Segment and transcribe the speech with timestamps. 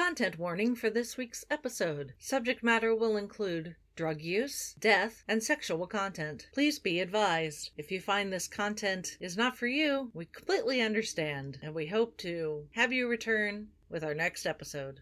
[0.00, 2.14] Content warning for this week's episode.
[2.18, 6.48] Subject matter will include drug use, death, and sexual content.
[6.54, 7.68] Please be advised.
[7.76, 12.16] If you find this content is not for you, we completely understand, and we hope
[12.18, 15.00] to have you return with our next episode.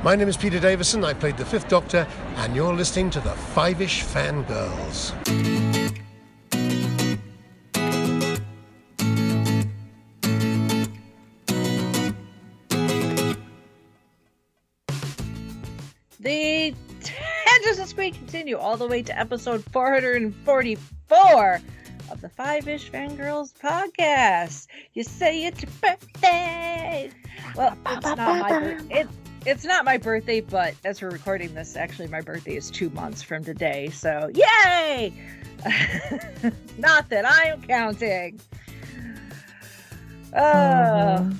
[0.00, 1.04] My name is Peter Davison.
[1.04, 2.06] I played the Fifth Doctor,
[2.36, 5.75] and you're listening to the Fiveish Fangirls.
[17.96, 21.60] Squeak continue all the way to episode 444
[22.10, 24.66] of the Fiveish Fangirls podcast.
[24.92, 27.10] You say it's your birthday.
[27.56, 29.00] Well, it's not my birthday.
[29.00, 29.08] It,
[29.46, 33.22] it's not my birthday, but as we're recording this, actually, my birthday is two months
[33.22, 33.88] from today.
[33.88, 35.14] So, yay!
[36.76, 38.38] not that I'm counting.
[40.34, 41.30] Uh,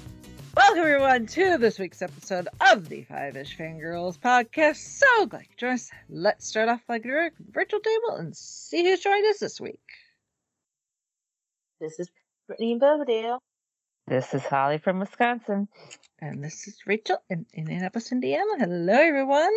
[0.56, 4.76] Welcome everyone to this week's episode of the Fiveish Fangirls podcast.
[4.76, 5.90] So glad you joined us.
[6.08, 9.78] Let's start off like a virtual table and see who's joined us this week.
[11.78, 12.08] This is
[12.46, 12.80] Brittany in
[14.06, 15.68] This is Holly from Wisconsin.
[16.20, 18.56] And this is Rachel in, in Annapolis, Indiana.
[18.58, 19.52] Hello everyone.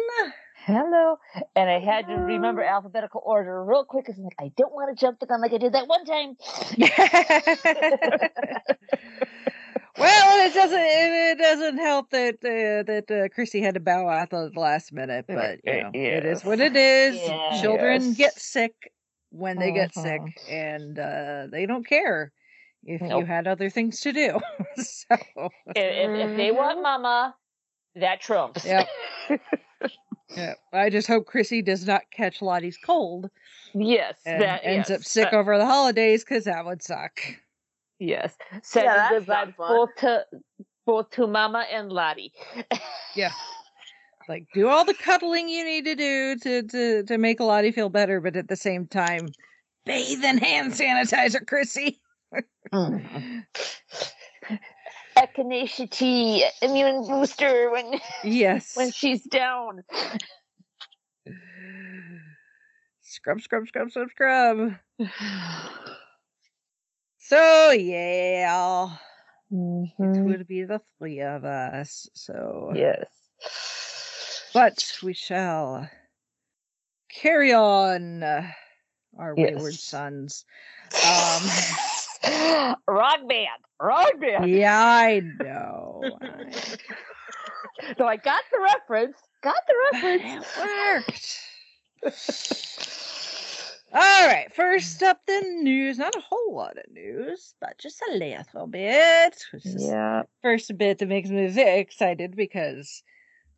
[0.65, 1.17] Hello.
[1.55, 5.21] And I had to remember alphabetical order real quick because I don't want to jump
[5.21, 6.35] the gun like I did that one time.
[9.99, 14.31] well, it doesn't it, doesn't help that uh, that uh, Chrissy had to bow out
[14.33, 17.15] at the last minute, but you know, it is what it is.
[17.15, 17.61] Yes.
[17.61, 18.73] Children get sick
[19.31, 20.51] when they get sick, Uh-huh.
[20.51, 22.31] and uh, they don't care
[22.83, 24.39] if you had other things to do.
[24.75, 27.35] so, If, if, if they want mama,
[27.95, 28.65] that trumps.
[28.65, 28.87] Yep.
[30.35, 33.29] yeah, I just hope Chrissy does not catch Lottie's cold
[33.73, 34.17] yes.
[34.25, 34.99] and that ends yes.
[34.99, 37.19] up sick Uh, over the holidays because that would suck.
[37.99, 38.35] Yes.
[38.63, 40.25] Sending that's good vibes both to
[40.85, 42.33] both to mama and Lottie.
[43.15, 43.31] Yeah.
[44.27, 47.89] Like do all the cuddling you need to do to to to make Lottie feel
[47.89, 49.29] better, but at the same time,
[49.87, 51.99] bathe in hand sanitizer, Chrissy.
[52.71, 53.43] Mm.
[55.17, 58.77] Echinacea tea, immune booster when Yes.
[58.77, 59.83] when she's down.
[63.01, 64.75] Scrub, scrub, scrub, scrub, scrub.
[67.29, 68.85] So yeah,
[69.51, 70.25] it Mhm.
[70.25, 72.09] would be the three of us.
[72.15, 73.05] So Yes.
[74.51, 75.87] but we shall
[77.09, 78.51] carry on uh,
[79.19, 79.83] our wayward Yes.
[79.83, 80.45] sons.
[81.05, 81.43] Um,
[82.87, 84.49] rock band, rock band.
[84.49, 86.17] yeah, I know.
[86.21, 86.77] I-
[87.97, 89.17] So I got the reference.
[89.43, 90.57] Got the but reference.
[90.57, 91.39] it worked.
[93.91, 95.97] All right, first up the news.
[95.97, 99.35] Not a whole lot of news, but just a little bit.
[99.51, 100.23] Which is Yeah.
[100.43, 103.01] first bit that makes me very excited because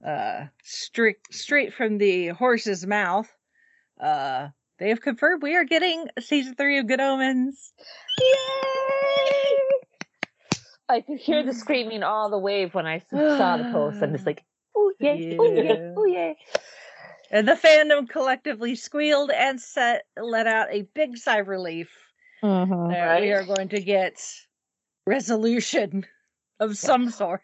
[0.06, 3.30] uh straight straight from the horse's mouth,
[4.00, 4.50] uh
[4.80, 7.74] they have confirmed we are getting season three of Good Omens.
[8.20, 8.26] Yay!
[10.90, 14.02] I could hear the screaming all the way when I saw the post.
[14.02, 14.44] I'm just like,
[14.76, 15.62] oh yay, oh Yeah.
[15.64, 16.38] yay, oh yay.
[17.34, 21.90] And the fandom collectively squealed and set let out a big sigh of relief
[22.44, 22.92] Mm-hmm.
[22.92, 24.20] that we are going to get
[25.06, 26.06] resolution
[26.60, 27.42] of some sort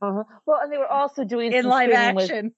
[0.00, 0.24] Uh-huh.
[0.46, 2.54] Well, and they were also doing in some live screaming with- action.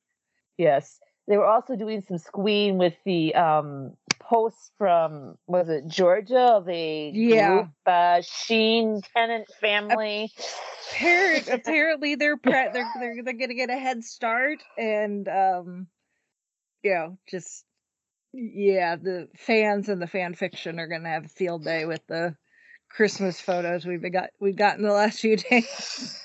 [0.56, 6.62] yes, they were also doing some squeeing with the um posts from was it Georgia,
[6.64, 7.48] the Yeah.
[7.48, 10.30] group, uh, Sheen Tennant family.
[10.92, 15.86] Appar- apparently they're pre- they're they're they're gonna get a head start and um
[16.82, 17.64] you know just
[18.32, 22.36] yeah the fans and the fan fiction are gonna have a field day with the
[22.90, 26.20] Christmas photos we've got we've gotten the last few days.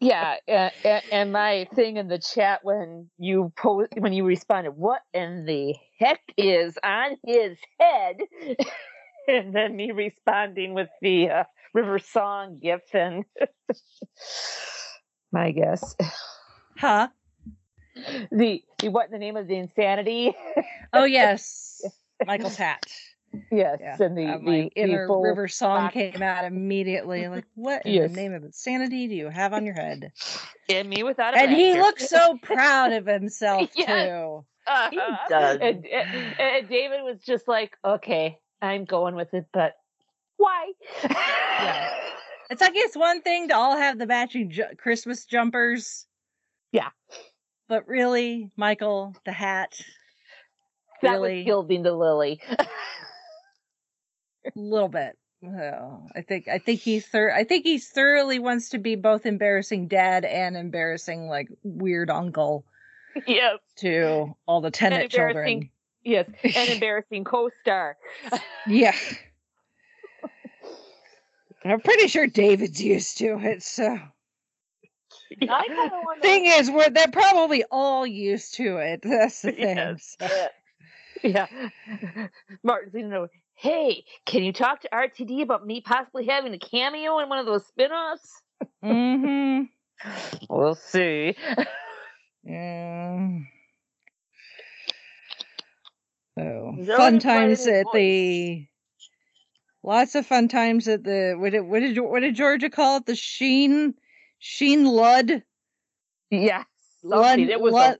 [0.00, 0.72] yeah, and,
[1.10, 5.74] and my thing in the chat when you po- when you responded, "What in the
[5.98, 8.16] heck is on his head?"
[9.28, 13.24] and then me responding with the uh, River Song gif and
[15.32, 15.96] my guess
[16.78, 17.08] Huh?
[18.30, 20.34] The, the what in the name of the insanity?
[20.92, 21.80] Oh yes,
[22.26, 22.86] Michael's hat.
[23.50, 25.94] yes, Yeah, and the uh, the, my the inner river song box.
[25.94, 27.28] came out immediately.
[27.28, 28.10] Like, what in Yes.
[28.10, 30.12] the name of insanity do you have on your head?
[30.68, 31.82] and me without a And he blaster.
[31.82, 33.86] looks so proud of himself Yes.
[33.86, 34.44] too.
[34.90, 35.16] He Uh-huh.
[35.28, 35.58] does.
[35.60, 39.74] And, and, and David was just like, okay, I'm going with it, but
[40.36, 40.72] why?
[41.02, 41.90] Yeah.
[42.50, 46.06] It's like it's one thing to all have the matching ju- Christmas jumpers.
[46.72, 46.90] Yeah.
[47.74, 49.72] But really, Michael, the hat,
[51.02, 52.40] that really, was gilding the lily.
[52.48, 52.66] a
[54.54, 55.18] little bit.
[55.42, 59.26] Well, I think I think he thir- I think he thoroughly wants to be both
[59.26, 62.64] embarrassing dad and embarrassing like weird uncle
[63.26, 65.30] Yes, to all the Tennant children.
[65.34, 65.70] embarrassing-
[66.04, 67.96] yes, an embarrassing co-star.
[68.68, 68.94] Yeah.
[71.64, 74.12] I'm pretty sure David's used to it, so I kind of want
[76.22, 79.00] thing is we're they're probably all used to it.
[79.04, 79.76] That's the thing.
[79.76, 80.16] Yes.
[80.20, 80.48] so-
[81.22, 81.46] Yeah,
[82.62, 83.30] Martin's leaning over.
[83.54, 87.46] Hey, can you talk to RTD about me possibly having a cameo in one of
[87.46, 88.42] those spin-offs?
[88.84, 89.68] Mhm.
[90.50, 91.34] We'll see.
[92.42, 93.28] Yeah.
[96.36, 97.92] So He's fun times at voice.
[97.94, 98.66] the
[99.82, 103.06] lots of fun times at the what did what did what did Georgia call it?
[103.06, 103.94] The Sheen
[104.46, 105.42] Sheen Ludd
[106.30, 106.66] Yes.
[107.02, 107.98] It was a-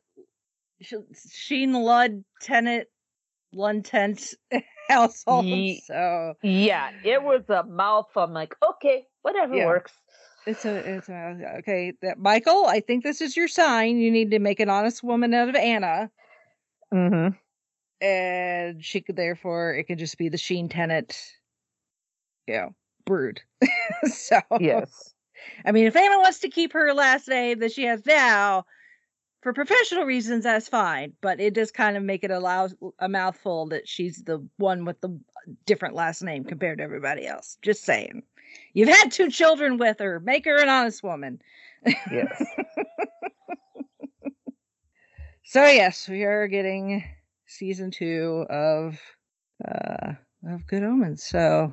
[1.33, 2.87] Sheen Ludd Tennant
[3.55, 3.91] Lund
[4.89, 5.47] household.
[5.47, 8.25] Ye- So yeah, it was a mouthful.
[8.25, 9.67] I'm like, okay, whatever Yeah.
[9.67, 9.93] works.
[10.47, 11.95] it's a it's a okay.
[12.03, 13.97] That Michael, I think this is your sign.
[13.97, 16.11] You need to make an honest woman out of Anna.
[16.93, 17.35] Mm-hmm.
[18.05, 21.19] and she could therefore it could just be the Sheen Tennant,
[22.47, 22.75] you know,
[23.07, 23.41] brood.
[24.05, 25.14] so Yes.
[25.65, 28.65] I mean, if Anna wants to keep her last name that she has now
[29.43, 31.13] for professional reasons, that's fine.
[31.21, 32.69] But it does kind of make it allow
[32.99, 35.19] a mouthful that she's the one with the
[35.67, 37.59] different last name compared to everybody else.
[37.63, 38.23] Just saying.
[38.73, 40.21] You've had two children with her.
[40.21, 41.41] Make her an honest woman.
[42.11, 42.43] Yes.
[45.55, 47.05] So yes, we are getting
[47.47, 48.99] season two of
[49.65, 50.15] uh
[50.49, 51.23] of Good Omens.
[51.23, 51.73] So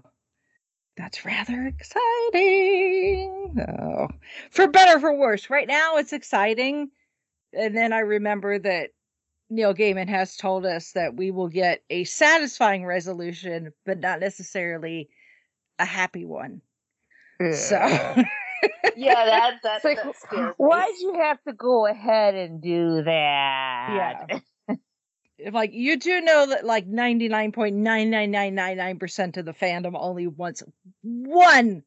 [0.97, 3.53] that's rather exciting.
[3.55, 4.09] So,
[4.51, 5.49] for better or for worse.
[5.49, 6.91] Right now it's exciting.
[7.53, 8.91] And then I remember that
[9.49, 15.09] Neil Gaiman has told us that we will get a satisfying resolution, but not necessarily
[15.79, 16.61] a happy one.
[17.51, 17.77] So
[18.95, 20.53] Yeah, that that, It's like, that scares me.
[20.57, 24.25] Why'd you have to go ahead and do that?
[24.29, 24.39] Yeah.
[25.43, 30.63] If like you do know that like 99.99999% of the fandom only wants
[31.01, 31.83] one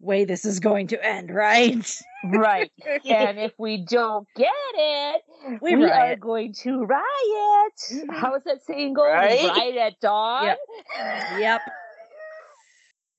[0.00, 2.02] way this is going to end, right?
[2.24, 2.70] Right.
[3.08, 5.22] And if we don't get it,
[5.60, 7.72] We we, are going to riot.
[7.90, 8.10] Mhm.
[8.10, 9.04] How is that saying go?
[9.04, 9.44] Right?
[9.44, 10.44] Riot at dawn?
[10.44, 10.58] Yep.
[11.38, 11.60] yep.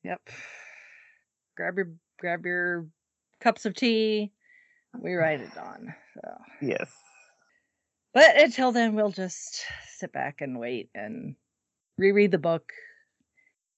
[0.04, 0.21] Yep.
[1.57, 2.86] Grab your grab your
[3.42, 4.31] cups of tea.
[5.00, 5.95] We write it on.
[6.13, 6.21] So
[6.62, 6.92] Yes.
[8.16, 11.36] But until then, we'll just sit back and wait and
[11.98, 12.72] reread the book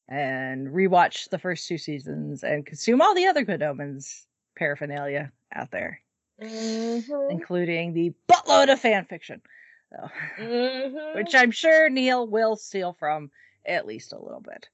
[0.07, 5.71] and rewatch the first two seasons and consume all the other Good Omens paraphernalia out
[5.71, 6.01] there,
[6.39, 9.41] Mhm, including the buttload of fan fiction,
[9.89, 10.07] so,
[10.37, 11.15] mhm.
[11.15, 13.31] which I'm sure Neil will steal from
[13.65, 14.69] at least a little bit.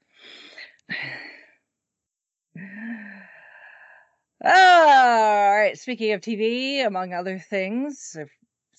[4.44, 5.78] All right.
[5.78, 8.30] Speaking of TV, among other things, I've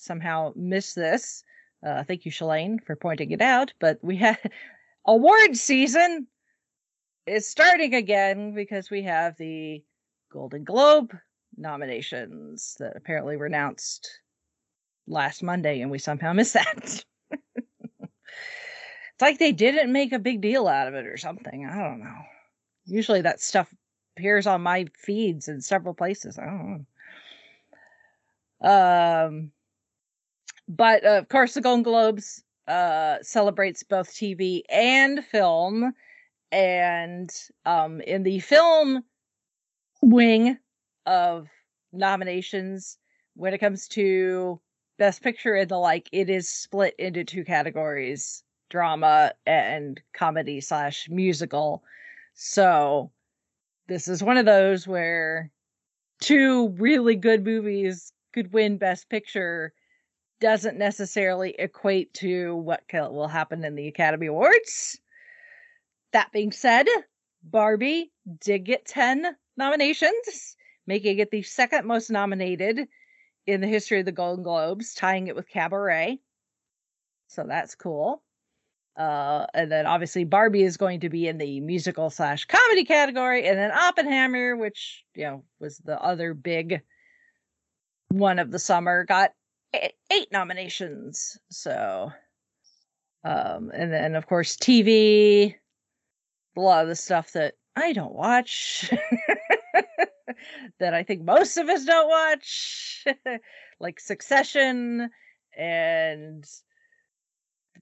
[0.05, 1.45] somehow missed this.
[1.85, 3.73] Uh, thank you, Shalane, for pointing it out.
[3.79, 4.39] But we had
[5.07, 6.27] award season
[7.27, 9.83] is starting again because we have the
[10.31, 11.17] Golden Globe
[11.57, 14.21] nominations that apparently were announced
[15.07, 17.05] last Monday, and we somehow missed that.
[17.31, 21.67] it's like they didn't make a big deal out of it or something.
[21.67, 22.23] I don't know.
[22.87, 23.73] Usually that stuff
[24.17, 26.39] appears on my feeds in several places.
[26.39, 26.87] I don't
[28.61, 29.27] know.
[29.27, 29.53] Um,
[30.69, 35.93] but uh, of course, the Golden Globes uh, celebrates both TV and film,
[36.51, 37.31] and
[37.67, 39.03] um, in the film
[40.03, 40.59] wing
[41.07, 41.49] of
[41.93, 42.99] nominations,
[43.35, 44.61] when it comes to
[44.99, 51.09] Best Picture and the like, it is split into two categories: drama and comedy slash
[51.11, 51.83] musical.
[52.35, 53.11] So
[53.87, 55.51] this is one of those where
[56.21, 59.73] two really good movies could win best picture
[60.41, 64.99] doesn't necessarily equate to what will happen in the academy awards.
[66.13, 66.87] That being said
[67.43, 68.11] barbie
[68.41, 72.89] did get 10 nominations making it the second most nominated
[73.47, 76.19] in the history of the golden globes tying it with cabaret.
[77.29, 78.23] So that's cool.
[78.97, 83.45] Uh, and then obviously Barbie is going to be in the musical slash comedy category,
[83.45, 86.81] and then Oppenheimer, which you know was the other big
[88.11, 89.33] one of the summer, got
[90.11, 91.39] eight, nominations.
[91.51, 92.11] So,
[93.25, 95.55] um, and then of course TV,
[96.57, 98.91] a lot of the stuff that I don't watch,
[100.79, 103.05] that I think most of us don't watch,
[103.81, 105.11] like Succession
[105.57, 106.45] and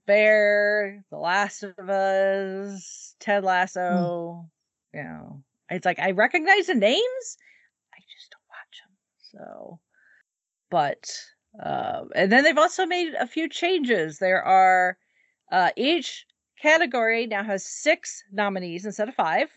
[0.07, 4.49] Bear, The Last of Us, Ted Lasso,
[4.95, 7.37] you know, it's like I recognize the names,
[7.95, 9.41] I just don't watch them.
[9.47, 9.81] So,
[10.71, 11.11] but
[11.61, 14.19] uh, and then they've also made a few changes.
[14.19, 14.97] There are
[15.51, 16.27] uh, each
[16.61, 19.51] category now has six nominees instead of five,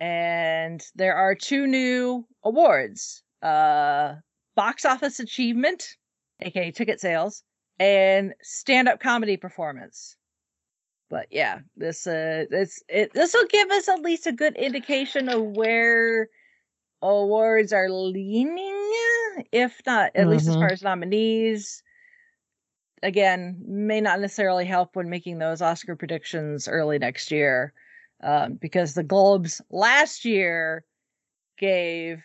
[0.00, 4.16] and there are two new awards: uh,
[4.56, 5.96] box office achievement,
[6.40, 7.42] aka ticket sales,
[7.78, 10.16] and stand-up comedy performance.
[11.08, 15.42] But yeah, this uh, this this will give us at least a good indication of
[15.42, 16.28] where
[17.02, 18.92] awards are leaning,
[19.52, 20.60] if not at least as Mhm.
[20.60, 21.82] far as nominees.
[23.02, 27.72] Again, may not necessarily help when making those Oscar predictions early next year,
[28.22, 30.84] um, because the Globes last year
[31.58, 32.22] gave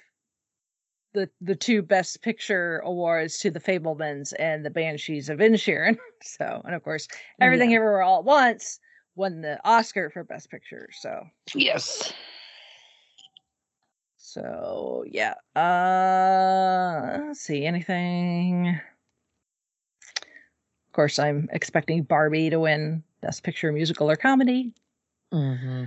[1.14, 5.98] the the two Best Picture awards to The Fabelmans and The Banshees of Inisherin.
[6.24, 7.08] So, and of course,
[7.40, 7.78] Everything Yeah.
[7.78, 8.80] Everywhere All at Once
[9.16, 10.90] won the Oscar for Best Picture.
[10.92, 12.12] So, Yes.
[14.38, 15.34] So yeah.
[15.56, 18.67] Uh, let's see anything.
[18.67, 18.82] Of
[20.94, 24.74] course, I'm expecting Barbie to win Best Picture, Musical or Comedy.
[25.32, 25.86] hmm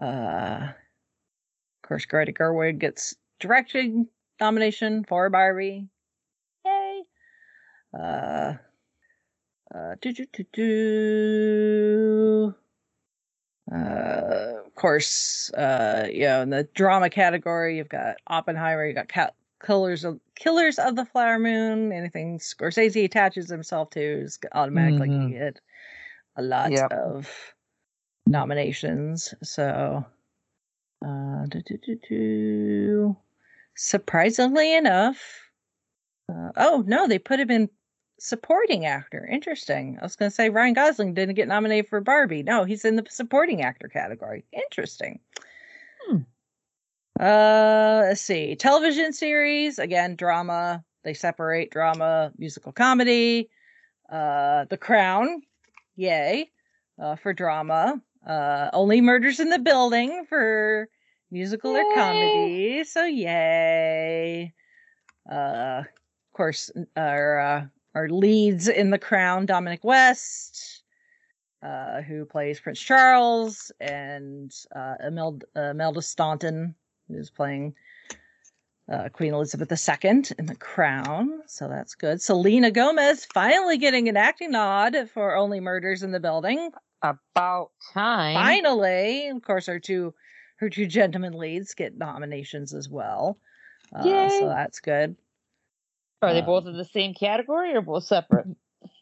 [0.00, 4.08] Uh, of course, Greta Gerwig gets directing
[4.40, 5.88] nomination for Barbie.
[6.64, 7.02] Yay!
[7.96, 8.54] Uh,
[9.74, 12.54] uh, do do do do.
[13.72, 19.32] Uh, course, uh, you know, in the drama category, you've got Oppenheimer, you've got
[19.64, 21.92] Killers of Killers of the Flower Moon.
[21.92, 25.30] Anything Scorsese attaches himself to is automatically Mhm.
[25.30, 25.60] get
[26.36, 26.92] a lot Yep.
[26.92, 27.54] of
[28.26, 29.32] nominations.
[29.44, 30.04] So,
[31.06, 33.16] uh, do, do, do, do.
[33.76, 35.22] surprisingly enough,
[36.28, 37.70] uh, oh no, they put him in
[38.22, 39.26] supporting actor.
[39.26, 39.98] Interesting.
[40.00, 42.44] I was going to say Ryan Gosling didn't get nominated for Barbie.
[42.44, 44.44] No, he's in the supporting actor category.
[44.52, 45.18] Interesting.
[46.06, 46.18] Hmm.
[47.18, 48.54] Uh, let's see.
[48.54, 50.84] Television series again, drama.
[51.02, 53.50] They separate drama, musical comedy.
[54.10, 55.42] Uh, The Crown,
[55.96, 56.50] yay,
[57.02, 58.00] uh, for drama.
[58.24, 60.88] Uh, Only Murders in the Building for
[61.32, 62.84] musical or comedy.
[62.84, 64.52] So yay.
[65.30, 70.82] Uh, of course, our uh, our leads in The Crown, Dominic West,
[71.62, 76.74] uh, who plays Prince Charles, and uh, Imelda, Imelda Staunton,
[77.08, 77.74] who's playing
[78.90, 81.42] uh, Queen Elizabeth II in The Crown.
[81.46, 82.20] So that's good.
[82.20, 86.70] Selena Gomez finally getting an acting nod for Only Murders in the Building.
[87.02, 88.34] About time.
[88.34, 90.14] Finally, of course, our two
[90.56, 93.38] her two gentlemen leads get nominations as well.
[93.92, 94.28] Uh, Yay.
[94.40, 95.16] so that's good.
[96.22, 98.46] Are they both in the same category or both separate?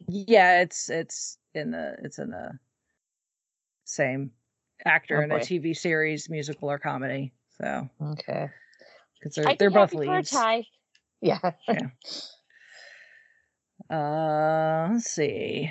[0.08, 2.58] Yeah, it's it's in the it's in the
[3.84, 4.32] same
[4.84, 5.40] actor Oh, in a boy.
[5.40, 7.32] TV series, musical or comedy.
[7.58, 8.48] So Okay.
[9.18, 10.32] because they're they're both happy for a leads.
[10.32, 10.66] tie.
[11.20, 11.38] Yeah.
[13.90, 15.70] Uh, let's see.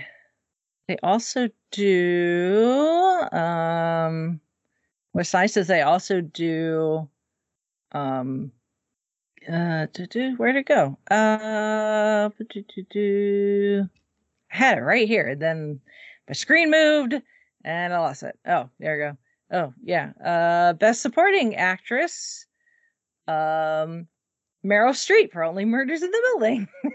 [0.87, 3.21] They also do.
[3.31, 4.41] Um,
[5.13, 7.09] what's nice is they also do.
[7.91, 8.51] Um,
[9.51, 10.97] uh, do, do, where'd it go?
[11.09, 13.89] Uh, do, do, do.
[14.51, 15.35] I had it right here.
[15.35, 15.79] Then
[16.27, 17.15] my screen moved
[17.63, 18.37] and I lost it.
[18.47, 19.17] Oh, there we go.
[19.57, 20.11] Oh, yeah.
[20.23, 22.45] Uh, best supporting actress.
[23.27, 24.07] Um,
[24.65, 26.67] Meryl Streep for Only Murders in the Building.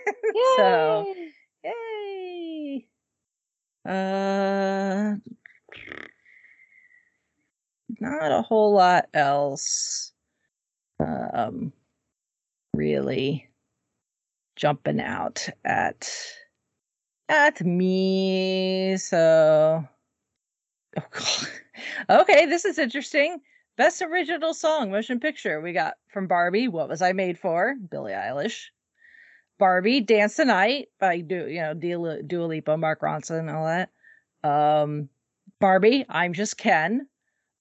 [0.56, 1.30] So- Yay.
[1.64, 2.86] Yay!
[3.86, 5.14] Uh,
[8.00, 10.12] not a whole lot else.
[10.98, 11.72] Um,
[12.76, 13.48] really
[14.56, 16.10] jumping out at
[17.28, 18.96] at me.
[18.96, 19.84] So,
[20.96, 21.48] oh god.
[22.08, 23.40] Okay, this is interesting.
[23.76, 25.60] Best original song, motion picture.
[25.60, 26.68] We got from Barbie.
[26.68, 27.74] What was I made for?
[27.90, 28.66] Billie Eilish.
[29.58, 33.90] Barbie, Dance the Night by Du, you know, Dua Lipa, Mark Ronson, and all that.
[34.48, 35.08] Um,
[35.60, 37.08] Barbie, I'm Just Ken.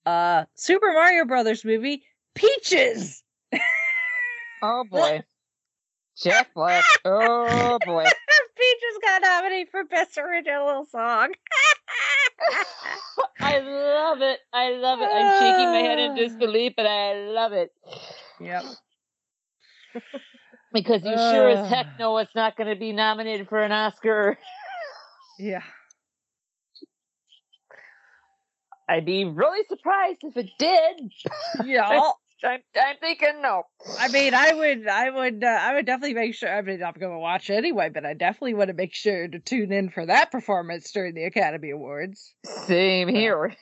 [0.06, 2.04] Uh, Super Mario Brothers movie,
[2.36, 3.23] Peaches.
[4.64, 5.22] Oh boy.
[6.18, 6.84] Jack Black.
[7.06, 8.06] Oh boy.
[8.56, 11.34] Peaches got nominated for Best Original Song.
[13.42, 14.40] I love it.
[14.54, 15.10] I love it.
[15.12, 17.72] I'm shaking my head in disbelief, but I love it.
[18.40, 18.64] yep.
[20.72, 24.38] Because you sure as heck know it's not going to be nominated for an Oscar.
[25.38, 25.64] Yeah.
[28.88, 31.12] I'd be really surprised if it did.
[31.66, 32.12] Yeah.
[32.44, 33.64] I'm, I'm thinking no.
[34.00, 36.50] I mean, I would, I would, uh, I would definitely make sure.
[36.54, 39.40] I mean, I'm going to watch anyway, but I definitely want to make sure to
[39.40, 42.34] tune in for that performance during the Academy Awards.
[42.44, 43.54] Same here.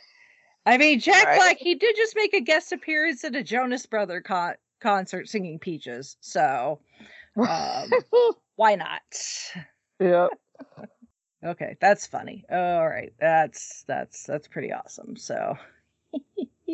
[0.65, 1.35] I mean, Jack Right.
[1.37, 5.59] Black, he did just make a guest appearance at a Jonas Brother con- concert singing
[5.59, 6.17] Peaches.
[6.21, 6.79] So,
[7.37, 7.89] um,
[8.55, 9.01] why not?
[9.99, 10.27] yeah.
[11.43, 12.45] Okay, that's funny.
[12.51, 15.17] All right, that's that's that's pretty awesome.
[15.17, 15.57] So,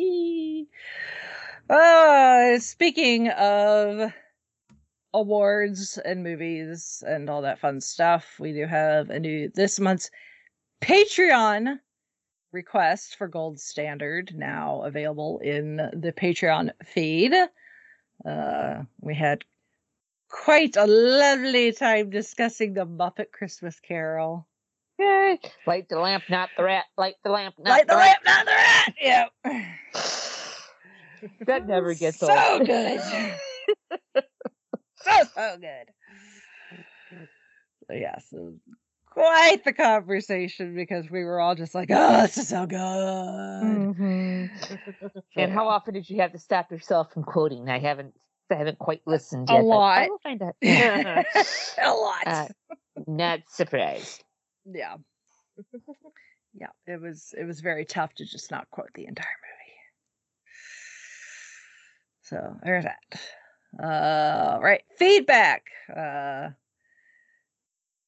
[1.70, 4.12] uh, speaking of
[5.14, 10.10] awards and movies and all that fun stuff, we do have a new this month's
[10.82, 11.78] Patreon
[12.52, 17.34] request for Gold Standard now available in the Patreon feed.
[18.24, 19.44] Uh, we had
[20.30, 24.46] quite a lovely time discussing the Muppet Christmas Carol.
[24.98, 25.38] Yay.
[25.66, 26.84] Light the lamp, not the rat.
[26.96, 28.18] Light the lamp, not Light the, the rat.
[28.24, 28.94] lamp, not the rat.
[29.00, 30.27] Yep.
[31.46, 32.60] That never gets so old.
[32.60, 33.00] So good.
[35.02, 35.92] so so good.
[37.86, 38.54] So, yeah, so
[39.06, 44.50] quite the conversation because we were all just like, "Oh, this is so good." Mhm.
[45.34, 47.68] So, And how often did you have to stop yourself from quoting?
[47.68, 48.14] I haven't
[48.50, 49.62] I haven't quite listened A yet.
[49.62, 49.98] but lot.
[49.98, 50.54] I will find out.
[50.62, 52.26] a lot.
[52.26, 52.48] Uh,
[53.06, 54.24] Not surprised.
[54.64, 54.96] yeah.
[56.54, 59.26] Yeah, it was it was very tough to just not quote the entire.
[62.28, 63.82] So there's that.
[63.82, 64.82] Uh right.
[64.98, 65.64] Feedback.
[65.94, 66.50] Uh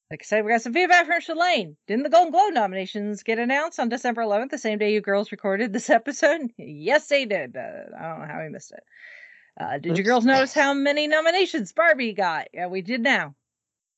[0.09, 1.75] like I said, we got some feedback from Shalane.
[1.87, 5.31] Didn't the Golden Globe nominations get announced on December 11th, the same day you girls
[5.31, 6.41] recorded this episode?
[6.57, 7.55] yes, they did.
[7.55, 8.83] Uh, I don't know how we missed it.
[9.59, 12.47] Uh, did you girls notice how many nominations Barbie got?
[12.53, 13.35] Yeah, we did now.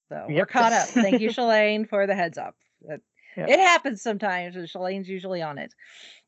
[0.10, 0.88] So we're caught up.
[0.90, 2.56] Thank you, Shalane, for the heads up.
[2.88, 3.02] That-
[3.36, 3.50] Yep.
[3.50, 5.74] It happens sometimes, and Shalane's usually on it.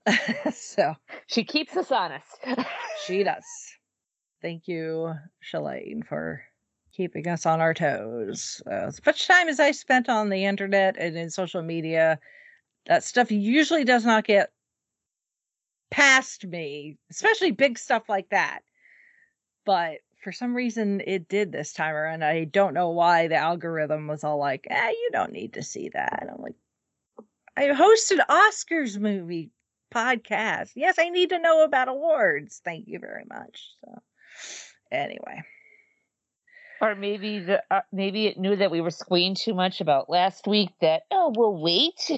[0.55, 0.95] so
[1.27, 2.25] She keeps us honest.
[3.05, 3.43] she does.
[4.45, 6.43] Thank you, Shalane, for
[6.95, 8.61] keeping us on our toes.
[8.67, 12.19] Uh, as much time as I spent on the internet and in social media,
[12.85, 14.51] that stuff usually does not get
[15.89, 18.59] past me, especially big stuff like that.
[19.65, 22.23] But for some reason, it did this time around.
[22.23, 25.89] I don't know why the algorithm was all like, "Ah, you don't need to see
[25.89, 26.53] that." I'm like,
[27.57, 29.49] I hosted Oscars movie
[29.91, 30.73] podcast.
[30.75, 32.61] Yes, I need to know about awards.
[32.63, 33.73] Thank you very much.
[33.83, 34.03] So,
[34.91, 35.43] anyway,
[36.81, 40.47] or maybe the uh, maybe it knew that we were squealing too much about last
[40.47, 40.69] week.
[40.81, 42.11] That oh, we'll wait.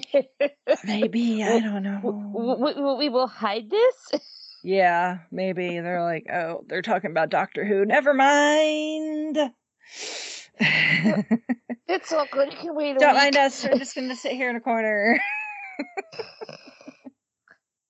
[0.84, 2.00] maybe I don't know.
[2.02, 4.20] we, we, we will hide this.
[4.64, 7.84] Yeah, maybe they're like, oh, they're talking about Doctor Who.
[7.84, 9.38] Never mind.
[11.88, 12.52] It's all good.
[12.52, 13.64] You can wait Don't mind us.
[13.64, 15.18] We're just gonna sit here in a corner.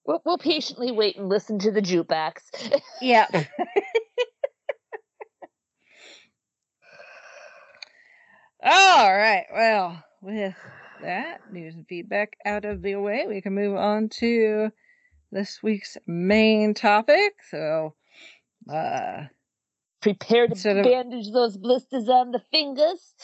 [0.07, 2.41] We'll, we'll patiently wait and listen to the jukebox.
[3.03, 3.27] yeah.
[8.63, 9.45] All right.
[9.53, 10.55] Well, with
[11.03, 14.71] that news and feedback out of the way, we can move on to
[15.31, 17.35] this week's main topic.
[17.51, 17.95] So,
[18.73, 19.25] uh,
[20.01, 23.15] Prepare to Instead of- bandage those blisters on the fingers.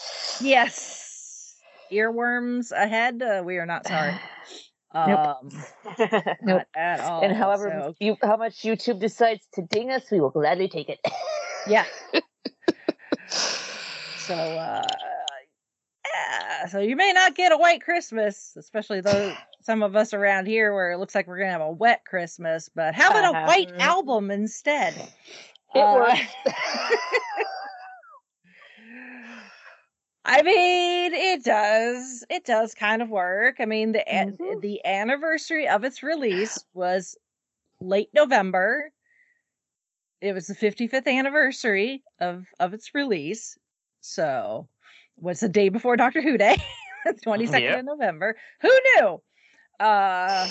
[0.40, 1.57] yes,
[1.92, 3.23] earworms ahead.
[3.23, 4.14] Uh, we are not sorry.
[4.92, 5.51] Um,
[5.99, 6.38] Nope.
[6.42, 7.23] not at all.
[7.25, 10.88] and however so- you, how much YouTube decides to ding us, we will gladly take
[10.88, 10.99] it.
[11.68, 11.85] Yeah.
[13.29, 14.87] so uh
[16.66, 20.72] so you may not get a white Christmas, especially though some of us around here
[20.74, 23.46] where it looks like we're gonna have a wet Christmas, but how about a Uh-huh.
[23.46, 23.81] white Mhm.
[23.81, 24.96] album instead?
[25.74, 26.37] It Uh, works.
[30.27, 32.24] I mean, it does.
[32.31, 33.57] It does kind of work.
[33.61, 34.61] I mean, the Mhm.
[34.62, 37.16] the anniversary of its release was
[37.81, 38.92] late November.
[40.20, 43.59] It was the 55th anniversary of of its release.
[44.00, 44.68] So,
[45.16, 46.57] was the day before Doctor Who Day,
[47.09, 47.79] 22nd Yep.
[47.81, 48.37] of November.
[48.62, 49.22] Who knew?
[49.81, 50.48] Uh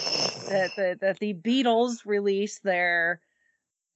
[0.47, 3.21] that the that the Beatles released their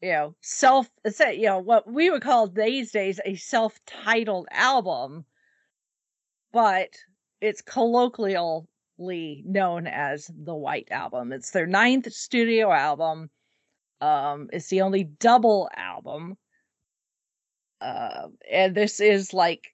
[0.01, 5.25] you know self you know what we would call these days a self-titled album
[6.53, 6.89] but
[7.41, 13.29] it's colloquially known as the white album it's their ninth studio album
[14.01, 16.37] um it's the only double album
[17.81, 19.73] uh, and this is like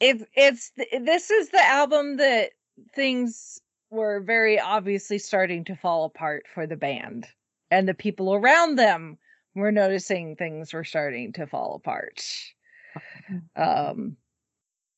[0.00, 2.50] it's it's this is the album that
[2.94, 7.26] things were very obviously starting to fall apart for the band
[7.70, 9.16] and the people around them
[9.54, 12.22] were noticing things were starting to fall apart.
[13.56, 14.16] Um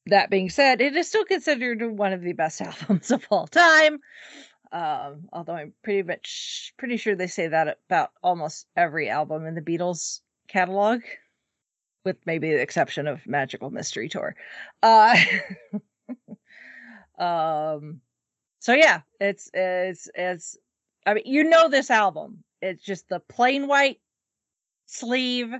[0.06, 3.98] that being said it is still considered one of the best albums of all time.
[4.70, 9.54] Um although i'm pretty much pretty sure they say that about almost every album in
[9.54, 11.02] the beatles catalog
[12.04, 14.34] with maybe the exception of magical mystery tour
[14.82, 15.16] uh
[17.18, 18.00] um
[18.60, 20.56] so yeah it's it's it's
[21.08, 22.44] I mean, you know this album.
[22.60, 23.98] It's just the plain white
[24.84, 25.54] sleeve,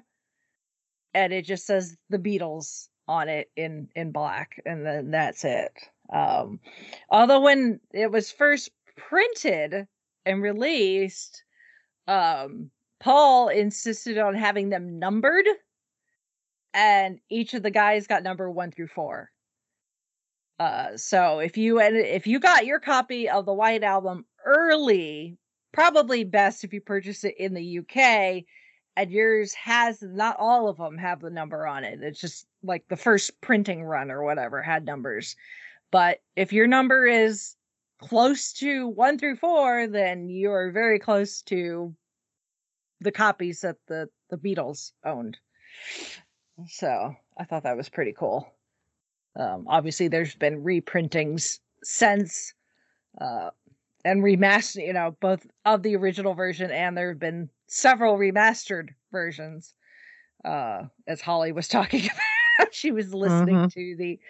[1.14, 5.72] and it just says the Beatles on it in in black, and then that's it.
[6.12, 6.60] Um,
[7.08, 9.86] although when it was first printed
[10.26, 11.44] and released,
[12.06, 12.70] um,
[13.00, 15.46] Paul insisted on having them numbered,
[16.74, 19.30] and each of the guys got number one through four.
[20.58, 25.38] Uh, so if you and if you got your copy of the White Album early,
[25.72, 28.44] probably best if you purchase it in the UK,
[28.96, 32.00] and yours has not all of them have the number on it.
[32.02, 35.36] It's just like the first printing run or whatever had numbers.
[35.92, 37.54] But if your number is
[38.00, 41.94] close to one through four, then you are very close to
[43.00, 45.38] the copies that the the Beatles owned.
[46.66, 48.52] So I thought that was pretty cool.
[49.36, 52.54] Um, obviously, there's been reprintings since,
[53.20, 53.50] uh,
[54.04, 58.90] and remaster, you know, both of the original version and there have been several remastered
[59.12, 59.74] versions.
[60.44, 62.08] Uh, as Holly was talking
[62.58, 63.70] about, she was listening Mhm.
[63.70, 64.20] to the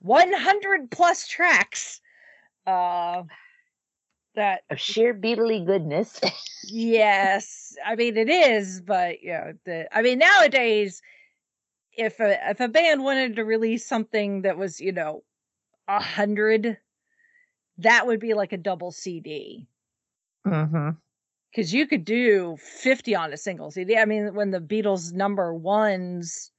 [0.00, 2.00] 100 plus tracks.
[2.66, 3.24] Uh,
[4.34, 6.20] that Of sheer beatly goodness.
[6.62, 11.00] yes i mean it is but you know the i mean nowadays
[11.98, 15.24] if a if a band wanted to release something that was you know
[15.88, 16.78] a hundred
[17.78, 19.66] that would be like a double cd
[20.46, 20.90] mm-hmm.
[21.50, 25.52] because you could do 50 on a single cd i mean when the beatles number
[25.52, 26.52] one's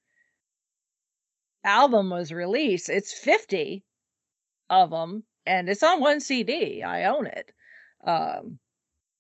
[1.63, 3.83] album was released it's 50
[4.69, 7.51] of them and it's on one cd i own it.
[8.05, 8.59] Um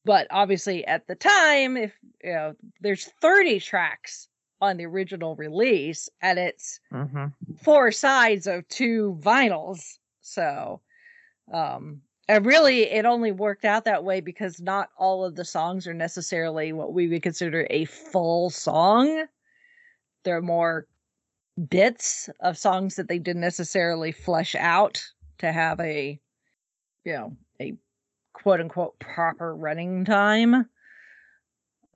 [0.05, 4.28] but obviously at the time if you know there's 30 tracks
[4.61, 7.25] on the original release and it's Mm-hmm.
[7.61, 9.97] four sides of two vinyls.
[10.21, 10.81] So
[11.51, 15.87] um and really it only worked out that way because not all of the songs
[15.87, 19.25] are necessarily what we would consider a full song.
[20.23, 20.85] They're more
[21.69, 25.03] bits of songs that they didn't necessarily flesh out
[25.39, 26.19] to have a
[27.05, 27.73] you know a
[28.33, 30.69] quote unquote proper running time.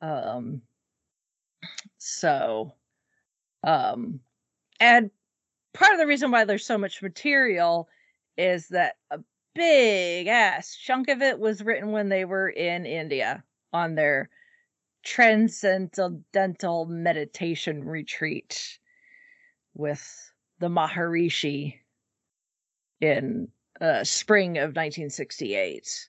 [0.02, 0.62] Um
[1.97, 2.73] so
[3.63, 4.19] um
[4.80, 5.12] and
[5.73, 7.88] part of the reason why there's so much material
[8.38, 9.19] is that a
[9.56, 14.30] big ass chunk of it was written when they were in India on their
[15.04, 18.80] transcendental meditation retreat
[19.73, 21.80] with the Maharishi
[23.02, 23.47] in
[23.82, 26.08] uh, spring of 1968.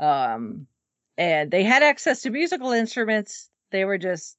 [0.00, 0.66] Um,
[1.16, 3.50] and they had access to musical instruments.
[3.70, 4.36] They were just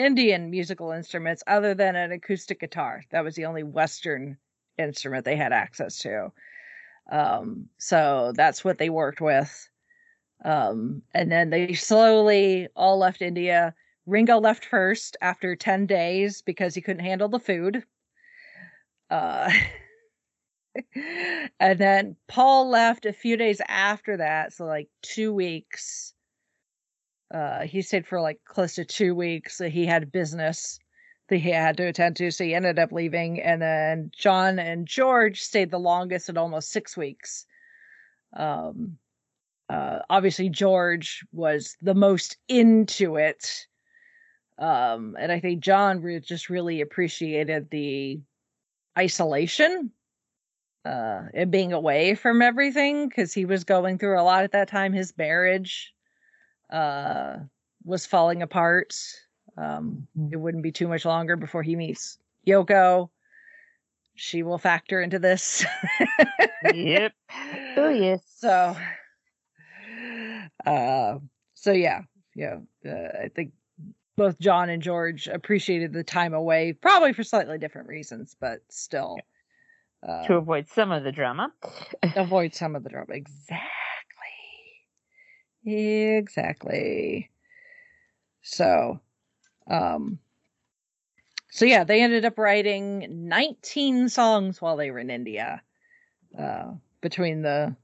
[0.00, 3.02] Indian musical instruments, other than an acoustic guitar.
[3.10, 4.38] That was the only Western
[4.78, 6.32] instrument they had access to.
[7.10, 9.68] Um, so that's what they worked with.
[10.44, 13.74] Um, and then they slowly all left India.
[14.06, 17.84] Ringo left first after 10 days because he couldn't handle the food.
[19.10, 19.50] Uh,
[21.60, 26.14] and then Paul left a few days after that, so like two weeks.
[27.32, 29.58] Uh, he stayed for like close to two weeks.
[29.58, 30.78] He had business
[31.28, 33.40] that he had to attend to, so he ended up leaving.
[33.40, 37.46] And then John and George stayed the longest at almost six weeks.
[38.36, 38.98] Um,
[39.68, 43.66] uh, obviously George was the most into it.
[44.58, 48.20] Um, and I think John re- just really appreciated the
[48.98, 49.92] isolation
[50.84, 54.68] uh and being away from everything because he was going through a lot at that
[54.68, 55.94] time his marriage
[56.72, 57.36] uh
[57.84, 58.94] was falling apart
[59.56, 63.08] um it wouldn't be too much longer before he meets yoko
[64.14, 65.64] she will factor into this
[66.74, 67.12] yep.
[67.76, 68.20] Oh yes.
[68.36, 68.76] so
[70.66, 71.18] uh
[71.54, 72.02] so yeah
[72.34, 73.52] yeah uh, i think
[74.16, 79.16] both john and george appreciated the time away probably for slightly different reasons but still
[80.06, 81.52] uh, To avoid some of the drama.
[82.16, 83.66] avoid some of the drama exactly
[85.64, 87.30] exactly.
[88.42, 89.00] So
[89.70, 90.18] um
[91.50, 95.62] so yeah they ended up writing 19 songs while they were in india
[96.38, 97.74] uh between the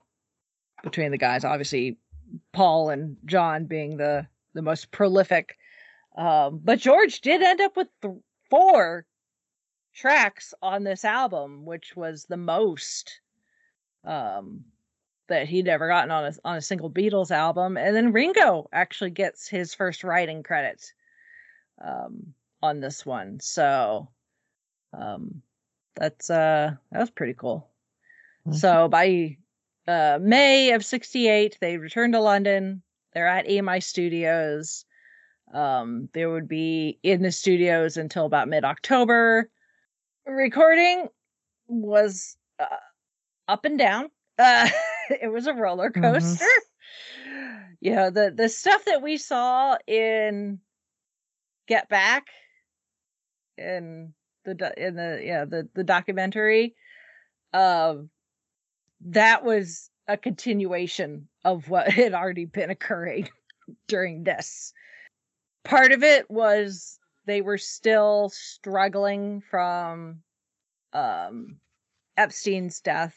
[0.83, 1.45] between the guys.
[1.45, 1.97] Obviously
[2.53, 5.57] paul and john being the the most prolific
[6.17, 8.15] um but george did end up with th-
[8.51, 9.07] four
[9.95, 13.21] tracks on this album which was the most
[14.05, 14.65] um
[15.29, 19.11] that he'd ever gotten on a on a single Beatles album, and then Ringo actually
[19.11, 20.93] gets his first writing credit
[21.85, 23.41] um, on this one.
[23.41, 24.09] So
[24.93, 25.43] um,
[25.95, 27.69] that's uh that was pretty cool.
[28.53, 29.37] So by
[29.89, 32.83] uh, May of '68, they returned to London.
[33.12, 34.85] they're at EMI Studios.
[35.53, 39.51] Um, they would be in the studios until about mid October.
[40.27, 41.09] Recording
[41.69, 42.67] was uh,
[43.49, 44.11] up and down.
[44.39, 44.69] Uh,
[45.23, 46.01] it was a roller Mhm.
[46.03, 46.45] coaster.
[47.81, 50.61] Yeah, the the stuff that we saw in
[51.66, 52.27] Get Back
[53.59, 54.14] in
[54.45, 56.75] the in the yeah the the documentary,
[57.53, 58.11] um,
[59.01, 63.29] that was a continuation of what had already been occurring
[63.88, 64.73] during this.
[65.64, 70.23] Part of it was they were still struggling from
[70.92, 71.59] um
[72.16, 73.16] Epstein's death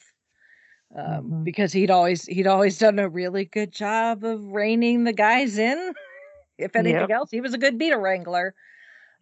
[0.96, 1.44] um, Mhm.
[1.44, 5.94] because he'd always he'd always done a really good job of reining the guys in.
[6.58, 7.10] If anything Yep.
[7.12, 8.54] else, he was a good Beatle wrangler.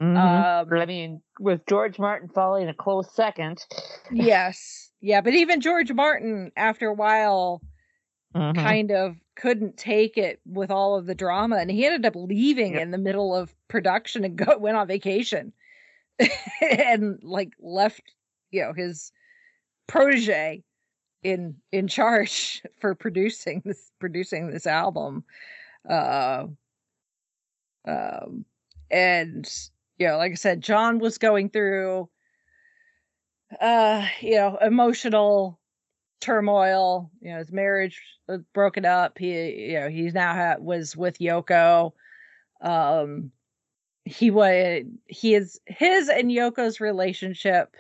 [0.02, 0.18] Mhm.
[0.18, 3.64] Um, I mean, with George Martin following a close second.
[4.12, 7.62] yes, yeah, but even George Martin, after a while,
[8.34, 8.56] Mhm.
[8.56, 12.74] kind of couldn't take it with all of the drama, and he ended up leaving
[12.74, 12.82] Yep.
[12.82, 15.54] in the middle of production and go went on vacation,
[16.62, 18.02] and like left,
[18.50, 19.12] you know, his
[19.86, 20.64] protege
[21.24, 25.24] in in charge for producing this producing this album.
[25.88, 26.48] Uh
[27.88, 28.46] um
[28.92, 29.50] and
[29.98, 32.10] you know like i said john was going through
[33.62, 35.58] uh you know emotional
[36.20, 37.12] turmoil.
[37.22, 39.18] You know his marriage was broken up.
[39.18, 41.94] He you know he's now ha- was with yoko.
[42.62, 43.32] Um
[44.06, 47.76] he was he is his and yoko's relationship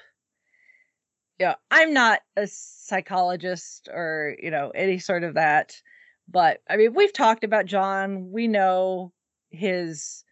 [1.39, 5.73] yeah i'm not a psychologist or you know any sort of that
[6.27, 8.31] but i mean we've talked about john.
[8.31, 9.11] We know
[9.49, 10.23] his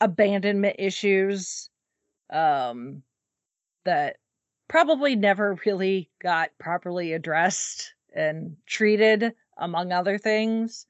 [0.00, 1.70] abandonment issues
[2.30, 3.02] um
[3.84, 4.16] that
[4.68, 10.86] probably never really got properly addressed and treated among other things.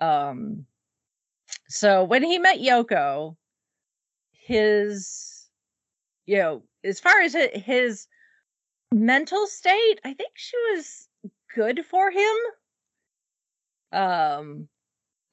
[0.00, 0.66] Um
[1.68, 3.36] so when he met yoko
[4.32, 5.48] his
[6.26, 8.06] you know as far as his
[8.92, 11.08] mental state i think she was
[11.54, 12.36] good for him
[13.92, 14.68] um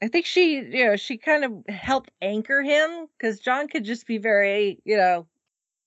[0.01, 4.05] i think she you know she kind of helped anchor him because john could just
[4.07, 5.27] be very you know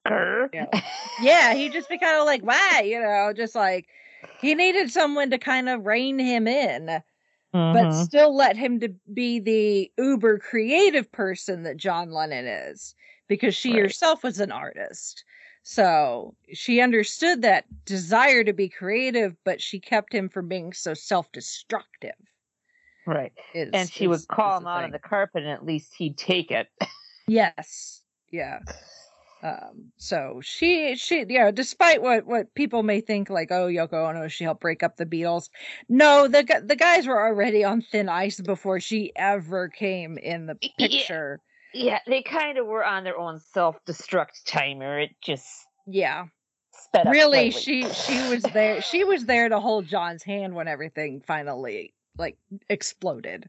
[0.07, 0.49] Grr.
[0.53, 0.67] Yeah.
[1.21, 3.89] yeah he'd just be kind of like why you know just like
[4.37, 7.03] he needed someone to kind of rein him in
[7.73, 7.95] but Mhm.
[7.95, 12.95] still let him to be the uber creative person that John Lennon is
[13.29, 13.83] because she Right.
[13.83, 15.25] herself was an artist.
[15.63, 20.95] So she understood that desire to be creative, but she kept him from being so
[20.95, 22.15] self-destructive.
[23.07, 23.33] right.
[23.55, 26.17] is- And she is- would call him out on the carpet, and at least he'd
[26.19, 26.69] take it.
[27.29, 28.03] Yes.
[28.31, 28.61] Yeah.
[29.45, 34.09] Um, so she she you know, despite what what people may think like, oh Yoko
[34.09, 35.49] Ono, she helped break up the Beatles.
[35.89, 40.55] No, the the guys were already on thin ice before she ever came in the
[40.79, 41.41] picture.
[41.43, 45.01] yeah, they kind of were on their own self-destruct timer.
[45.01, 46.27] It just Yeah.
[46.73, 47.89] sped up Really, slightly.
[47.89, 52.37] she she was there she was there to hold John's hand when everything finally like
[52.69, 53.49] exploded.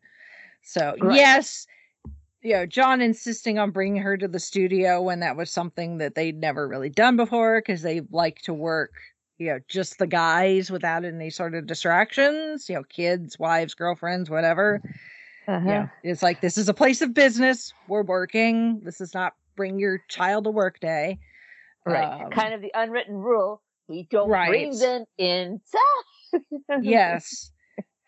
[0.62, 1.16] So Right.
[1.16, 1.68] yes,
[2.42, 6.16] you know, John insisting on bringing her to the studio when that was something that
[6.16, 8.92] they'd never really done before because they like to work,
[9.38, 14.30] you know, just the guys without any sort of distractions, you know, kids, wives, girlfriends,
[14.30, 14.82] whatever.
[15.48, 15.70] Uh-huh.
[15.70, 15.88] Yeah.
[16.04, 17.74] It's like this is a place of business.
[17.88, 18.82] We're working.
[18.84, 21.20] This is not bring your child to work day.
[21.86, 22.08] Right.
[22.08, 23.62] Um, kind of the unwritten rule.
[23.88, 24.80] We don't bring Right.
[24.80, 25.80] them inside.
[26.82, 27.52] yes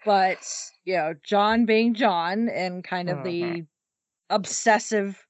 [0.04, 0.38] but
[0.84, 3.67] you know john being john and kind of the Mhm.
[4.30, 5.26] obsessive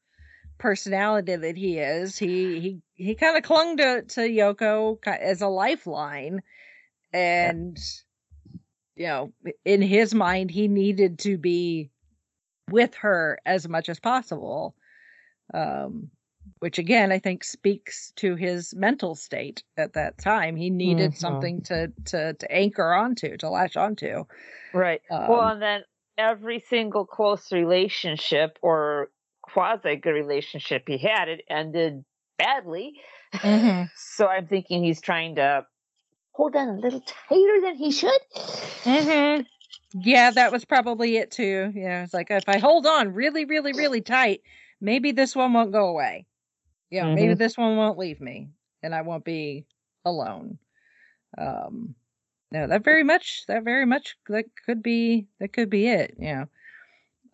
[0.58, 5.48] personality that he is he he he kind of clung to to yoko as a
[5.48, 6.42] lifeline
[7.14, 7.78] and
[8.96, 9.34] you know
[9.66, 11.90] in his mind he needed to be
[12.72, 14.76] with her as much as possible
[15.54, 16.10] um
[16.60, 21.18] which again i think speaks to his mental state at that time he needed Mhm.
[21.20, 24.24] something to to to anchor onto to latch onto
[24.74, 25.02] Right.
[25.10, 25.84] well, Um, and then
[26.18, 29.10] every single close relationship or
[29.42, 32.04] quasi good relationship he had, it ended
[32.38, 33.00] badly.
[33.34, 33.90] Mhm.
[33.96, 35.66] So I'm thinking he's trying to
[36.34, 38.22] hold on a little tighter than he should.
[38.86, 39.46] Mhm.
[40.02, 41.72] Yeah, that was probably it too.
[41.74, 44.42] Yeah, it's like if I hold on really, really, really tight,
[44.82, 46.26] maybe this one won't go away.
[46.90, 48.50] You know, maybe this one won't leave me,
[48.84, 49.66] and I won't be
[50.04, 50.60] alone.
[51.38, 51.96] Um,
[52.52, 56.16] no, that very much, that very much, that could be, that could be it.
[56.20, 56.48] You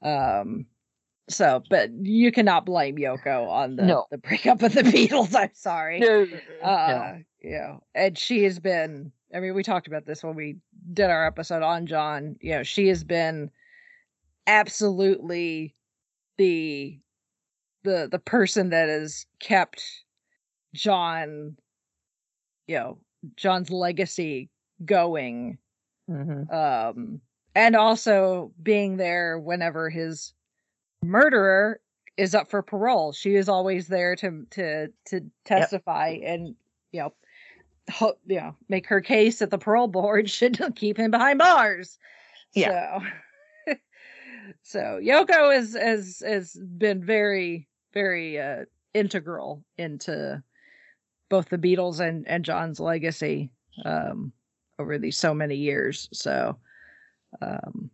[0.03, 0.09] know,
[0.41, 0.65] um,
[1.29, 4.05] so, but you cannot blame Yoko on the No.
[4.11, 5.35] the breakup of the Beatles.
[5.35, 6.27] I'm sorry No.
[6.63, 10.57] uh you know and she has been i mean we talked about this when we
[10.93, 13.49] did our episode on john you know she has been
[14.47, 15.75] absolutely
[16.37, 16.99] the
[17.83, 19.83] the the person that has kept
[20.73, 21.57] John,
[22.67, 22.97] you know,
[23.35, 24.49] John's legacy
[24.85, 25.57] going.
[26.09, 26.49] Mhm.
[26.53, 27.21] Um,
[27.55, 30.33] and also being there whenever his
[31.03, 31.79] murderer
[32.17, 33.11] is up for parole.
[33.11, 36.55] She is always there to to to testify and
[36.91, 37.13] you know,
[37.89, 41.97] ho- you know, make her case that the parole board should keep him behind bars.
[43.65, 43.73] So,
[44.63, 50.41] so Yoko is has has been very very uh, integral into
[51.29, 53.51] both the Beatles and and John's legacy
[53.85, 54.31] um,
[54.79, 56.09] over these so many years.
[56.11, 56.57] So,
[57.41, 57.89] um,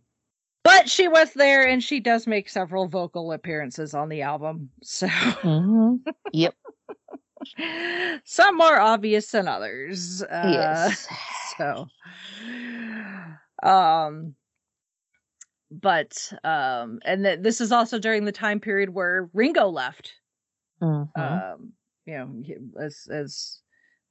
[0.68, 4.68] but she was there, and she does make several vocal appearances on the album.
[4.82, 5.06] So.
[5.06, 6.00] Mhm.
[6.32, 6.54] Yep.
[8.24, 10.22] Some more obvious than others.
[10.22, 11.08] Uh, yes.
[11.56, 11.88] so
[13.62, 14.34] um
[15.70, 20.12] but um and th- this is also during the time period where ringo left
[20.80, 21.18] Mhm.
[21.18, 21.72] um
[22.06, 22.44] you know
[22.80, 23.60] as as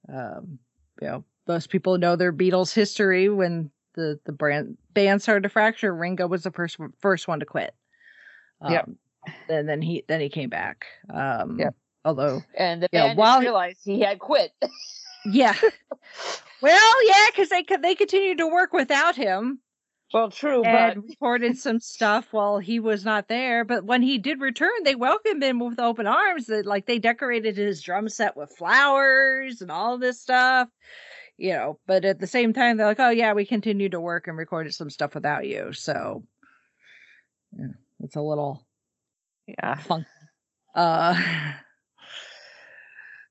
[0.10, 0.60] um
[1.02, 5.49] you know most people know their beatles history when the the brand band started to
[5.49, 7.73] fracture ringo was the first first one to quit
[8.62, 8.89] um, Yep.
[9.49, 11.75] and then he then he came back um Yep.
[12.05, 14.51] although and the yeah, band while didn't he- realized he had quit.
[15.25, 15.55] yeah
[16.62, 19.60] well yeah because they could they continued to work without him
[20.13, 23.65] well, true, and but recorded some stuff while he was not there.
[23.65, 26.45] But when he did return, they welcomed him with open arms.
[26.45, 30.69] That like they decorated his drum set with flowers and all this stuff,
[31.38, 31.80] you know.
[31.88, 34.73] But at the same time, they're like, "Oh yeah, we continued to work and recorded
[34.73, 36.23] some stuff without you." So
[37.58, 37.67] yeah,
[38.02, 38.65] it's a little
[39.47, 39.76] yeah.
[39.76, 40.06] fun.
[40.76, 41.19] Uh,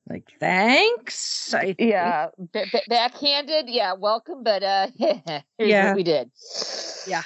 [0.08, 1.52] like thanks.
[1.54, 1.80] I think.
[1.80, 3.68] Yeah, ba- ba- backhanded.
[3.68, 5.88] Yeah, welcome, but uh, here's Yeah.
[5.88, 6.30] what we did.
[7.06, 7.22] Yeah.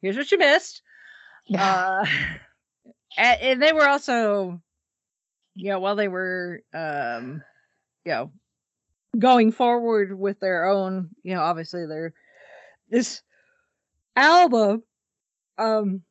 [0.00, 0.82] Here's what you missed.
[1.56, 2.04] uh
[3.18, 4.60] and, and they were also
[5.54, 7.42] you know while they were um
[8.04, 8.32] you know
[9.18, 12.14] going forward with their own you know obviously their
[12.88, 13.22] this
[14.16, 14.82] album
[15.58, 16.02] um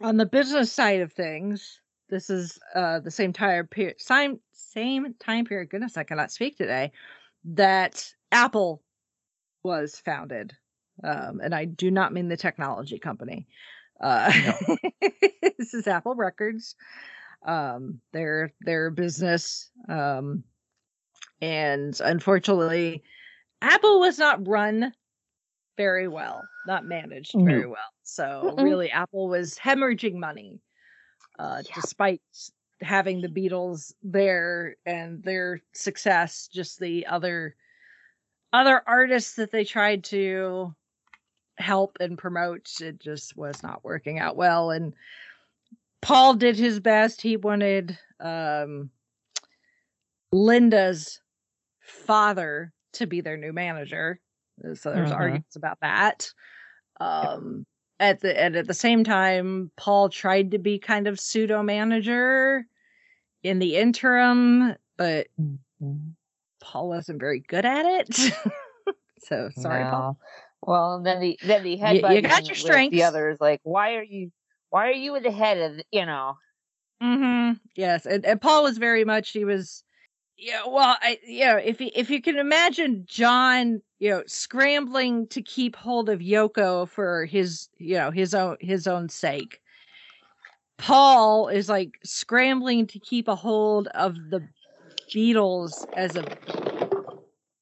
[0.00, 5.14] on the business side of things this is uh the same time period same same
[5.20, 6.90] time period goodness i cannot speak today
[7.44, 8.82] that apple
[9.62, 10.52] was founded.
[11.04, 13.46] Um and i do not mean the technology company.
[14.00, 14.32] Uh
[15.58, 16.76] this is apple records.
[17.46, 20.44] Um their their business um
[21.40, 23.02] and unfortunately
[23.62, 24.92] apple was not run
[25.76, 27.44] very well not managed No.
[27.44, 28.62] very well so Mm-mm.
[28.64, 30.60] really apple was hemorrhaging money
[31.38, 31.72] uh Yeah.
[31.74, 32.22] despite
[32.82, 37.54] having the beatles there and their success just the other
[38.52, 40.74] other artists that they tried to
[41.58, 44.94] help and promote it just was not working out well and
[46.02, 48.90] paul did his best he wanted um
[50.32, 51.20] linda's
[51.86, 54.20] father to be their new manager
[54.74, 55.16] so there's Mhm.
[55.16, 56.30] arguments about that
[57.00, 57.64] um
[58.00, 62.64] at the and at the same time paul tried to be kind of pseudo manager
[63.42, 65.28] in the interim but
[65.80, 66.14] Mhm.
[66.60, 68.14] paul wasn't very good at it
[69.18, 70.18] so sorry paul
[70.62, 72.92] Well, then the then the head you head got your strength.
[72.92, 74.32] The others like, why are you,
[74.70, 76.34] why are you at the head of, you know?
[77.02, 77.58] Mm-hmm.
[77.76, 79.30] Yes, and, and Paul was very much.
[79.30, 79.84] He was,
[80.36, 80.62] yeah.
[80.66, 85.42] Well, I, you know, if you, if you can imagine John, you know, scrambling to
[85.42, 89.60] keep hold of Yoko for his, you know, his own his own sake.
[90.78, 94.42] Paul is like scrambling to keep a hold of the
[95.08, 96.24] Beatles as a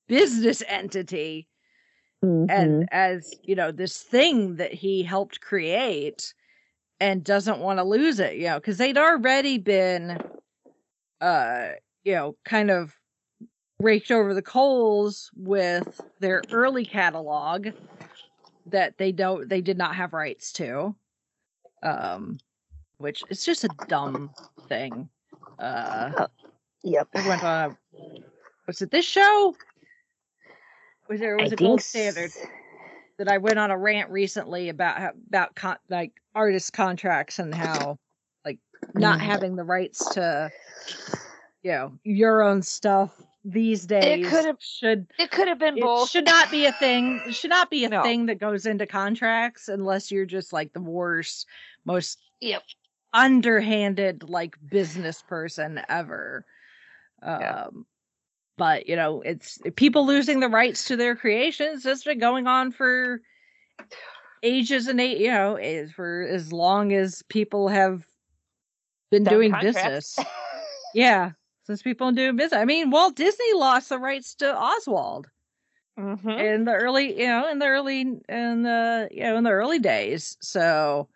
[0.09, 1.47] business entity
[2.25, 2.53] Mm-hmm.
[2.55, 6.33] and as you know this thing that he helped create
[7.01, 10.19] and doesn't want to lose it you know because they'd already been
[11.21, 11.69] uh
[12.05, 12.95] you know kind of
[13.81, 17.69] raked over the coals with their early catalog
[18.67, 20.95] that they don't they did not have rights to
[21.83, 22.38] um
[22.99, 24.31] which is just a dumb
[24.68, 25.09] thing
[25.59, 26.26] uh
[26.83, 27.09] yep.
[27.14, 27.76] I went on a
[28.66, 29.55] was it this show
[31.09, 32.49] was there was I a gold standard s-
[33.18, 37.55] that I went on a rant recently about how, about con- like artist contracts and
[37.55, 37.99] how
[38.45, 38.59] like
[38.95, 39.22] not Mhm.
[39.22, 40.51] having the rights to
[41.65, 45.81] you know your own stuff these days it could've- should It could have been it
[45.83, 46.09] both.
[46.11, 48.03] should not be a thing it should not be a No.
[48.03, 51.47] thing that goes into contracts unless you're just like the worst
[51.85, 52.62] most Yep.
[53.12, 56.45] underhanded like business person ever
[57.23, 57.67] um Yeah.
[58.59, 62.73] but you know it's people losing the rights to their creations that's been going on
[62.73, 63.21] for
[64.43, 68.05] ages and eight you know, is for as long as people have
[69.11, 70.17] been Done doing contracts.
[70.17, 70.19] business.
[70.93, 71.31] Yeah,
[71.65, 72.59] since people doing business.
[72.61, 75.29] I mean, Walt Disney lost the rights to Oswald
[75.97, 76.47] Mhm.
[76.47, 79.79] in the early, you know, in the early, in the, you know, in the early
[79.79, 80.37] days.
[80.41, 81.09] So,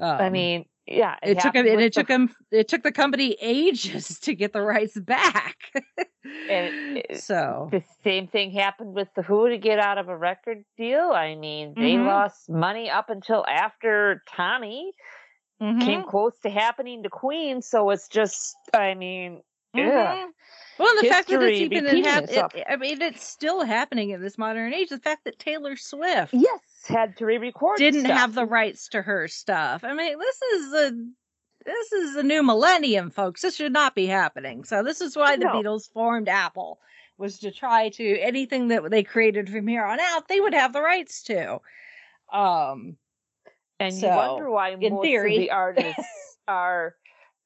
[0.00, 2.92] um, I mean, yeah, it took him, and it the took him, it took the
[2.92, 5.58] company ages to get the rights back.
[6.48, 10.16] And it- so, The same thing happened with the Who to get out of a
[10.16, 11.10] record deal.
[11.12, 12.04] I mean, they Mhm.
[12.04, 14.92] lost money up until after Tommy
[15.80, 17.62] came mhm, close to happening to Queen.
[17.62, 19.42] So it's just, I mean,
[19.74, 20.24] yeah.
[20.26, 20.28] mhm.
[20.78, 22.54] Well, and the fact that it's even repeating hap- itself.
[22.54, 24.88] it, I mean, it's still happening in this modern age.
[24.88, 27.78] The fact that Taylor Swift Yes, had to re-record.
[27.78, 28.16] didn't stuff.
[28.18, 29.84] have the rights to her stuff.
[29.84, 30.92] I mean, this is a
[31.64, 33.42] this is a new millennium, folks.
[33.42, 34.64] This should not be happening.
[34.64, 35.52] So this is why the No.
[35.52, 36.80] Beatles formed Apple
[37.18, 40.72] was to try to anything that they created from here on out, they would have
[40.72, 41.60] the rights to.
[42.32, 42.96] Um,
[43.78, 46.96] And you wonder why in most theory- of the artists are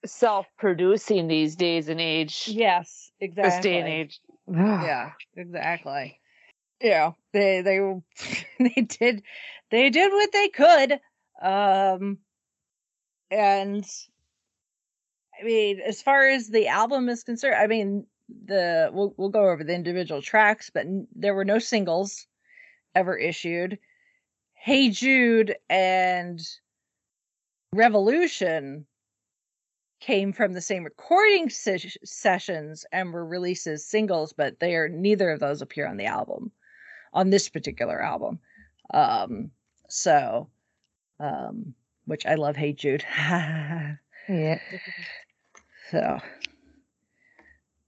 [0.04, 2.48] self-producing these days and age.
[2.48, 3.50] yes, exactly.
[3.50, 4.20] This day and age.
[4.48, 6.20] yeah exactly
[6.80, 7.80] yeah they they
[8.58, 9.22] they did
[9.70, 10.92] they did what they could
[11.42, 12.18] um
[13.30, 13.84] and
[15.40, 18.06] i mean as far as the album is concerned i mean
[18.46, 22.26] the we'll, we'll go over the individual tracks but n- there were no singles
[22.94, 23.78] ever issued
[24.54, 26.40] hey jude and
[27.72, 28.86] revolution
[30.00, 34.88] came from the same recording ses- sessions and were released as singles, but they are
[34.88, 36.50] neither of those appear on the album,
[37.12, 38.38] on this particular album.
[38.92, 39.50] Um,
[39.88, 40.48] so,
[41.20, 41.74] um,
[42.04, 42.56] which I love.
[42.56, 43.04] Hey Jude.
[44.28, 44.58] Yeah.
[45.92, 46.18] so,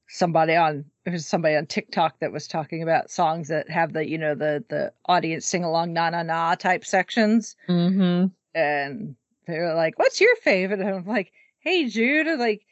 [0.08, 4.08] somebody on there was somebody on TikTok that was talking about songs that have the
[4.08, 8.26] you know the the audience sing along na na na type sections Mm-hmm.
[8.54, 11.32] and they were like, "What's your favorite?" And I'm like,
[11.68, 12.64] "Hey, Jude," like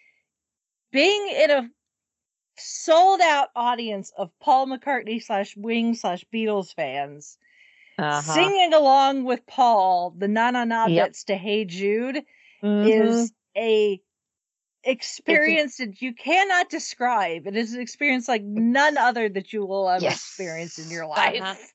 [0.90, 1.70] being in a
[2.57, 7.36] sold out audience of Paul McCartney slash Wing slash Beatles fans,
[7.99, 8.22] Uh-huh.
[8.22, 12.24] singing along with Paul the na na na bits to "Hey Jude"
[12.62, 12.88] Mhm.
[12.90, 14.01] is a
[14.82, 17.47] experience that you cannot describe.
[17.47, 20.16] It is an experience like none other that you will ever Yes.
[20.16, 21.55] experience in your Uh-huh.
[21.55, 21.74] life.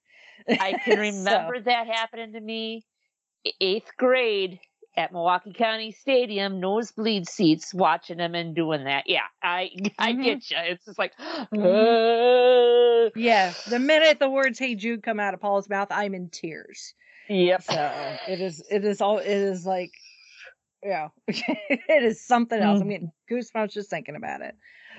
[0.59, 2.83] I can So- remember that happening to me
[3.59, 4.59] eighth grade
[4.97, 9.07] at Milwaukee County Stadium, nosebleed seats, watching them and doing that.
[9.07, 9.69] Yeah, I
[9.99, 10.23] I Mhm.
[10.23, 10.57] get you.
[10.59, 13.07] It's just like, Mhm.
[13.07, 16.29] uh, Yeah, the minute the words "Hey Jude" come out of Paul's mouth, I'm in
[16.29, 16.93] tears.
[17.29, 17.61] yep.
[17.61, 19.91] So it is, it is all, it is like,
[20.83, 22.81] yeah, it is something else.
[22.81, 24.55] I'm getting goosebumps just thinking about it.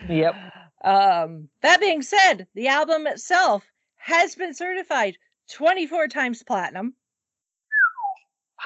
[0.09, 0.35] Yep.
[0.85, 3.65] Um, that being said, the album itself
[3.99, 5.17] has been certified
[5.53, 6.97] 24 times platinum.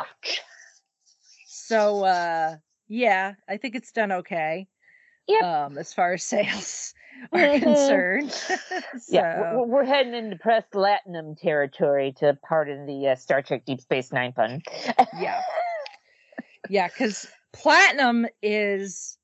[0.01, 0.41] Ouch.
[1.67, 2.57] So, uh,
[2.87, 4.69] yeah, I think it's done okay.
[5.27, 5.43] Yep.
[5.43, 6.95] Um, as far as sales
[7.33, 7.63] are Mhm.
[7.63, 8.31] concerned.
[9.09, 13.65] Yeah, So- we're, we're heading into press Latinum territory to pardon the uh, Star Trek
[13.65, 14.63] Deep Space Nine pun.
[15.19, 15.41] yeah
[16.71, 19.19] yeah because platinum is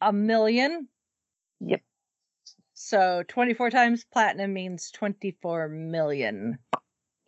[0.00, 0.88] a million
[1.60, 1.80] Yep.
[2.74, 6.58] so 24 times platinum means 24 million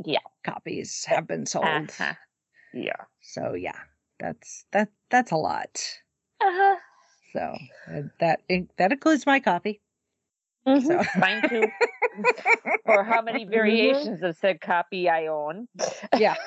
[0.05, 0.19] Yeah.
[0.45, 2.15] copies have been sold Uh-huh.
[2.73, 3.05] Yeah.
[3.23, 3.79] so yeah
[4.25, 5.71] that's that that's a lot
[6.41, 6.77] Uh-huh.
[7.33, 7.41] so
[7.93, 9.81] uh, that in- that includes my copy
[10.67, 10.81] Mhm.
[10.87, 11.69] so Mine too.
[12.87, 15.69] or how many variations of said copy I own.
[16.19, 16.37] yeah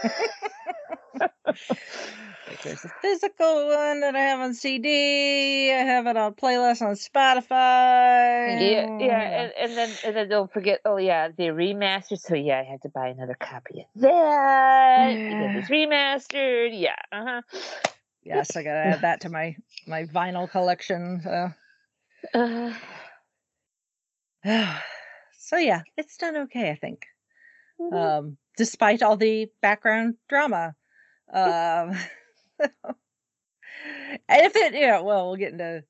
[2.47, 5.71] Like, there's a physical one that I have on CD.
[5.73, 8.59] I have it on playlist on Spotify.
[8.59, 10.79] Yeah, yeah, and, and then and then don't forget.
[10.85, 12.19] Oh yeah, the remastered.
[12.19, 16.69] So yeah, I had to buy another copy of that because it's remastered.
[16.79, 17.41] Yeah, uh huh.
[18.23, 21.19] yes, I gotta add that to my my vinyl collection.
[21.23, 21.51] So,
[22.33, 22.73] Uh,
[25.37, 27.05] so yeah, it's done okay, I think.
[27.79, 27.93] mhm.
[27.93, 30.75] Um, despite all the background drama.
[31.31, 31.91] Um,
[32.59, 35.83] and if it, know, well, we'll get into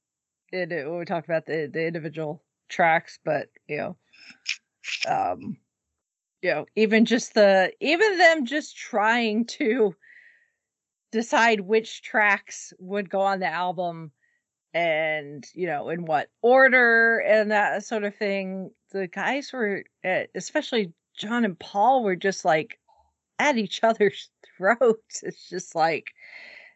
[0.51, 3.97] it when we talk about the the individual tracks, but you know,
[5.09, 5.57] um,
[6.41, 9.95] you know, even just the even them just trying to
[11.11, 14.11] decide which tracks would go on the album
[14.73, 20.23] and you know in what order and that sort of thing the guys were uh,
[20.35, 22.77] especially john and paul were just like
[23.39, 25.23] at each other's throats.
[25.23, 26.13] It's just like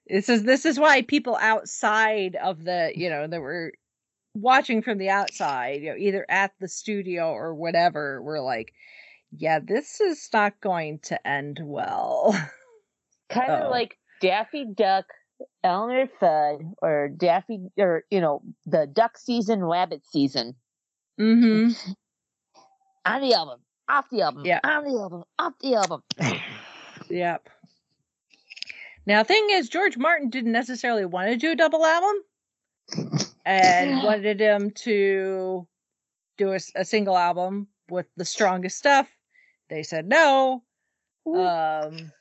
[0.08, 3.74] this is this is why people outside of the you know that were
[4.34, 8.74] watching from the outside you know either at the studio or whatever were like
[9.38, 12.34] yeah this is not going to end well
[13.30, 15.06] kind of like Daffy Duck,
[15.64, 20.54] Elmer Fudd, or Daffy, or you know, the duck season, rabbit season.
[21.20, 21.72] Mm-hmm.
[23.06, 24.60] On the album, off the album, Yeah.
[24.64, 26.04] on the album, off the album.
[27.10, 27.50] Yep.
[29.06, 32.16] Now, thing is, George Martin didn't necessarily want to do a double album,
[33.46, 35.68] and wanted him to
[36.38, 39.10] do a single album with the strongest stuff.
[39.70, 40.64] They said no.
[41.26, 42.12] Um,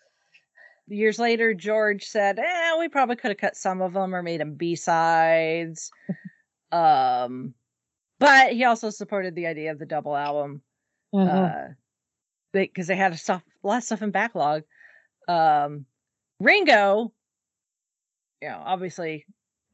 [0.88, 4.40] years later, George said, "Eh, we probably could have cut some of them or made
[4.40, 5.90] them B sides."
[6.72, 7.54] um,
[8.18, 10.62] but he also supported the idea of the double album
[11.14, 11.28] Mhm.
[11.28, 11.74] uh
[12.52, 14.64] because they, had a, stuff, a lot of stuff in backlog
[15.28, 15.86] um
[16.40, 17.12] ringo
[18.42, 19.24] you know obviously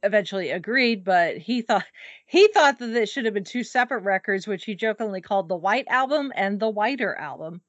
[0.02, 1.84] eventually agreed but he thought
[2.26, 5.56] he thought that it should have been two separate records which he jokingly called the
[5.56, 7.60] white album and the whiter album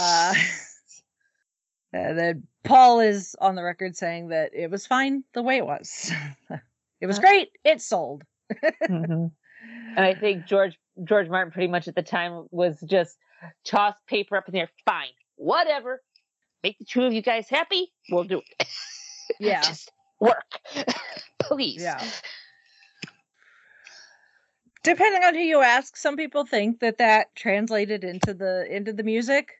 [0.00, 0.34] uh
[1.92, 5.66] and then paul is on the record saying that it was fine the way it
[5.66, 6.10] was
[7.00, 8.22] it was great it sold
[8.88, 9.30] Mhm.
[9.96, 13.16] And I think George George Martin pretty much at the time was just
[13.64, 14.70] toss paper up in there.
[14.84, 16.02] Fine, whatever.
[16.62, 17.92] Make the two of you guys happy.
[18.10, 18.68] We'll do it.
[19.40, 19.90] yeah just
[20.20, 20.58] work,
[21.40, 21.82] please.
[21.82, 22.02] Yeah.
[24.82, 29.02] depending on who you ask some people think that that translated into the into the
[29.02, 29.52] music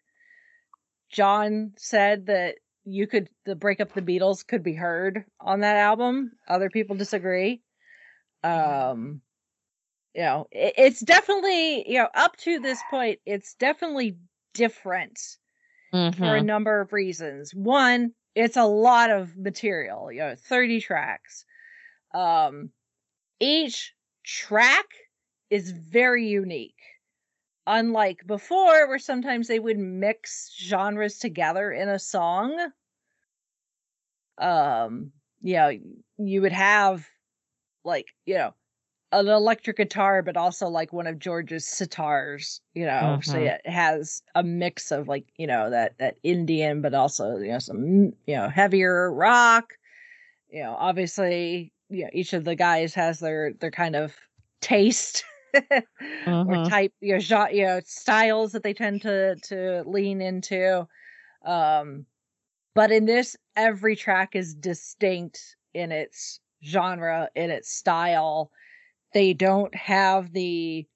[1.10, 5.76] john said that you could the break up the beatles could be heard on that
[5.76, 7.62] album other people disagree
[8.44, 9.20] um
[10.14, 14.16] you know it, it's definitely you know up to this point it's definitely
[14.54, 15.18] different
[16.10, 16.44] for a Mhm.
[16.44, 17.54] number of reasons.
[17.54, 21.44] One, it's a lot of material, you know, 30 tracks.
[22.14, 22.72] Um
[23.40, 24.86] each track
[25.50, 26.80] is very unique.
[27.66, 32.72] Unlike before where sometimes they would mix genres together in a song.
[34.38, 35.72] Um, you know,
[36.18, 37.08] you would have
[37.84, 38.54] like, you know,
[39.12, 43.20] an electric guitar, but also like one of George's sitars, you know.
[43.22, 43.46] So Mhm.
[43.46, 47.58] it has a mix of like, you know, that that Indian, but also you know
[47.58, 49.74] some you know heavier rock.
[50.50, 54.16] You know, obviously, you know, each of the guys has their their kind of
[54.60, 55.24] taste
[56.46, 56.70] or Mhm.
[56.70, 60.86] type, you know, genre, you know, styles that they tend to to lean into.
[61.44, 62.06] Um,
[62.74, 68.50] but in this, every track is distinct in its genre, in its style.
[69.12, 70.86] They don't have the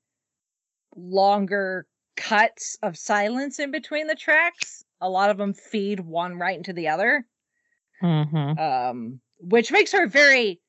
[0.95, 1.87] longer
[2.17, 4.85] cuts of silence in between the tracks.
[5.01, 7.27] A lot of them feed one right into the other,
[8.03, 8.59] Mhm.
[8.59, 10.61] um, which makes for a very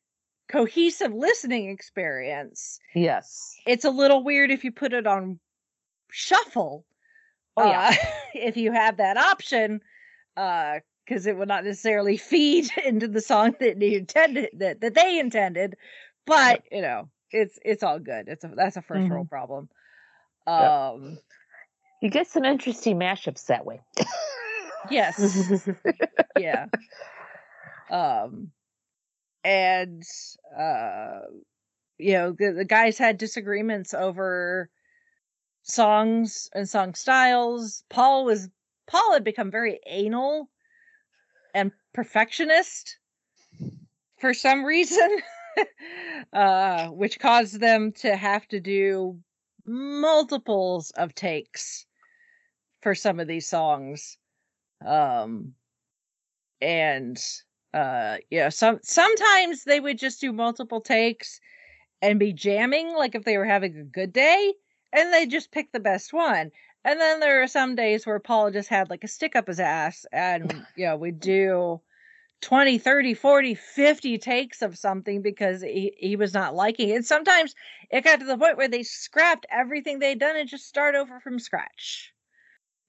[0.49, 2.79] cohesive listening experience.
[2.93, 3.55] Yes.
[3.65, 5.39] It's a little weird if you put it on
[6.11, 6.85] shuffle.
[7.55, 7.89] Oh yeah.
[7.89, 7.95] uh,
[8.33, 9.81] if you have that option,
[10.35, 15.19] because it would not necessarily feed into the song that you intended that, that they
[15.19, 15.75] intended.
[16.25, 18.27] But you know, it's it's all good.
[18.27, 19.69] It's a that's a 1st world problem.
[20.47, 20.71] Yep.
[20.71, 21.19] Um,
[22.01, 23.81] You get some interesting mashups that way.
[24.89, 25.19] yes,
[26.37, 26.67] yeah.
[27.89, 28.51] Um,
[29.43, 30.03] and
[30.57, 31.19] uh,
[31.97, 34.69] you know, the, the guys had disagreements over
[35.63, 37.83] songs and song styles.
[37.89, 38.49] Paul was
[38.87, 40.49] Paul had become very anal
[41.53, 42.97] and perfectionist
[44.19, 45.09] for some reason,
[46.33, 49.19] uh, which caused them to have to do
[49.65, 51.85] multiples of takes
[52.81, 54.17] for some of these songs.
[54.85, 55.53] Um,
[56.61, 57.21] and
[57.73, 61.39] uh, yeah, some sometimes they would just do multiple takes
[62.01, 64.53] and be jamming, like if they were having a good day,
[64.93, 66.51] and they just pick the best one.
[66.85, 69.59] And then there are some days where Paul just had like a stick up his
[69.59, 71.81] ass and you know, we do
[72.41, 76.95] 20, 30, 40, 50 takes of something because he, he was not liking it.
[76.97, 77.55] And sometimes
[77.89, 81.19] it got to the point where they scrapped everything they'd done and just start over
[81.19, 82.13] from scratch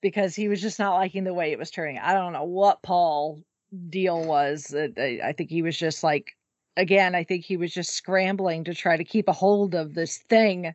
[0.00, 1.98] because he was just not liking the way it was turning.
[1.98, 3.42] I don't know what Paul
[3.88, 4.74] deal was.
[4.74, 6.36] I, think he was just like,
[6.76, 10.18] again, I think he was just scrambling to try to keep a hold of this
[10.18, 10.74] thing.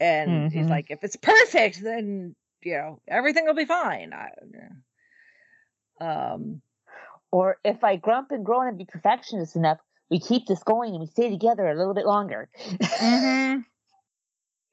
[0.00, 0.70] And he's Mhm.
[0.70, 4.12] like, if it's perfect, then you know everything will be fine.
[4.12, 4.30] I,
[6.00, 6.32] yeah.
[6.32, 6.62] um,
[7.32, 9.78] Or if I grump and groan and be perfectionist enough,
[10.10, 12.48] we keep this going and we stay together a little bit longer.
[12.68, 13.60] mm-hmm.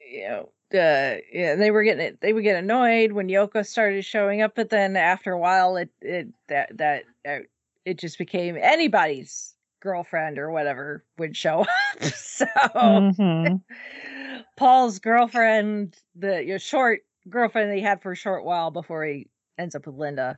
[0.12, 2.22] you know, uh, yeah, they were getting it.
[2.22, 5.90] They would get annoyed when Yoko started showing up, but then after a while, it
[6.02, 7.40] it that that uh,
[7.86, 11.62] it just became anybody's girlfriend or whatever would show
[12.02, 12.04] up.
[12.04, 12.46] so
[12.76, 13.62] Mhm.
[14.58, 19.28] Paul's girlfriend, the your short girlfriend that he had for a short while before he
[19.58, 20.38] ends up with Linda,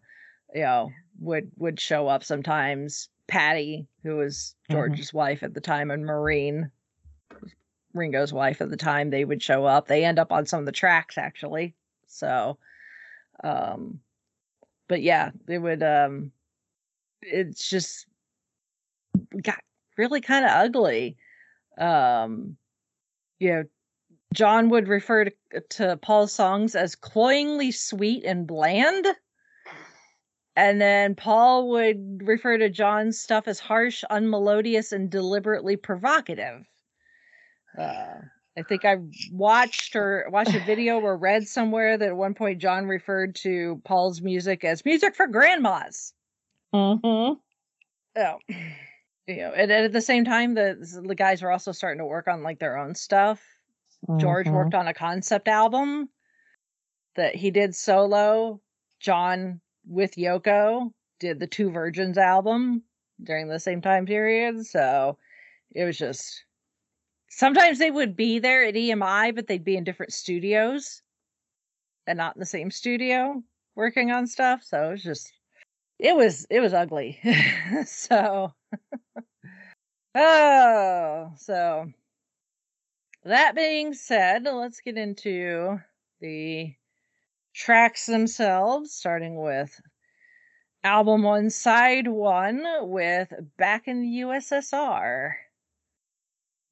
[0.53, 0.91] you know,
[1.21, 3.09] would would show up sometimes.
[3.27, 4.73] Pattie, who was Mhm.
[4.73, 6.69] George's wife at the time, and Maureen,
[7.93, 9.87] Ringo's wife at the time, they would show up.
[9.87, 11.75] They end up on some of the tracks actually.
[12.07, 12.57] So,
[13.43, 14.01] um,
[14.89, 15.81] but yeah, they would.
[15.81, 16.33] Um,
[17.21, 18.05] it's just
[19.41, 19.59] got
[19.97, 21.15] really kind of ugly.
[21.77, 22.57] Um,
[23.39, 23.63] you know,
[24.33, 25.31] John would refer to,
[25.69, 29.05] to Paul's songs as cloyingly sweet and bland.
[30.55, 36.65] And then Paul would refer to John's stuff as harsh, unmelodious, and deliberately provocative.
[37.77, 38.15] Uh,
[38.57, 38.97] I think I
[39.31, 43.81] watched or watched a video or read somewhere that at one point John referred to
[43.85, 46.13] Paul's music as music for grandmas.
[46.73, 47.33] Mm-hmm.
[48.17, 48.37] Oh,
[49.27, 52.05] you know, and, and at the same time, the the guys were also starting to
[52.05, 53.41] work on like their own stuff.
[54.17, 54.55] George Mm-hmm.
[54.55, 56.09] worked on a concept album
[57.15, 58.61] that he did solo.
[58.99, 62.83] John with Yoko did the Two Virgins album
[63.23, 64.65] during the same time period.
[64.65, 65.17] So
[65.71, 66.43] it was just
[67.29, 71.01] sometimes they would be there at EMI, but they'd be in different studios
[72.07, 73.41] and not in the same studio
[73.75, 74.63] working on stuff.
[74.63, 75.31] So it was just
[75.99, 77.19] it was it was ugly.
[77.85, 78.53] so
[80.15, 81.91] oh so
[83.23, 85.79] that being said, let's get into
[86.21, 86.73] the
[87.53, 89.79] tracks themselves, starting with
[90.83, 95.33] album one, side one, with Back in the USSR,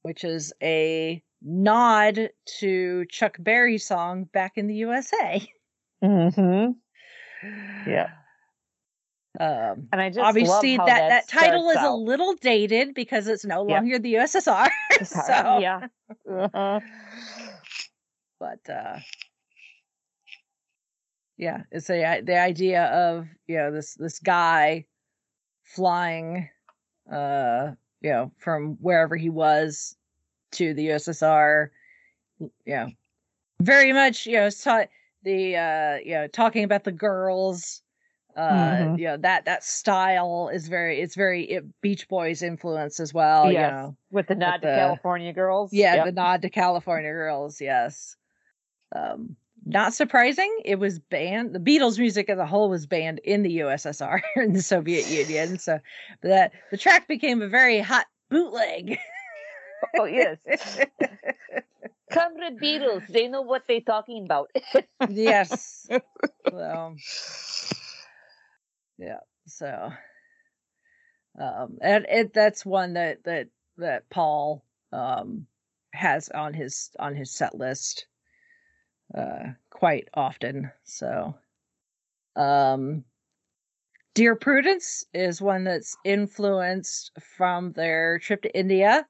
[0.01, 5.49] which is a nod to Chuck Berry's song Back in the USA.
[6.03, 6.71] Mm-hmm.
[7.89, 8.09] Yeah.
[9.39, 12.95] Um, And I just obviously love how that, that title is starts a little dated
[12.95, 13.69] because it's no Yep.
[13.84, 14.69] longer the USSR.
[15.05, 15.88] so yeah.
[16.30, 16.80] Uh-huh.
[18.39, 18.97] but uh
[21.39, 24.85] yeah it's a the idea of you know this this guy
[25.63, 26.47] flying
[27.11, 27.71] uh
[28.01, 29.95] you know from wherever he was
[30.51, 31.69] to the ussr
[32.39, 32.89] you know
[33.61, 34.85] very much you know ta-
[35.23, 37.81] the uh you know talking about the girls
[38.35, 38.99] uh Mhm.
[38.99, 43.51] you know that that style is very it's very it, beach boys influence as well
[43.51, 45.71] you know With the nod to the- California girls.
[45.73, 46.05] yeah, Yep.
[46.05, 48.15] the nod to California Girls, yes.
[48.95, 49.35] Um,
[49.70, 51.53] not surprising, it was banned.
[51.53, 55.59] The Beatles music as a whole was banned in the USSR in the Soviet Union.
[55.59, 55.80] So
[56.24, 58.97] that the track became a very hot bootleg.
[59.97, 60.39] Oh yes.
[62.11, 64.49] Comrade Beatles, they know what they're talking about.
[65.09, 65.88] yes.
[66.49, 66.95] So,
[68.97, 69.20] yeah.
[69.45, 69.91] So,
[71.39, 75.45] um, and it that's one that that that Paul um
[75.93, 78.07] has on his on his set list
[79.18, 80.72] uh quite often.
[80.84, 81.36] So,
[82.36, 83.05] um,
[84.14, 89.07] Dear Prudence is one that's influenced from their trip to India.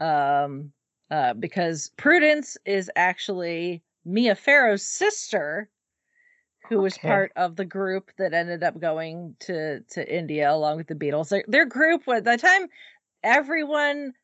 [0.00, 0.72] Um,
[1.10, 5.68] uh, because Prudence is actually Mia Farrow's sister,
[6.68, 10.88] who was part of the group that ended up going to to India along with
[10.88, 11.28] the Beatles.
[11.28, 12.68] Their, their group was the time
[13.22, 14.14] everyone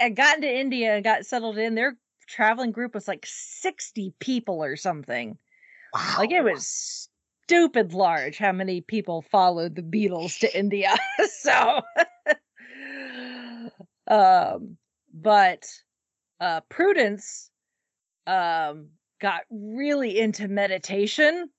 [0.00, 1.74] had gotten to India and got settled in.
[1.74, 1.96] Their
[2.32, 5.36] traveling group was like sixty people or something.
[6.16, 7.08] Like it was
[7.44, 10.94] stupid large how many people followed the Beatles to India.
[11.40, 11.82] so
[14.08, 14.76] um
[15.12, 15.66] but
[16.40, 17.50] uh Prudence
[18.26, 18.88] um
[19.20, 21.50] got really into meditation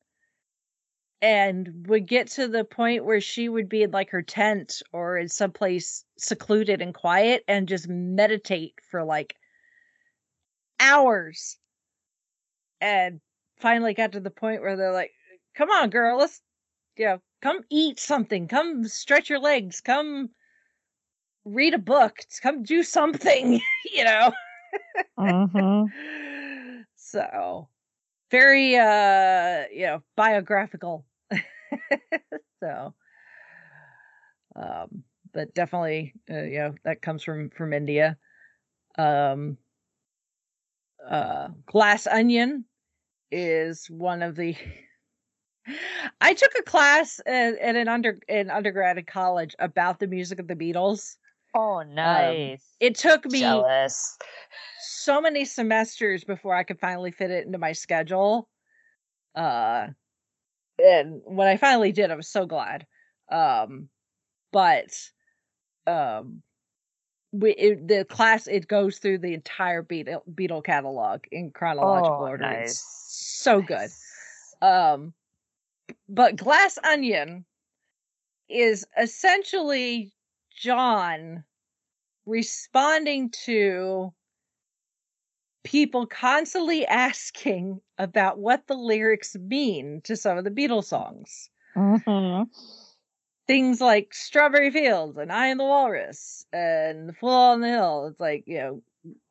[1.22, 5.18] and would get to the point where she would be in like her tent or
[5.18, 9.36] in some place secluded and quiet and just meditate for like
[10.80, 11.58] hours.
[12.82, 13.22] And
[13.60, 15.12] finally got to the point where they're like
[15.56, 16.42] come on girl let's
[16.98, 18.48] you know come eat something.
[18.48, 19.82] Come stretch your legs.
[19.82, 20.30] Come
[21.46, 22.18] read a book.
[22.42, 23.62] Come do something
[23.94, 24.32] you know?
[25.20, 26.82] Mm-hmm.
[26.96, 27.68] so
[28.32, 31.06] very uh you know biographical.
[32.60, 32.94] So
[34.56, 35.04] um
[35.34, 38.18] but definitely uh, you know that comes from from india.
[38.98, 39.58] Um
[41.10, 42.66] uh glass onion
[43.32, 44.56] is one of the
[46.22, 50.40] i took a class at, at an under in undergrad at college about the music
[50.40, 51.16] of the beatles
[51.56, 52.64] Oh, nice.
[52.80, 54.18] it took me Jealous.
[54.82, 58.50] so many semesters before I could finally fit it into my schedule.
[59.36, 59.88] Uh
[60.84, 62.88] and when I finally did, I was so glad.
[63.32, 63.90] Um
[64.52, 64.90] but
[65.86, 66.42] um
[67.34, 72.30] we it, the class it goes through the entire Beatle, Beatle catalog in chronological Oh,
[72.30, 72.46] order.
[72.46, 72.84] It's nice.
[72.86, 73.90] so good.
[74.62, 75.14] Um
[76.08, 77.46] but Glass Onion
[78.50, 80.14] is essentially
[80.56, 81.44] John
[82.26, 84.14] responding to
[85.64, 91.50] people constantly asking about what the lyrics mean to some of the Beatles songs.
[91.76, 92.50] Mhm.
[93.48, 98.08] Things like Strawberry Fields and I Am the Walrus and The Fool on the Hill.
[98.08, 98.82] It's like, you know,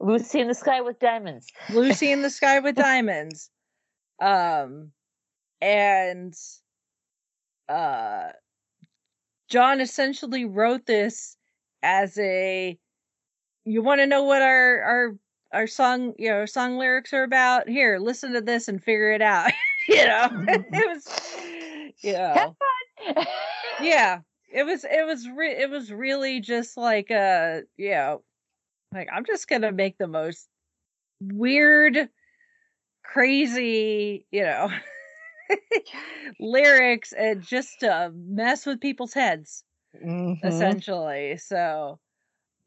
[0.00, 1.46] Lucy in the Sky with Diamonds.
[1.72, 3.50] Lucy in the Sky with Diamonds.
[4.20, 4.92] Um
[5.60, 6.34] and
[7.68, 8.28] uh
[9.48, 11.36] John essentially wrote this
[11.82, 12.78] as a
[13.64, 15.16] you want to know what our our
[15.52, 19.22] our song you know song lyrics are about here listen to this and figure it
[19.22, 19.50] out
[19.88, 23.26] you know it was you know Have fun.
[23.82, 24.20] Yeah
[24.52, 28.22] it was it was re- it was really just like uh you know
[28.92, 30.48] like i'm just gonna make the most
[31.20, 32.08] weird
[33.04, 34.68] crazy you know
[36.40, 39.64] lyrics and just to mess with people's heads
[40.02, 40.38] Mhm.
[40.44, 41.98] essentially so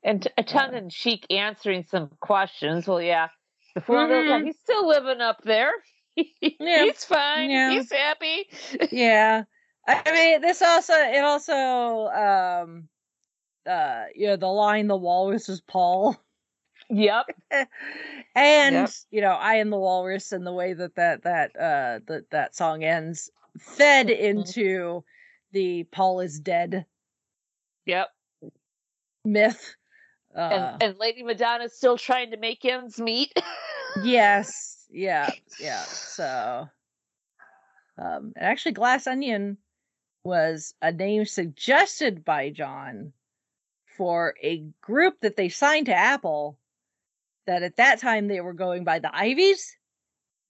[0.05, 2.87] and a tongue in cheek answering some questions.
[2.87, 3.29] Well, yeah,
[3.73, 5.71] the fool, yeah, he's still living up there.
[6.41, 6.85] Yeah.
[6.85, 7.49] He's fine.
[7.49, 7.71] Yeah.
[7.71, 8.47] He's happy.
[8.89, 9.43] yeah
[9.87, 11.53] i mean this also it also
[12.07, 12.87] um
[13.65, 16.17] uh you know the line the walrus is paul
[16.89, 17.25] yep.
[18.35, 18.91] and Yep.
[19.11, 22.55] you know i am the walrus and the way that that that uh that that
[22.55, 23.29] song ends
[23.59, 24.09] fed Mhm.
[24.09, 25.03] into
[25.51, 26.85] the paul is dead
[27.85, 28.09] Yep.
[29.23, 29.75] myth
[30.35, 33.33] uh And, and Lady Madonna's still trying to make ends meet.
[34.03, 36.67] yes yeah yeah so
[37.97, 39.57] um and actually glass onion
[40.25, 43.13] was a name suggested by john
[43.97, 46.57] for a group that they signed to apple
[47.47, 49.71] that at that time they were going by the Iveys.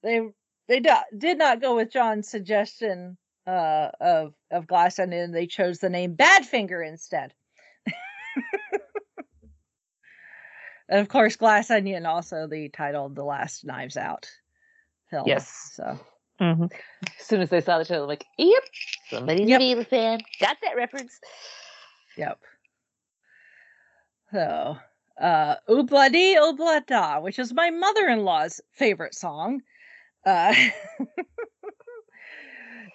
[0.04, 0.22] They
[0.68, 5.80] they do, did not go with john's suggestion uh of of glass onion they chose
[5.80, 7.34] the name badfinger instead.
[10.88, 14.30] And of course glass onion also the title of the last knives out
[15.10, 15.72] film Yes.
[15.74, 16.00] so
[16.40, 16.72] Mhm.
[17.20, 18.64] As soon as they saw the trailer, I'm like, yep,
[19.10, 19.62] somebody's Yep.
[19.62, 20.20] a Beatles fan.
[20.40, 21.20] Got that reference.
[22.18, 22.40] Yep.
[24.32, 24.78] So,
[25.22, 29.62] uh, Ob-La-Di Ob-La-Da, which is my mother-in-law's favorite song.
[30.26, 30.54] Uh,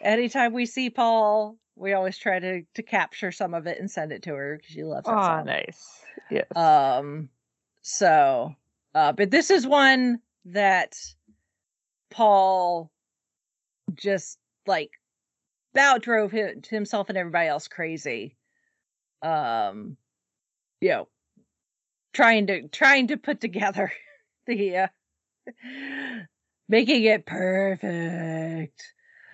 [0.02, 4.12] anytime we see Paul, we always try to to capture some of it and send
[4.12, 5.44] it to her because she loves that Oh, song.
[5.46, 6.04] nice.
[6.30, 6.44] Yes.
[6.56, 7.30] Um,
[7.80, 8.54] so,
[8.94, 10.94] uh, but this is one that
[12.10, 12.90] Paul
[13.94, 14.90] just like
[15.72, 18.36] about drove him, himself and everybody else crazy.
[19.22, 19.96] Um,
[20.80, 21.08] you know,
[22.12, 23.92] trying to trying to put together
[24.46, 24.86] the uh,
[26.68, 28.82] making it perfect.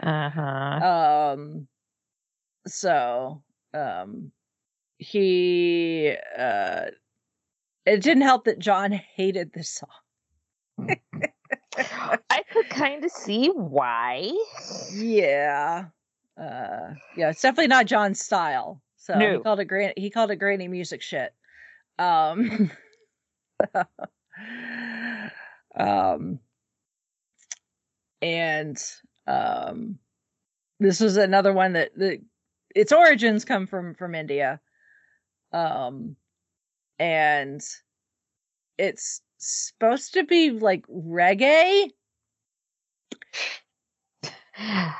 [0.00, 1.32] Uh huh.
[1.32, 1.68] Um,
[2.66, 3.42] so
[3.72, 4.32] um,
[4.98, 6.86] he uh,
[7.86, 10.96] it didn't help that John hated this song.
[12.30, 14.32] I could kind of see why.
[14.94, 15.86] Yeah.
[16.40, 18.82] Uh yeah, it's definitely not John's style.
[18.96, 21.34] So he called it gran- he called it granny music shit.
[21.98, 22.70] Um
[25.76, 26.40] um
[28.22, 28.82] and
[29.26, 29.98] um
[30.78, 32.20] this was another one that, the
[32.74, 34.60] its origins come from from India.
[35.52, 36.16] Um
[36.98, 37.62] and
[38.78, 41.90] it's supposed to be like reggae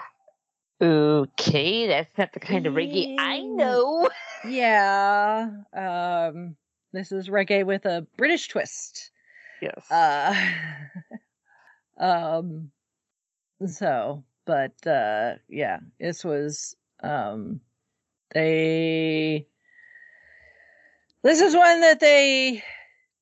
[0.79, 4.11] Okay, that's not the kind of reggae I know.
[4.47, 5.49] Yeah.
[5.75, 6.57] Um
[6.93, 9.11] this is reggae with a British twist.
[9.63, 9.91] Yes.
[9.91, 10.35] Uh
[11.99, 12.71] um
[13.67, 17.61] so but uh yeah, this was um
[18.35, 19.47] they
[21.23, 22.63] this is one that they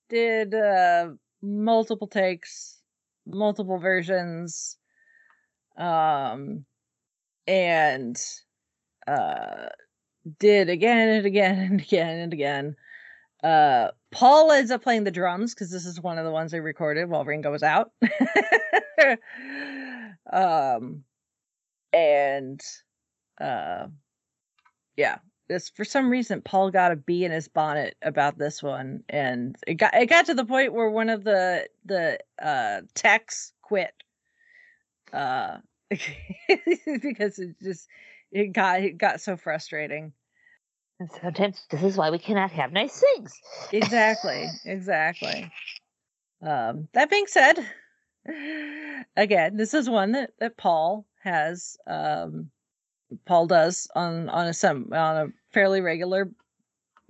[0.08, 1.10] did uh
[1.42, 2.80] multiple takes,
[3.26, 4.78] multiple versions.
[5.76, 6.64] Um
[7.46, 8.16] and
[9.06, 9.68] uh
[10.38, 12.76] did again and again and again and again.
[13.42, 16.60] Uh, Paul ends up playing the drums because this is one of the ones they
[16.60, 17.90] recorded while Ringo was out.
[20.32, 21.04] um,
[21.92, 22.60] and
[23.38, 23.88] uh,
[24.96, 25.18] yeah,
[25.48, 29.56] this for some reason Paul got a bee in his bonnet about this one, and
[29.66, 33.92] it got it got to the point where one of the the uh techs quit.
[35.12, 35.58] Uh,
[37.02, 37.88] because it just
[38.32, 40.12] it got it got so frustrating.
[40.98, 43.32] and sometimes this is why we cannot have nice things.
[43.72, 45.52] Exactly, exactly.
[46.42, 47.58] Um, that being said,
[49.16, 52.50] again, this is one that that Paul has um
[53.24, 56.30] Paul does on on a some on a fairly regular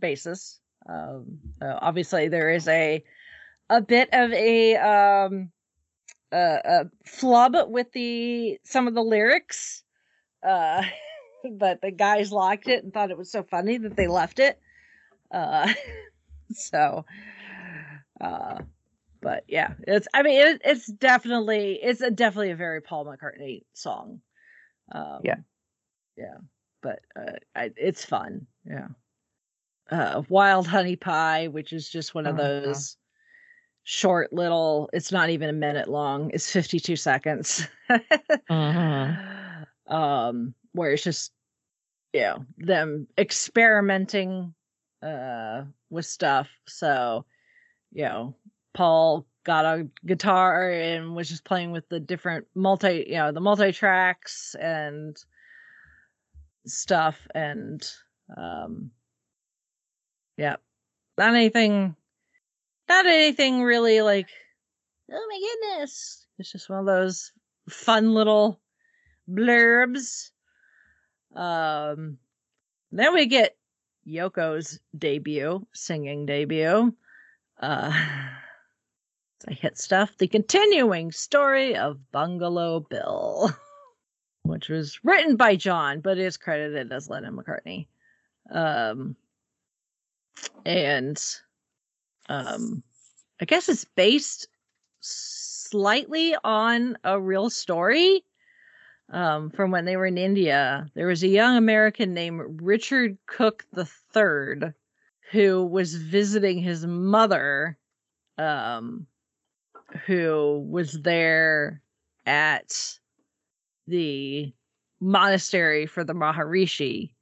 [0.00, 0.60] basis.
[0.88, 3.02] Um, uh, obviously, there is a
[3.70, 5.50] a bit of a um
[6.32, 9.82] a, a flub with the some of the lyrics,
[10.46, 10.82] uh,
[11.52, 14.58] but the guys liked it and thought it was so funny that they left it.
[15.30, 15.72] Uh,
[16.52, 17.04] so,
[18.20, 18.58] uh,
[19.20, 23.62] but yeah, it's I mean it, it's definitely it's a definitely a very Paul McCartney
[23.72, 24.20] song.
[24.92, 25.36] Um, Yeah.
[26.16, 26.36] Yeah,
[26.82, 28.46] but uh, I, it's fun.
[28.64, 28.88] Yeah,
[29.90, 32.38] uh, Wild Honey Pie, which is just one of Mhm.
[32.64, 32.96] those
[33.84, 34.90] short little.
[34.92, 36.30] It's not even a minute long.
[36.32, 37.66] It's fifty two seconds.
[39.86, 41.32] Um, where it's just
[42.14, 44.54] you know them experimenting
[45.02, 46.48] uh with stuff.
[46.66, 47.26] So
[47.92, 48.36] you know,
[48.72, 53.40] Paul got a guitar and was just playing with the different multi, you know, the
[53.40, 55.16] multi tracks and
[56.66, 57.86] stuff, and
[58.36, 58.90] um,
[60.36, 60.56] yeah,
[61.18, 61.96] not anything,
[62.88, 64.28] not anything really like,
[65.10, 67.32] oh my goodness, it's just one of those
[67.68, 68.60] fun little
[69.28, 70.30] blurbs.
[71.34, 72.18] Um,
[72.92, 73.56] then we get
[74.06, 76.94] Yoko's debut, singing debut.
[77.60, 77.92] Uh,
[79.48, 80.16] I hit stuff.
[80.16, 83.50] The continuing story of Bungalow Bill,
[84.44, 87.86] which was written by John, but is credited as Lennon McCartney.
[88.50, 89.16] Um,
[90.64, 91.20] and
[92.28, 92.82] um,
[93.40, 94.46] I guess it's based
[95.00, 98.22] slightly on a real story
[99.10, 100.90] um, from when they were in India.
[100.94, 104.72] There was a young American named Richard Cooke III
[105.30, 107.78] who was visiting his mother,
[108.38, 109.06] um,
[110.06, 111.80] who was there
[112.26, 112.98] at
[113.86, 114.52] the
[115.00, 117.12] monastery for the Maharishi.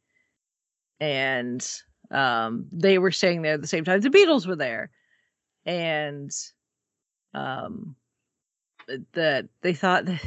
[1.01, 1.67] And
[2.11, 4.91] um, they were staying there at the same time the Beatles were there.
[5.65, 6.31] And
[7.35, 7.97] um,
[9.15, 10.23] that they thought that,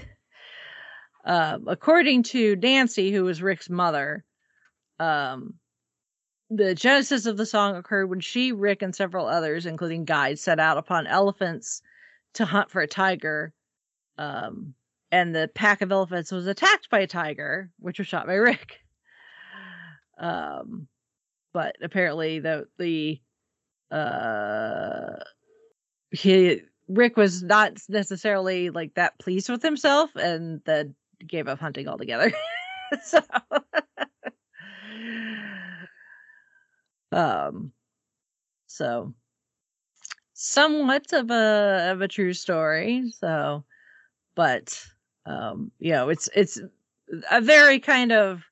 [1.25, 4.23] uh, according to Nancy, who was Rick's mother,
[4.99, 5.55] um,
[6.49, 10.59] the genesis of the song occurred when she, Rick, and several others, including guides, set
[10.59, 11.81] out upon elephants
[12.33, 13.53] to hunt for a tiger.
[14.17, 14.75] Um,
[15.11, 18.79] and the pack of elephants was attacked by a tiger, which was shot by Rick.
[20.17, 20.87] Um,
[21.53, 23.19] but apparently the the
[23.91, 25.23] uh
[26.11, 30.95] he Rick was not necessarily like that pleased with himself, and then
[31.25, 32.31] gave up hunting altogether.
[33.03, 33.19] so
[37.11, 37.71] um
[38.67, 39.13] so
[40.33, 43.63] somewhat of a of a true story so
[44.35, 44.85] but
[45.26, 46.59] um you know it's it's
[47.32, 48.43] a very kind of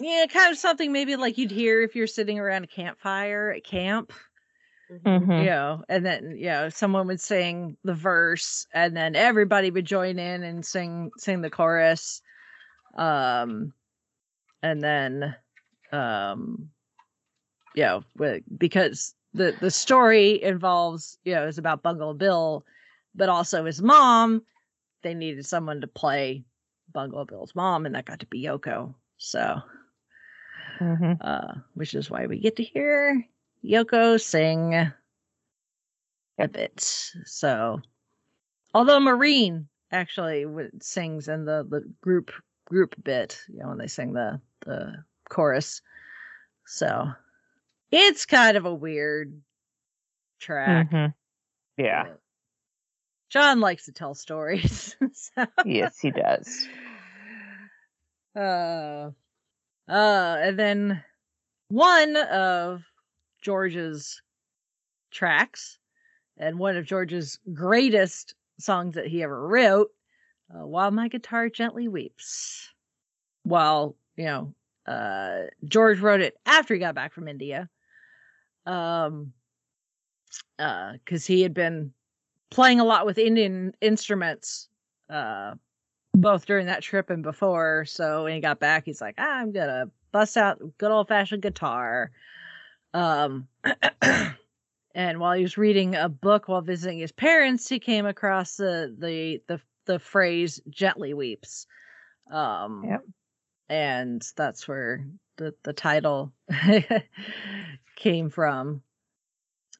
[0.00, 3.64] yeah kind of something maybe like you'd hear if you're sitting around a campfire at
[3.64, 4.12] camp.
[4.88, 5.40] Mhm.
[5.40, 9.84] you know and then you know someone would sing the verse and then everybody would
[9.84, 12.22] join in and sing sing the chorus.
[12.96, 13.72] Um
[14.62, 15.34] and then
[15.92, 16.70] um
[17.74, 18.04] you know
[18.56, 22.64] because the the story involves you know is about Bungle Bill
[23.14, 24.42] but also his mom
[25.06, 26.44] they needed someone to play
[26.92, 29.60] Bungalow Bill's mom and that got to be Yoko so
[30.80, 31.16] Mhm.
[31.20, 33.24] uh, which is why we get to hear
[33.64, 36.80] Yoko sing a bit.
[37.24, 37.80] So,
[38.74, 40.44] although Maureen actually
[40.82, 42.30] sings in the, the group
[42.66, 45.80] group bit, you know, when they sing the the chorus,
[46.66, 47.08] so
[47.90, 49.40] it's kind of a weird
[50.40, 50.90] track.
[50.90, 51.14] Mhm.
[51.78, 52.04] Yeah.
[52.04, 52.20] but
[53.28, 54.96] John likes to tell stories.
[55.12, 55.46] so.
[55.64, 56.66] Yes, he does.
[58.36, 59.10] Uh,
[59.88, 61.02] uh, and then
[61.68, 62.82] one of
[63.42, 64.20] George's
[65.10, 65.78] tracks
[66.36, 69.90] and one of George's greatest songs that he ever wrote,
[70.54, 72.72] uh, While My Guitar Gently Weeps.
[73.42, 74.54] While, you know,
[74.86, 77.68] uh, George wrote it after he got back from India.
[78.66, 79.32] Um,
[80.58, 81.92] uh, cause he had been
[82.50, 84.68] playing a lot with Indian instruments,
[85.10, 85.54] uh,
[86.14, 87.84] both during that trip and before.
[87.86, 91.42] So when he got back, he's like, ah, I'm gonna bust out good old fashioned
[91.42, 92.10] guitar.
[92.94, 93.48] Um,
[94.94, 98.94] and while he was reading a book while visiting his parents, he came across the
[98.98, 101.66] the the the phrase "gently weeps."
[102.30, 103.04] Um, Yep.
[103.68, 106.32] and that's where the the title
[107.96, 108.82] came from.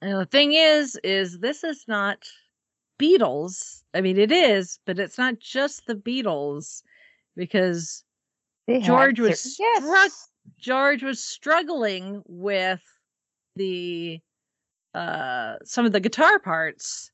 [0.03, 2.19] And the thing is, is this is not
[2.99, 3.83] Beatles.
[3.95, 6.83] I mean, it is, but it's not just the Beatles
[7.37, 8.05] because
[8.67, 10.11] They George was struck
[10.59, 12.83] George was struggling with
[13.57, 14.21] the
[14.95, 17.11] uh some of the guitar parts.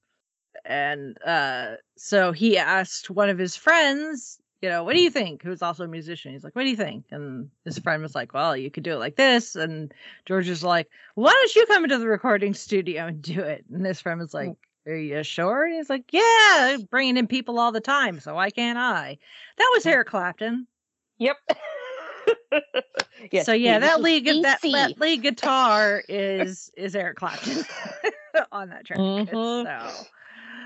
[0.65, 5.43] And uh so he asked one of his friends you know what do you think?
[5.43, 6.33] who's also a musician.
[6.33, 7.07] He's like what do you think?
[7.11, 9.57] And his friend was like well you could do it like this.
[9.57, 9.93] And
[10.27, 13.65] george was like why don't you come into the recording studio and do it?
[13.73, 14.57] And his friend was like
[14.87, 18.51] are you sure and he's like yeah bringing in people all the time so why
[18.51, 19.17] can't i
[19.59, 20.67] that was eric clapton
[21.19, 21.37] Yep.
[23.31, 27.65] yes, so yeah, that lead that, that lead guitar is is Eric Clapton
[28.53, 28.99] on that track.
[28.99, 29.29] Mhm.
[29.65, 30.07] So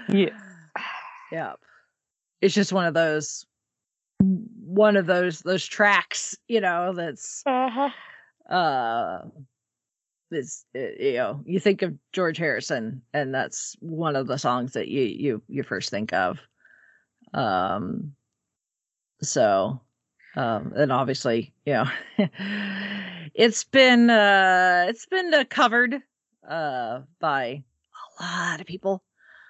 [0.08, 0.32] Yes.
[1.32, 1.58] yep,
[2.40, 3.44] it's just one of those
[4.22, 7.90] one of those those tracks, you know, that's Uh-huh.
[8.48, 9.22] uh
[10.30, 14.88] this you know you think of George Harrison and that's one of the songs that
[14.88, 16.40] you you you first think of.
[17.34, 18.14] Um
[19.22, 19.80] so
[20.36, 21.86] um and obviously you know
[23.34, 26.02] it's been uh it's been uh, covered
[26.48, 27.62] uh by
[28.20, 29.02] a lot of people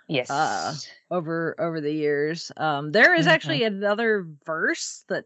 [0.08, 0.30] Yes.
[0.30, 0.74] Uh,
[1.10, 3.30] over over the years um there is Mhm.
[3.30, 5.24] actually another verse that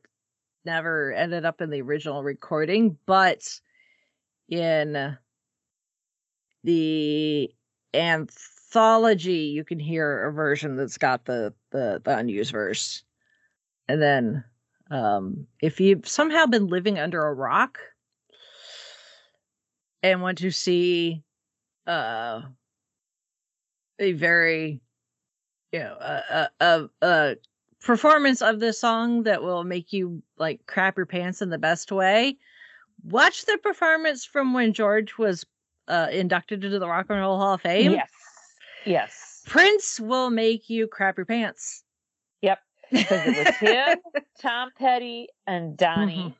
[0.64, 3.60] never ended up in the original recording but
[4.48, 5.16] in
[6.64, 7.50] the
[7.94, 13.02] anthology you can hear a version that's got the the, the unused verse.
[13.88, 14.44] And then
[14.90, 17.78] um if you've somehow been living under a rock
[20.02, 21.22] and want to see
[21.86, 22.42] uh
[23.98, 24.80] a very
[25.72, 27.36] you know a a, a, a
[27.80, 31.90] performance of this song that will make you like crap your pants in the best
[31.90, 32.36] way
[33.04, 35.46] watch the performance from when george was
[35.90, 38.10] uh inducted into the rock and roll hall of fame yes.
[38.86, 39.42] Yes.
[39.46, 41.82] prince will make you crap your pants
[42.42, 42.58] Yep.
[42.90, 43.98] Because it was him,
[44.40, 46.34] Tom Petty, and Dhani.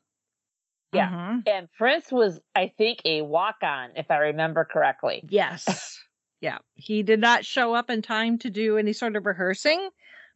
[0.92, 1.08] Yeah.
[1.10, 1.42] Mhm.
[1.48, 5.22] And Prince was, I think, a walk on, if I remember correctly.
[5.28, 6.00] Yes.
[6.40, 6.58] yeah.
[6.74, 9.90] He did not show up in time to do any sort of rehearsing,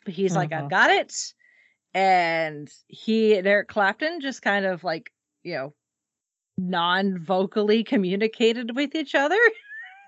[0.05, 0.71] but he's like, I've Mhm.
[0.71, 1.35] got it.
[1.95, 5.11] And he and Eric Clapton just kind of like,
[5.43, 5.75] you know,
[6.57, 9.39] non vocally communicated with each other.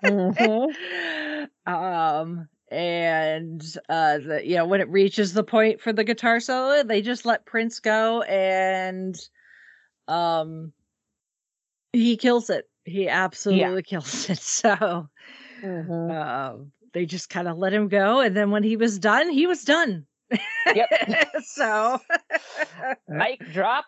[0.03, 1.47] Mhm.
[1.65, 6.83] um, and uh, the, you know, when it reaches the point for the guitar solo,
[6.83, 9.17] they just let Prince go and
[10.07, 10.73] um,
[11.93, 12.65] he kills it.
[12.85, 14.39] He absolutely kills it.
[14.39, 15.09] So,
[15.63, 16.11] Mhm.
[16.11, 19.47] um, they just kind of let him go, and then when he was done, he
[19.47, 20.05] was done.
[20.75, 20.89] Yep.
[21.43, 21.99] so,
[23.07, 23.85] Mic drop.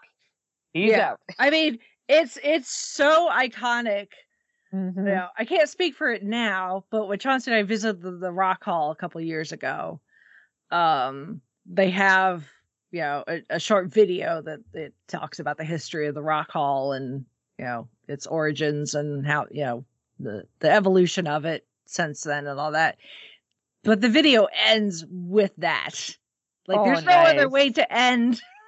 [0.74, 1.12] He's Yeah.
[1.12, 1.20] out.
[1.38, 1.80] I mean,
[2.10, 4.08] it's it's so iconic.
[4.74, 4.98] Mhm.
[4.98, 8.12] You know, I can't speak for it now, but when Chauncey and I visited the,
[8.12, 10.02] the Rock Hall a couple years ago,
[10.72, 12.46] um, they have
[12.92, 16.52] you know a, a short video that it talks about the history of the Rock
[16.52, 17.26] Hall and
[17.58, 19.86] you know its origins and how you know
[20.20, 22.98] the the evolution of it since then and all that.
[23.84, 26.18] But the video ends with that.
[26.68, 28.42] Like, Oh, there's no other way to end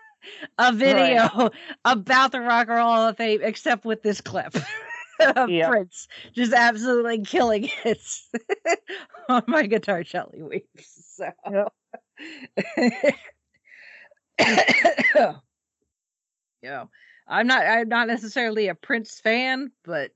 [0.57, 1.49] a video
[1.85, 4.55] about the Rock and Roll Hall of Fame except with this clip
[5.35, 5.69] of Yep.
[5.69, 8.01] Prince just absolutely killing it
[9.29, 10.03] on my guitar.
[10.03, 11.17] gently weeps.
[11.17, 11.31] So.
[16.61, 16.89] you know,
[17.27, 17.65] I'm not.
[17.65, 20.11] I'm not necessarily a Prince fan, but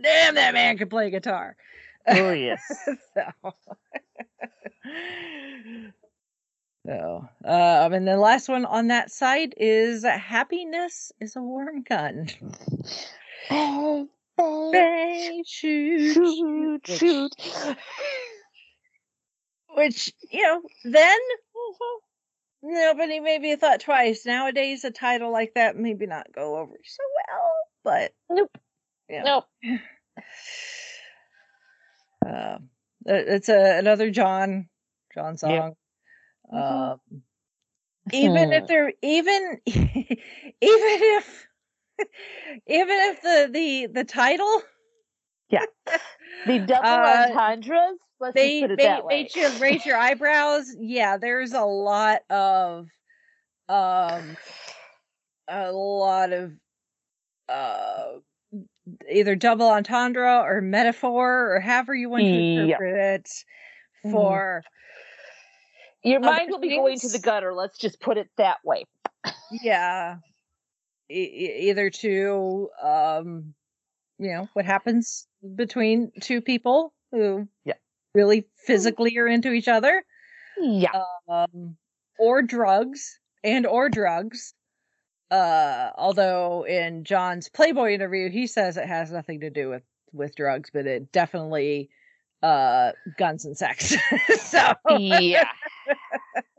[0.00, 1.56] damn, that man can play guitar.
[2.06, 2.62] Oh, yes.
[3.14, 3.52] so,
[6.86, 12.28] so um, and the last one on that side is happiness is a warm gun.
[13.48, 14.06] Hey,
[14.72, 17.32] Bang, shoot, shoot, which- shoot.
[19.74, 21.18] Which you know, then
[22.62, 24.24] nobody maybe thought twice.
[24.24, 27.52] Nowadays, a title like that maybe not go over so well,
[27.84, 28.58] but Nope.
[29.08, 29.22] yeah.
[29.24, 29.44] Nope.
[32.26, 32.58] Uh,
[33.06, 34.68] it's a another John
[35.14, 35.74] John song.
[36.52, 36.66] Yep.
[36.68, 36.92] Mhm.
[36.92, 37.22] Um,
[38.12, 40.16] even if they're even even
[40.60, 41.46] if
[42.66, 44.62] even if the the the title
[45.50, 45.64] yeah
[46.44, 47.98] The double Uh, entendres.
[48.20, 49.28] Let's they put it made, that way.
[49.28, 50.74] made you raise your eyebrows.
[50.78, 52.88] Yeah, there's a lot of
[53.68, 54.36] um
[55.48, 56.52] a lot of
[57.48, 58.18] uh
[59.10, 62.56] either double entendre or metaphor or however you want to Yep.
[62.56, 63.30] interpret it
[64.04, 64.10] Mhm.
[64.10, 64.64] for
[66.02, 67.52] Your mind will be going to the gutter.
[67.54, 68.84] Let's just put it that way.
[69.50, 70.16] yeah
[71.10, 73.54] e- e- either to um
[74.18, 75.26] you know what happens
[75.56, 77.74] between two people who Yeah.
[78.14, 80.02] really physically are into each other
[80.58, 81.02] Yeah.
[81.28, 81.76] um
[82.18, 84.54] or drugs and or drugs
[85.30, 89.82] uh although in John's Playboy interview he says it has nothing to do with
[90.12, 91.90] with drugs, but it definitely
[92.42, 93.96] uh guns and sex.
[94.36, 95.50] so yeah.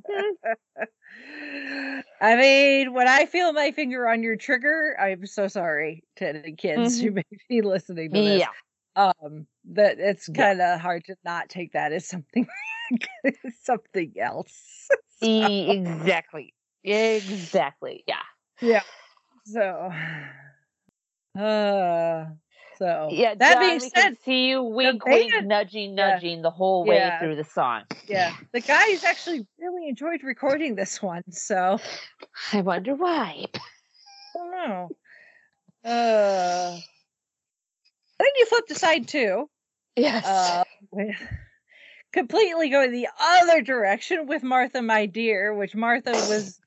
[2.21, 6.53] I mean, when I feel my finger on your trigger, I'm so sorry to any
[6.53, 8.41] kids who may be listening to this.
[8.41, 8.49] Yeah.
[8.95, 12.47] Um, that it's kind of hard to not take that as something
[13.61, 14.87] something else.
[15.21, 16.53] E- exactly.
[16.83, 18.03] Exactly.
[18.07, 18.21] Yeah.
[18.61, 18.83] Yeah.
[19.45, 19.91] So,
[21.39, 22.25] uh,
[22.77, 23.35] so Yeah.
[23.35, 26.13] That John, being we said, can see you wink, band- wink, nudging, Yeah.
[26.13, 27.19] nudging the whole way Yeah.
[27.19, 27.83] through the song.
[28.07, 31.23] yeah, the guys actually really enjoyed recording this one.
[31.31, 31.79] So
[32.53, 33.45] I wonder why.
[33.53, 34.89] I don't know.
[35.83, 36.77] Uh,
[38.19, 39.49] then you flip to side two.
[39.95, 40.25] Yes.
[40.25, 41.15] uh, with-
[42.13, 46.59] completely going the other direction with Martha, my dear, which Martha was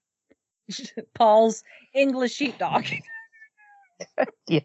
[1.15, 1.63] Paul's
[1.95, 2.85] English sheepdog.
[4.47, 4.61] Yeah.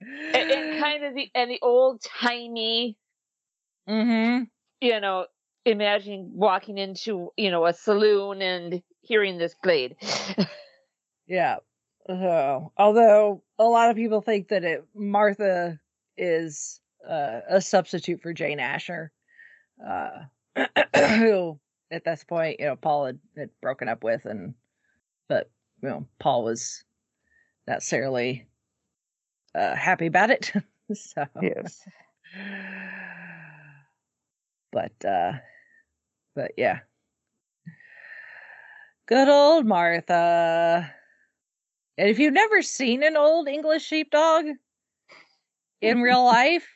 [0.00, 2.96] And, and kind of the and the old timey,
[3.88, 4.44] Mm-hmm.
[4.80, 5.26] you know,
[5.64, 9.96] imagine walking into you know a saloon and hearing this played.
[11.30, 11.58] Yeah.
[12.08, 15.78] So, although a lot of people think that it Martha
[16.16, 19.12] is uh, a substitute for Jane Asher,
[19.86, 20.24] uh,
[20.96, 21.60] who
[21.92, 24.54] at this point, you know, Paul had, had broken up with, and
[25.28, 25.48] but
[25.82, 26.82] you know, Paul was
[27.68, 28.46] not necessarily
[29.54, 30.52] uh, happy about it.
[30.94, 31.86] so, Yes.
[34.72, 35.32] but uh,
[36.34, 36.80] but yeah,
[39.06, 40.92] good old Martha.
[41.98, 44.46] And if you've never seen an old English sheepdog
[45.82, 46.66] in real life,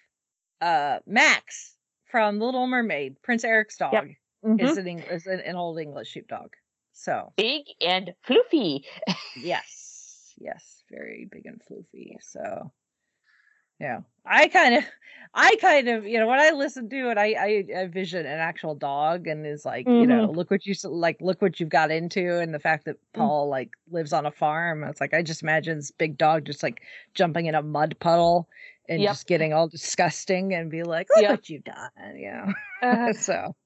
[0.60, 1.76] uh, Max
[2.10, 4.08] from Little Mermaid, Prince Eric's dog,
[4.44, 4.60] Mhm.
[4.60, 6.54] is an is an, an old English sheepdog.
[6.92, 8.86] So Big and fluffy.
[9.36, 12.16] yes, yes, very big and floofy.
[12.20, 12.72] So
[13.80, 14.84] yeah, I kind of,
[15.34, 18.38] I kind of, you know, when I listen to it, I I, I vision an
[18.38, 21.90] actual dog and is like, you know, look what you like, look what you've got
[21.90, 24.84] into, and the fact that Paul like lives on a farm.
[24.84, 26.82] It's like I just imagine this big dog just like
[27.14, 28.48] jumping in a mud puddle
[28.88, 29.08] and Yep.
[29.08, 31.30] just getting all disgusting and be like, look Yep.
[31.30, 32.52] what you've done, you know.
[32.80, 33.56] Uh, so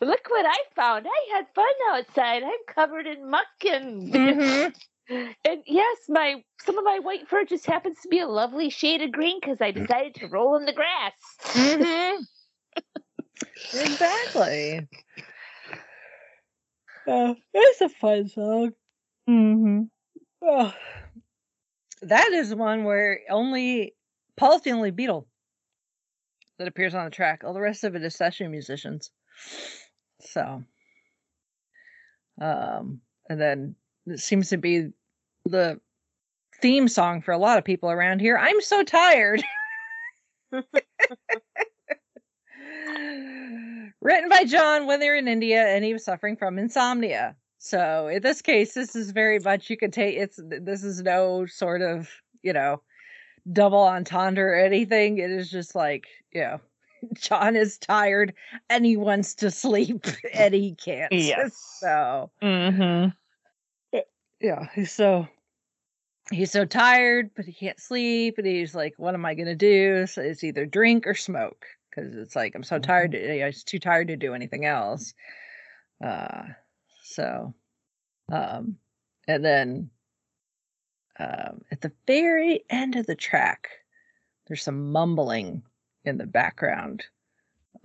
[0.00, 1.06] look what I found.
[1.08, 2.42] I had fun outside.
[2.42, 4.74] I'm covered in muck and Mhm.
[5.08, 9.02] And yes, my some of my white fur just happens to be a lovely shade
[9.02, 11.12] of green because I decided to roll in the grass.
[11.52, 12.26] Mhm.
[13.72, 14.88] exactly.
[17.06, 18.72] Oh, it's a fun song.
[19.28, 19.82] Mm-hmm.
[20.42, 20.74] Oh,
[22.02, 23.94] that is one where only
[24.36, 25.26] Paul's the only Beatle
[26.58, 27.42] that appears on the track.
[27.44, 29.10] All the rest of it is session musicians.
[30.20, 30.62] So,
[32.40, 33.76] um, and then
[34.06, 34.90] it seems to be
[35.44, 35.80] the
[36.60, 38.38] theme song for a lot of people around here.
[38.38, 39.42] I'm so tired.
[44.00, 47.36] Written by John when they're in India and he was suffering from insomnia.
[47.58, 51.46] So in this case, this is very much you can take it's this is no
[51.46, 52.10] sort of,
[52.42, 52.82] you know,
[53.50, 55.18] double entendre or anything.
[55.18, 56.60] It is just like, you know,
[57.14, 58.34] John is tired
[58.68, 61.12] and he wants to sleep and he can't.
[61.12, 61.56] Yes.
[61.80, 63.08] So Mm-hmm.
[64.44, 65.26] Yeah, he's so
[66.30, 70.06] he's so tired, but he can't sleep, and he's like, "What am I gonna do?"
[70.06, 73.12] So it's either drink or smoke, because it's like I'm so tired.
[73.12, 75.14] To, you know, he's too tired to do anything else.
[76.04, 76.42] Uh,
[77.04, 77.54] so,
[78.30, 78.76] um,
[79.26, 79.90] and then
[81.18, 83.68] um, at the very end of the track,
[84.46, 85.62] there's some mumbling
[86.04, 87.06] in the background.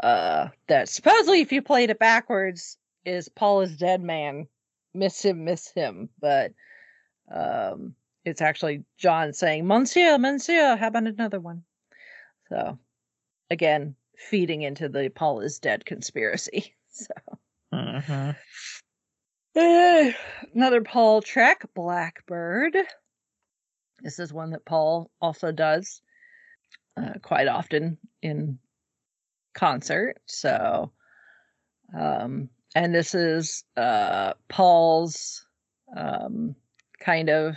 [0.04, 4.48] Uh, that supposedly, if you played it backwards, is Paul is dead man
[4.94, 6.10] miss him, miss him.
[6.20, 6.54] But
[7.34, 7.96] um,
[8.26, 11.64] it's actually John saying, Monsieur, Monsieur, how about another one?
[12.50, 12.78] So
[13.50, 16.76] again, feeding into the Paul is dead conspiracy.
[16.92, 17.14] So.
[19.56, 20.12] Eh,
[20.56, 22.76] another Paul track, Blackbird.
[24.02, 26.02] This is one that Paul also does
[26.98, 28.58] uh, quite often in
[29.54, 30.18] concert.
[30.26, 30.92] So,
[31.98, 35.46] um, and this is uh, Paul's
[35.96, 36.56] um,
[37.00, 37.56] kind of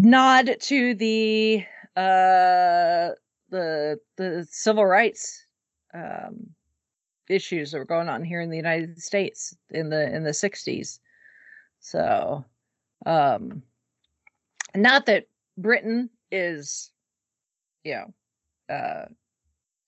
[0.00, 1.64] nod to the
[1.96, 3.10] uh,
[3.50, 5.46] the the civil rights
[5.94, 6.54] um,
[7.28, 10.98] issues that were going on here in the United States in the in the 60s.
[11.80, 12.44] So
[13.06, 13.62] um
[14.74, 15.26] not that
[15.58, 16.90] Britain is
[17.84, 19.06] you know uh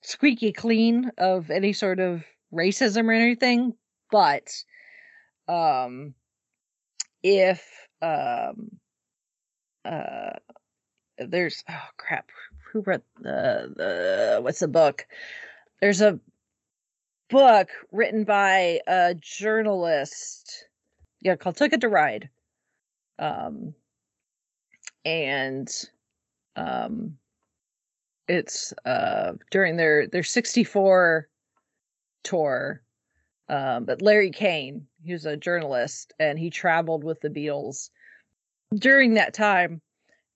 [0.03, 3.75] squeaky clean of any sort of racism or anything,
[4.11, 4.53] but
[5.49, 6.15] um
[7.23, 8.71] if um
[9.85, 10.33] uh
[11.19, 12.31] there's oh crap
[12.73, 15.07] who wrote the the what's the book?
[15.81, 16.21] There's a
[17.31, 20.67] book written by a journalist
[21.21, 22.29] yeah called ticket to ride.
[23.19, 23.75] Um
[25.05, 25.69] and
[26.57, 27.17] um
[28.29, 31.29] it's uh during their their 64
[32.25, 32.83] tour
[33.49, 37.91] um but larry kane he was a journalist and he traveled with the beatles
[38.75, 39.81] during that time.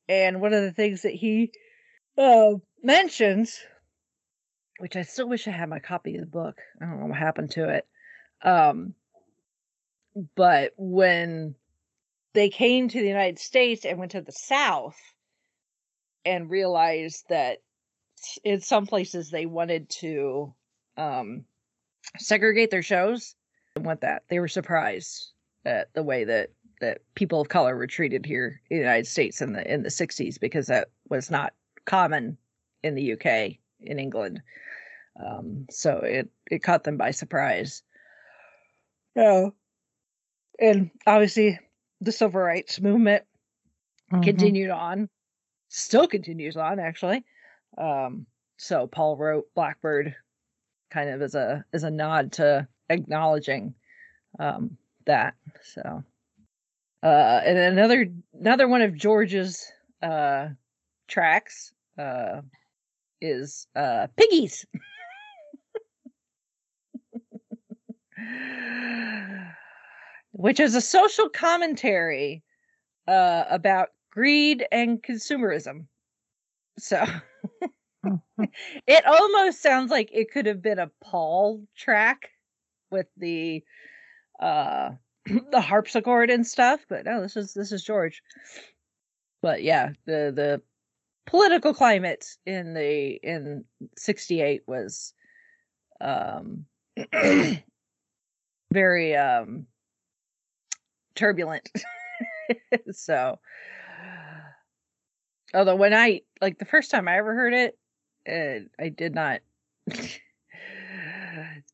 [0.08, 1.52] And one of the things that he
[2.18, 3.58] uh mentions
[4.78, 7.18] which i still wish i had my copy of the book i don't know what
[7.18, 7.86] happened to it
[8.42, 8.94] um
[10.34, 11.54] but when
[12.34, 14.98] they came to the united states and went to the south
[16.24, 17.58] and realized that
[18.42, 20.54] in some places they wanted to
[20.96, 21.44] um
[22.18, 23.34] segregate their shows?
[23.76, 24.24] And want that.
[24.28, 25.32] They were surprised
[25.64, 26.50] at the way that
[26.80, 29.90] that people of color were treated here in the united states in the in the
[29.90, 31.52] 60s because that was not
[31.84, 32.38] common
[32.82, 34.40] in the uk in england.
[35.22, 37.82] Um so it it caught them by surprise.
[39.14, 39.50] Yeah
[40.58, 41.58] and obviously
[42.00, 43.24] the civil rights movement
[44.10, 44.22] Mhm.
[44.22, 45.08] continued on
[45.68, 47.24] still continues on actually.
[47.76, 48.26] Um
[48.56, 50.16] so paul wrote blackbird
[50.90, 53.74] kind of as a as a nod to acknowledging
[54.38, 54.76] um
[55.06, 56.04] that so.
[57.02, 58.06] Uh and another
[58.38, 59.72] another one of george's
[60.02, 60.48] uh
[61.08, 62.42] tracks uh
[63.20, 64.66] is uh piggies.
[70.32, 72.42] Which is a social commentary
[73.08, 75.86] uh about greed and consumerism.
[76.78, 77.04] So
[78.86, 82.30] it almost sounds like it could have been a paul track
[82.90, 83.62] with the
[84.40, 84.90] uh
[85.52, 88.22] the harpsichord and stuff but no this is this is george.
[89.42, 90.62] But yeah the the
[91.26, 93.64] political climate in the in
[93.96, 95.14] 68 was
[96.00, 96.64] um
[98.72, 99.66] very um
[101.14, 101.68] turbulent.
[102.92, 103.38] So
[105.54, 107.78] although when i like the first time i ever heard it
[108.30, 109.40] uh, i did not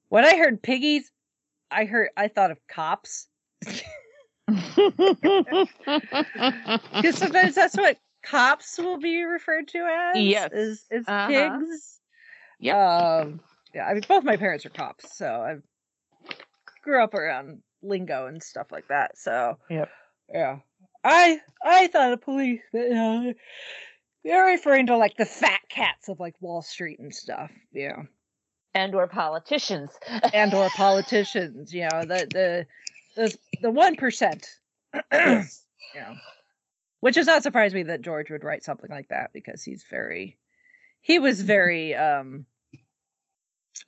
[0.09, 1.11] when i heard piggies
[1.70, 3.28] i heard i thought of cops
[4.47, 5.66] because
[7.19, 10.51] sometimes that's what cops will be referred to as Yes.
[10.53, 11.27] is, is Uh-huh.
[11.28, 12.01] pigs
[12.61, 12.77] Yep.
[12.77, 13.41] um
[13.74, 15.57] yeah i mean both my parents are cops so i
[16.83, 19.91] grew up around lingo and stuff like that so Yep.
[20.33, 20.59] yeah
[21.05, 23.33] i i thought of police but, uh,
[24.27, 28.03] they're referring to like the fat cats of like wall street and stuff yeah.
[28.74, 29.90] And or politicians.
[30.35, 32.66] and or politicians you know the the
[33.16, 34.47] the, the one percent.
[34.94, 36.15] You know
[37.01, 40.36] which does not surprise me that george would write something like that because he's very
[41.01, 42.47] he was very um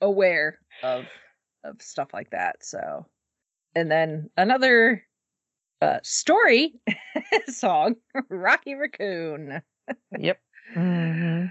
[0.01, 1.05] aware of
[1.63, 3.05] of stuff like that so.
[3.75, 5.03] And then another
[5.81, 6.75] uh story
[7.47, 7.95] song
[8.29, 9.61] rocky raccoon
[10.17, 10.39] yep.
[10.73, 11.45] hmm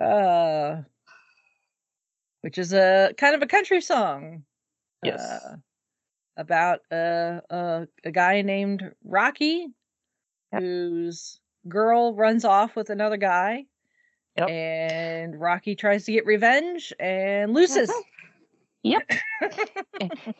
[0.00, 0.76] uh
[2.40, 4.44] which is a kind of a country song
[5.02, 5.20] Yes.
[5.20, 5.56] uh,
[6.36, 9.68] about a, a a guy named Rocky
[10.52, 10.62] Yep.
[10.62, 13.64] whose girl runs off with another guy
[14.36, 14.48] Yep.
[14.50, 17.90] and Rocky tries to get revenge and loses
[18.82, 19.10] Yep.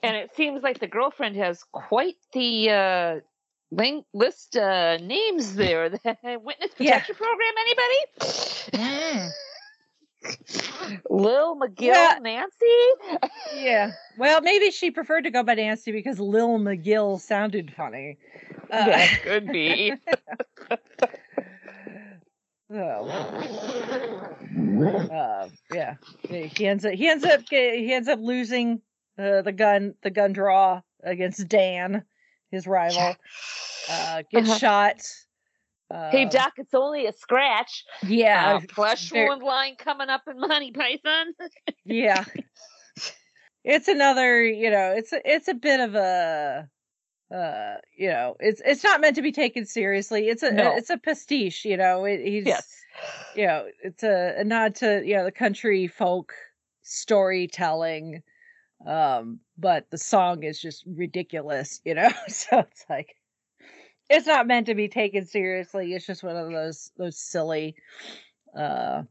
[0.03, 3.21] and it seems like the girlfriend has quite the uh,
[3.75, 5.89] link list uh, names there.
[6.05, 7.01] The witness Yeah.
[7.01, 7.55] protection program.
[8.73, 9.31] Anybody?
[11.11, 12.19] Lil McGill, Yeah.
[12.23, 13.29] Nancy.
[13.57, 18.17] yeah well maybe she preferred to go by Nancy because Lil McGill sounded funny
[18.71, 19.93] uh, that could be.
[22.71, 22.77] so,
[25.13, 25.95] uh, yeah,
[26.29, 28.81] he he ends up he ends up he ends up losing
[29.19, 32.03] uh, the gun the gun draw against Dan,
[32.55, 33.14] his rival.
[33.90, 34.59] Uh, gets Uh-huh.
[34.59, 35.02] shot.
[35.90, 37.85] Uh, hey Doc, it's only a scratch.
[38.06, 41.26] Yeah, Uh, flesh wound line coming up in Monty Python.
[41.85, 42.24] yeah.
[43.64, 46.68] It's another, you know, it's a, it's a bit of a,
[47.35, 50.28] uh, you know, it's it's not meant to be taken seriously.
[50.28, 50.74] It's a No.
[50.76, 52.05] it's a pastiche, you know.
[52.05, 52.68] It, he's yes.
[53.35, 56.35] you know, it's a, a nod to you know the country folk
[56.82, 58.22] storytelling,
[58.86, 62.10] um, but the song is just ridiculous, you know.
[62.28, 63.16] so it's like
[64.10, 65.93] it's not meant to be taken seriously.
[65.94, 67.76] It's just one of those those silly,
[68.56, 69.02] uh,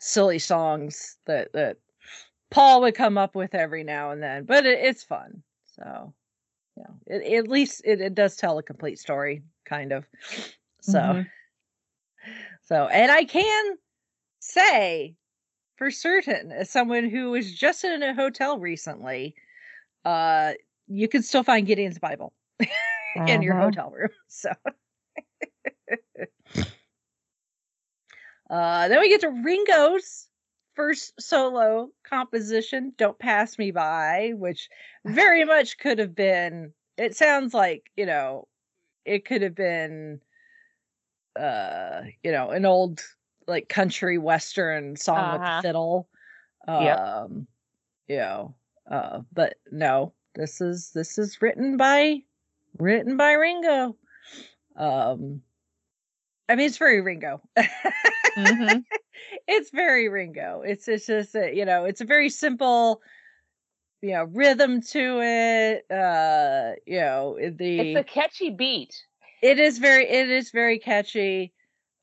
[0.00, 1.76] silly songs that that
[2.50, 5.42] Paul would come up with every now and then, but it, it's fun.
[5.66, 6.12] So
[6.76, 10.04] yeah, it, at least it, it does tell a complete story, kind of.
[10.80, 11.30] So, Mhm.
[12.62, 13.76] so, and I can
[14.40, 15.16] say
[15.78, 19.34] for certain, as someone who was just in a hotel recently,
[20.04, 20.52] uh,
[20.88, 22.32] you can still find Gideon's Bible
[23.26, 23.56] in your Uh-huh.
[23.56, 24.10] hotel room.
[24.28, 24.50] So,
[28.50, 30.28] uh, then we get to Ringo's
[30.74, 34.68] first solo composition, "Don't Pass Me By," which
[35.04, 36.72] very much could have been.
[36.96, 38.48] It sounds like you know,
[39.04, 40.20] it could have been,
[41.38, 43.00] uh, you know, an old
[43.48, 45.58] like country western song with Uh-huh.
[45.58, 46.08] a fiddle.
[46.66, 46.98] Yep.
[46.98, 47.48] Um,
[48.08, 48.56] you know,
[48.90, 52.22] uh, but no, this is this is written by
[52.78, 53.96] written by Ringo.
[54.76, 55.42] Um,
[56.48, 57.42] I mean, it's very Ringo.
[58.36, 58.84] Mhm.
[59.48, 60.62] it's very Ringo.
[60.62, 63.02] It's it's just a, you know, it's a very simple,
[64.02, 65.90] you know, rhythm to it.
[65.90, 68.94] Uh, you know, the It's a catchy beat.
[69.42, 71.52] it is very it is very catchy.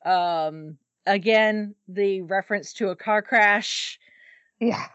[0.05, 3.99] Um, again, the reference to a car crash
[4.59, 4.87] Yeah.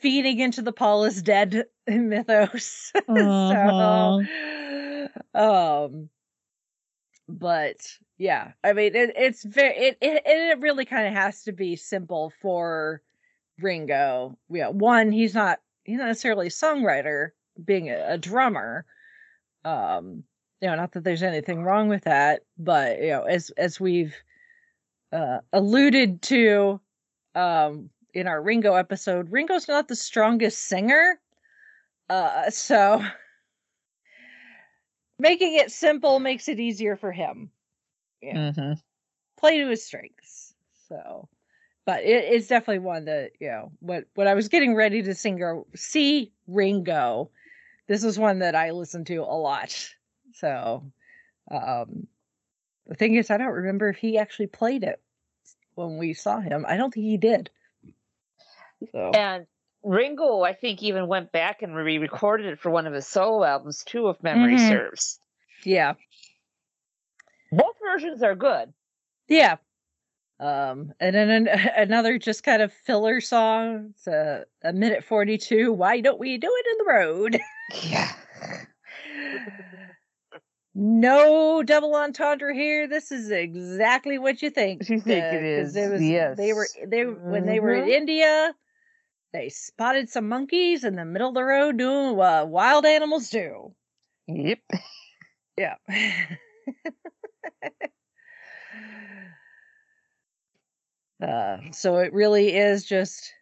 [0.00, 2.92] feeding into the Paul is dead mythos.
[3.08, 5.08] Mhm.
[5.34, 6.08] so, um,
[7.28, 7.76] but
[8.16, 11.76] yeah, I mean, it, it's very, it, it, it really kind of has to be
[11.76, 13.02] simple for
[13.60, 14.36] Ringo.
[14.50, 17.30] Yeah, one, he's not, he's not necessarily a songwriter,
[17.64, 18.84] being a, a drummer.
[19.64, 20.24] Um,
[20.60, 24.16] you know, not that there's anything wrong with that, but you know, as as we've
[25.12, 26.80] uh, alluded to
[27.34, 31.20] um, in our Ringo episode, Ringo's not the strongest singer.
[32.08, 33.02] Uh, so
[35.18, 37.50] making it simple makes it easier for him.
[38.22, 38.36] Yeah.
[38.36, 38.72] Mm-hmm.
[39.38, 40.54] Play to his strengths.
[40.88, 41.28] So,
[41.86, 45.14] but it, it's definitely one that, you know, what, when I was getting ready to
[45.14, 47.30] sing or see Ringo,
[47.86, 49.74] this is one that I listened to a lot.
[50.34, 50.90] So,
[51.50, 52.06] um,
[52.88, 55.00] the thing is, I don't remember if he actually played it
[55.74, 56.64] when we saw him.
[56.66, 57.50] I don't think he did.
[58.92, 59.46] So, And
[59.82, 63.84] Ringo, I think, even went back and re-recorded it for one of his solo albums
[63.84, 64.68] too, if memory Mhm.
[64.68, 65.20] serves.
[65.64, 65.94] yeah.
[67.50, 68.72] Both versions are good.
[69.28, 69.56] Yeah.
[70.40, 73.88] Um, and then an, another just kind of filler song.
[73.90, 75.72] It's a, a minute 42.
[75.72, 77.40] Why don't we do it in the road?
[77.84, 78.12] Yeah.
[80.78, 82.86] no double entendre here.
[82.88, 84.88] This is exactly what you think.
[84.88, 86.02] You think it uh, 'cause is, was,
[86.36, 86.76] They were, yes.
[86.86, 87.88] they, when they were in Mhm.
[87.88, 88.54] India,
[89.32, 93.74] they spotted some monkeys in the middle of the road doing what wild animals do.
[94.28, 94.60] Yep.
[95.56, 95.76] Yeah.
[101.22, 103.32] uh, so it really is just,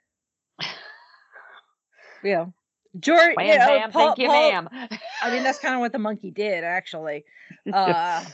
[2.23, 2.55] you know,
[3.01, 3.37] George.
[3.37, 4.69] Wham, know, bam, Paul, thank you, Paul- ma'am.
[5.23, 7.25] I mean, that's kind of what the monkey did, actually.
[7.73, 8.25] Uh,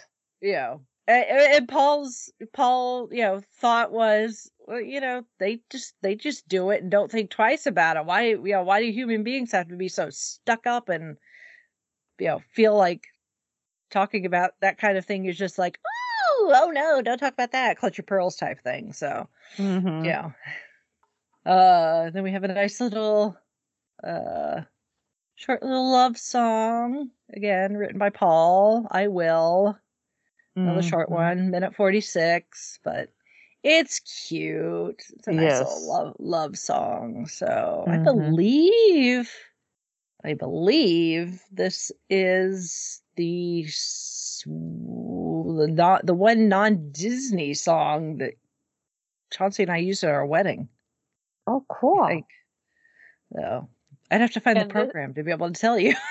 [0.43, 5.95] you know, and, and Paul's Paul, you know, thought was, well, you know, they just
[6.03, 8.05] they just do it and don't think twice about it.
[8.05, 11.17] Why, you know, why do human beings have to be so stuck up and,
[12.19, 13.07] you know, feel like
[13.91, 17.53] talking about that kind of thing is just like, oh, oh no, don't talk about
[17.53, 18.93] that, clutch your pearls type thing.
[18.93, 20.05] So, Mhm.
[20.05, 20.31] yeah.
[21.45, 23.37] Uh, then we have a nice little,
[24.05, 24.63] uh,
[25.37, 28.87] short little love song again, written by Paul.
[28.91, 29.79] I will
[30.63, 31.11] another short Mhm.
[31.11, 33.11] one, minute forty six, but
[33.63, 35.03] it's cute.
[35.15, 37.27] It's a nice little love love song.
[37.27, 37.99] So I Mhm.
[37.99, 39.31] believe,
[40.25, 43.69] I believe this is the the
[45.69, 48.35] not the one non Disney song that
[49.33, 50.69] Chauncey and I used at our wedding.
[51.47, 52.01] Oh, cool.
[52.03, 52.25] I.
[53.33, 53.69] So
[54.13, 55.95] I'd have to find And the program to be able to tell you.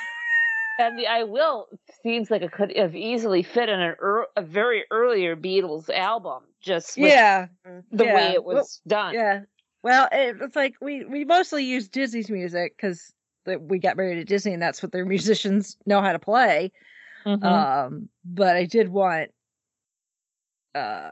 [0.79, 1.67] And the I Will
[2.01, 6.43] seems like it could have easily fit in an ear a very earlier Beatles album,
[6.59, 7.47] just with yeah,
[7.91, 8.31] the way yeah.
[8.31, 9.13] it Well, was done.
[9.13, 9.41] Yeah.
[9.83, 13.13] Well, it, it's like we we mostly use Disney's music because
[13.45, 16.71] we got married at Disney, and that's what their musicians know how to play.
[17.27, 17.43] Mhm.
[17.43, 19.29] Um, but I did want,
[20.73, 21.11] uh,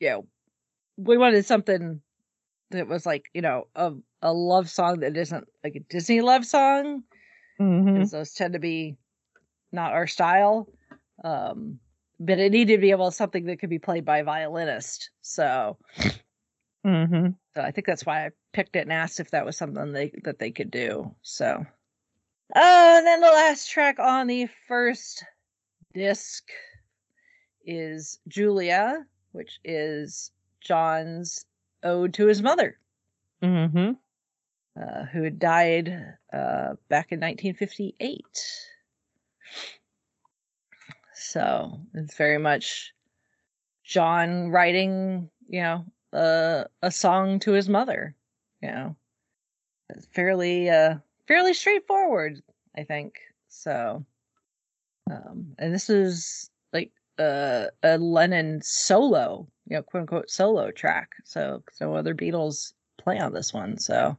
[0.00, 0.26] you know,
[0.96, 2.00] we wanted something
[2.70, 6.44] that was like you know a a love song that isn't like a Disney love
[6.44, 7.04] song
[7.60, 7.94] Mhm.
[7.94, 8.96] because those tend to be
[9.72, 10.68] not our style.
[11.24, 11.80] Um,
[12.18, 15.10] but it needed to be able something that could be played by a violinist.
[15.22, 15.78] So.
[16.84, 17.36] Mhm.
[17.54, 20.12] So I think that's why I picked it and asked if that was something they
[20.24, 21.14] that they could do.
[21.22, 21.64] So
[22.54, 25.24] Oh, and then the last track on the first
[25.94, 26.48] disc
[27.64, 30.30] is Julia, which is
[30.60, 31.44] John's
[31.86, 32.78] ode to his mother,
[33.42, 33.96] Mhm.
[34.76, 38.66] uh, who had died uh, back in 1958.
[41.14, 42.92] So it's very much
[43.84, 48.14] John writing, you know, a a song to his mother.
[48.62, 48.96] You know,
[49.88, 50.96] it's fairly uh
[51.26, 52.42] fairly straightforward,
[52.76, 53.14] I think.
[53.48, 54.04] So,
[55.10, 61.10] um, and this is like a a Lennon solo, you know, quote unquote solo track.
[61.24, 63.78] So no other Beatles play on this one.
[63.78, 64.16] So.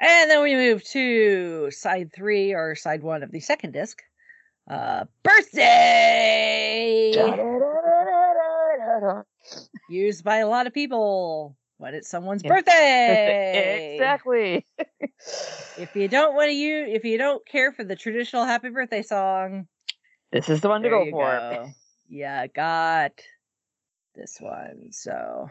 [0.00, 4.00] And then we move to side three or side one of the second disc.
[4.70, 7.10] Uh, birthday
[9.88, 12.50] used by a lot of people when it's someone's Yeah.
[12.50, 13.94] birthday.
[13.96, 14.66] exactly.
[15.78, 19.02] If you don't want to use, if you don't care for the traditional happy birthday
[19.02, 19.66] song,
[20.32, 21.40] This is the one to go for.
[21.50, 21.70] go.
[22.08, 23.20] Yeah, got
[24.14, 24.92] this one.
[24.92, 25.50] So,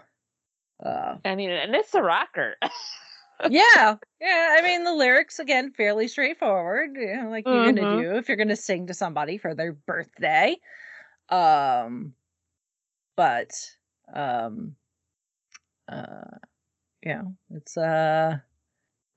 [0.83, 2.55] uh, I mean, and it's a rocker.
[3.49, 4.55] yeah, yeah.
[4.57, 6.91] I mean, the lyrics again fairly straightforward.
[6.95, 7.89] You know, like you're gonna Mhm.
[7.89, 10.57] do if you're gonna sing to somebody for their birthday.
[11.29, 12.13] Um,
[13.15, 13.51] but
[14.13, 14.75] um,
[15.87, 16.37] uh,
[17.03, 18.37] you know, it's uh,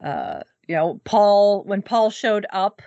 [0.02, 2.82] uh, you know, Paul when Paul showed up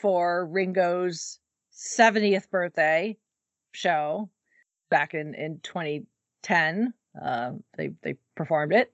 [0.00, 1.38] for Ringo's
[1.72, 3.16] 70th birthday
[3.74, 4.30] show
[4.90, 8.92] back in in 2010 uh, they they performed it.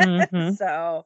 [0.00, 0.56] Mhm.
[0.58, 1.04] so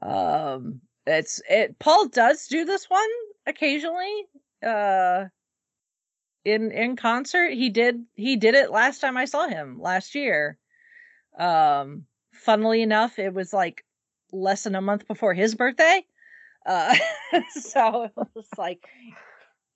[0.00, 3.08] um it's it paul does do this one
[3.46, 4.24] occasionally
[4.64, 5.24] uh
[6.44, 7.52] in in concert.
[7.52, 10.58] He did he did it last time i saw him last year.
[11.38, 13.84] Um funnily enough it was like
[14.32, 16.04] less than a month before his birthday.
[16.66, 16.94] Uh
[17.50, 18.86] so it was like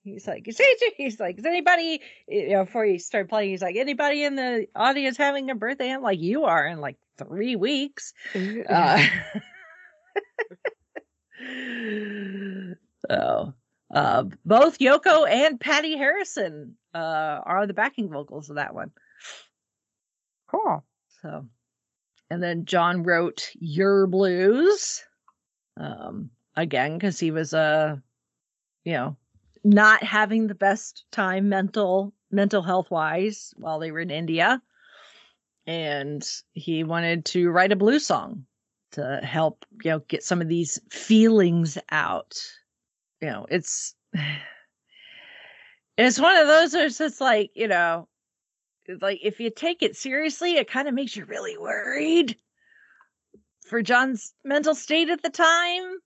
[0.06, 3.60] he's like is it- he's like is anybody you know before he started playing he's
[3.62, 7.56] like anybody in the audience having a birthday i'm like you are in like three
[7.56, 8.12] weeks
[8.68, 9.04] uh,
[13.10, 13.52] so
[13.94, 16.98] uh, both Yoko and Pattie Harrison uh,
[17.44, 18.90] are the backing vocals of that one.
[20.48, 20.84] cool.
[21.22, 21.46] So,
[22.30, 25.02] and then John wrote "Your Blues,"
[25.76, 27.96] um, again because he was uh,
[28.84, 29.16] you know,
[29.66, 34.62] not having the best time mental mental health wise while they were in India,
[35.66, 38.46] and he wanted to write a blues song
[38.92, 42.40] to help you know get some of these feelings out.
[43.20, 43.94] You know, it's
[45.98, 48.08] it's one of those where it's just like you know
[49.00, 52.36] like if you take it seriously, it kind of makes you really worried
[53.66, 55.98] for John's mental state at the time.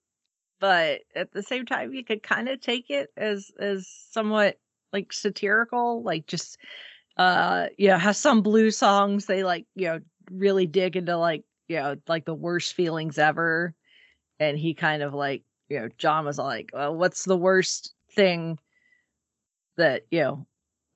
[0.61, 4.59] But at the same time, you could kind of take it as as somewhat
[4.93, 6.59] like satirical, like just
[7.17, 10.01] uh you know, how some blues songs they like, you know,
[10.31, 13.75] really dig into like, you know, like the worst feelings ever.
[14.39, 18.59] And he kind of like, you know, John was like, well, what's the worst thing
[19.77, 20.47] that, you know,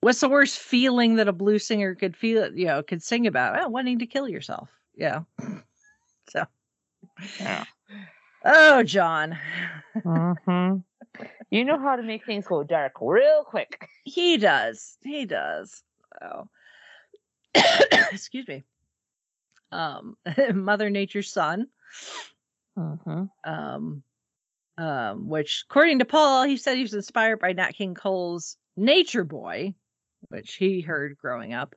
[0.02, 3.60] what's the worst feeling that a blues singer could feel you know could sing about
[3.60, 5.22] oh, wanting to kill yourself yeah
[6.30, 6.46] so
[7.40, 7.66] Yeah.
[8.46, 9.38] Oh john.
[10.04, 10.78] Hmm
[11.50, 13.88] You know how to make things go dark real quick.
[14.04, 14.98] he does.
[15.02, 15.84] He does.
[16.22, 16.48] Oh
[18.12, 18.64] excuse me.
[19.72, 20.18] Um
[20.54, 21.68] mother nature's son.
[22.78, 23.24] Mm-hmm.
[23.50, 24.04] um
[24.78, 29.24] um which according to paul he said he was inspired by nat king cole's nature
[29.24, 29.74] boy
[30.30, 31.76] which he heard growing up.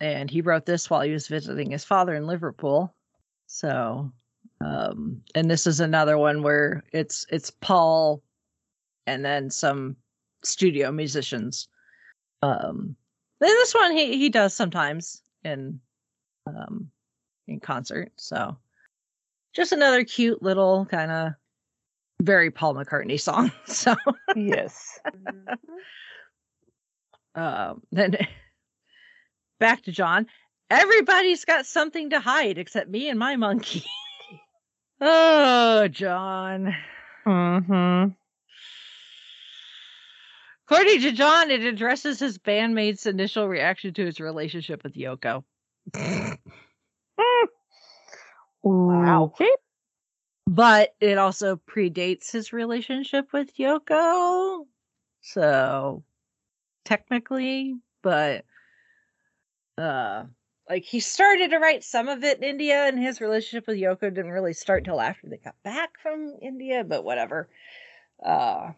[0.00, 2.94] And he wrote this while he was visiting his father in liverpool.
[3.46, 4.12] So
[4.62, 8.22] um and this is another one where it's it's paul
[9.06, 9.96] and then some
[10.44, 11.68] studio musicians.
[12.42, 12.96] Um
[13.40, 15.80] then this one he he does sometimes in
[16.46, 16.90] um
[17.48, 18.12] in concert.
[18.16, 18.56] So
[19.54, 21.32] just another cute little kind of
[22.20, 23.50] very paul mccartney song.
[23.66, 23.94] So
[24.36, 25.00] Yes.
[27.34, 28.16] um then
[29.58, 30.26] back to john.
[30.70, 33.84] Everybody's got something to hide except me and my monkey
[35.04, 36.74] oh john
[37.26, 38.10] Mm-hmm.
[40.66, 45.44] according to john it addresses his bandmates initial reaction to his relationship with yoko
[48.62, 49.24] Wow.
[49.24, 49.50] Okay.
[50.46, 54.66] but it also predates his relationship with Yoko.
[55.20, 56.04] So
[56.84, 58.44] technically, but
[59.78, 60.24] uh
[60.72, 64.00] like he started to write some of it in India and his relationship with Yoko
[64.00, 67.50] didn't really start till after they got back from India, but whatever.
[68.24, 68.70] Uh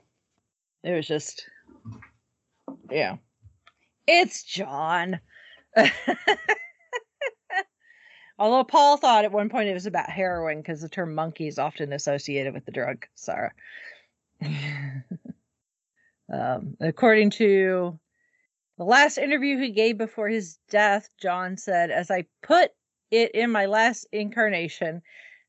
[0.83, 1.49] it was just
[2.91, 3.19] yeah.
[4.09, 5.21] It's John.
[8.41, 11.61] Although Paul thought at one point it was about heroin because the term monkey is
[11.61, 13.07] often associated with the drug.
[13.15, 13.53] Sarah.
[16.33, 18.01] um, according to
[18.79, 22.73] the last interview he gave before his death, John said, As I put
[23.11, 25.03] it in my last incarnation,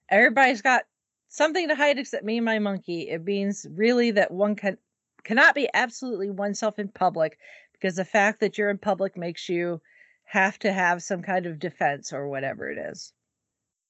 [0.09, 0.83] everybody's got
[1.29, 3.09] something to hide except me and my monkey.
[3.09, 4.77] It means really that one can
[5.23, 7.39] cannot be absolutely oneself in public
[7.73, 9.81] because the fact that you're in public makes you
[10.25, 13.11] have to have some kind of defense or whatever it is.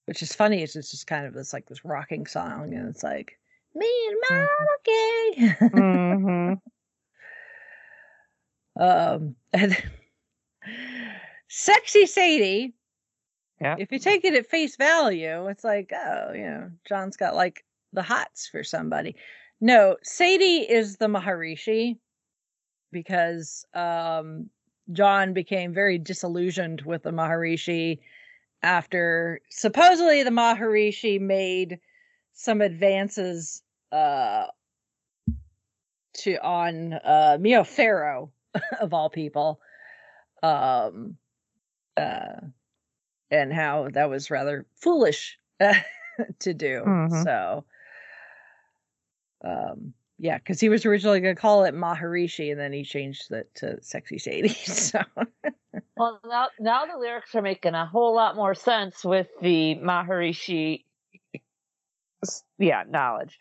[0.06, 3.38] Which is funny, it's just kind of this like this rocking song, and it's like
[3.74, 4.48] me and my
[5.42, 5.56] monkey.
[5.72, 6.54] hmm
[8.80, 9.76] um and
[11.48, 12.74] sexy sadie
[13.62, 13.76] Yeah.
[13.80, 17.64] if you take it at face value it's like oh you know john's got like
[17.94, 19.16] the hots for somebody
[19.62, 21.98] no sadie is the maharishi
[22.92, 24.50] because um
[24.92, 28.00] john became very disillusioned with the maharishi
[28.64, 31.80] after supposedly the maharishi made
[32.34, 34.48] some advances uh
[36.14, 38.32] to on uh mia farrow
[38.80, 39.60] of all people
[40.44, 41.18] um
[41.98, 42.42] uh
[43.32, 45.40] and how that was rather foolish
[46.40, 47.24] to do Mhm.
[47.24, 47.66] so
[49.44, 53.32] um yeah because he was originally going to call it maharishi and then he changed
[53.32, 55.02] it to sexy sadie so
[55.98, 60.84] Well, now now the lyrics are making a whole lot more sense with the Maharishi,
[62.58, 63.38] yeah, knowledge.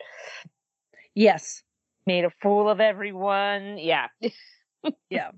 [1.14, 1.62] yes
[2.06, 3.78] Made a fool of everyone.
[3.78, 4.08] Yeah.
[5.10, 5.30] Yeah.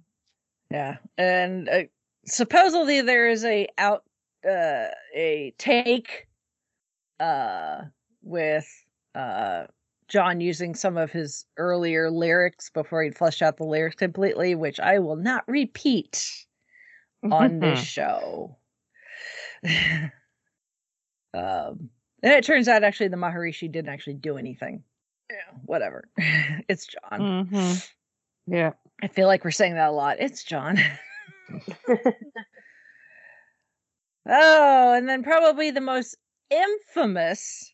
[0.70, 0.96] Yeah.
[1.16, 1.82] And uh,
[2.26, 4.02] supposedly there is a out
[4.48, 6.28] uh a take
[7.18, 7.82] uh
[8.22, 8.66] with
[9.14, 9.64] uh
[10.08, 14.78] john using some of his earlier lyrics before he'd fleshed out the lyrics completely which
[14.78, 16.46] i will not repeat
[17.30, 18.56] on this show.
[21.34, 21.90] Um
[22.22, 24.82] and it turns out actually the maharishi didn't actually do anything.
[25.30, 26.08] Yeah whatever.
[26.68, 27.46] It's john.
[27.50, 27.72] Hmm
[28.46, 28.72] Yeah.
[29.02, 30.16] I feel like we're saying that a lot.
[30.20, 30.78] It's John.
[31.88, 32.12] oh,
[34.94, 36.16] and then probably the most
[36.50, 37.72] infamous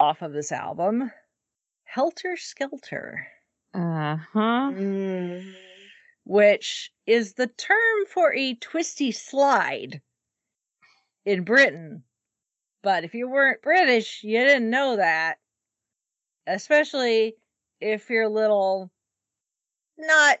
[0.00, 1.10] off of this album,
[1.84, 3.26] Helter Skelter,
[3.74, 4.70] Uh huh.
[4.72, 5.52] Mm.
[6.24, 10.00] which is the term for a twisty slide
[11.24, 12.02] in Britain.
[12.82, 15.38] But if you weren't British, you didn't know that.
[16.46, 17.34] Especially
[17.80, 18.90] if you're a little
[19.98, 20.38] not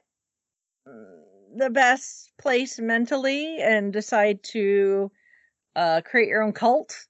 [1.56, 5.10] the best place mentally and decide to
[5.76, 7.06] uh, create your own cult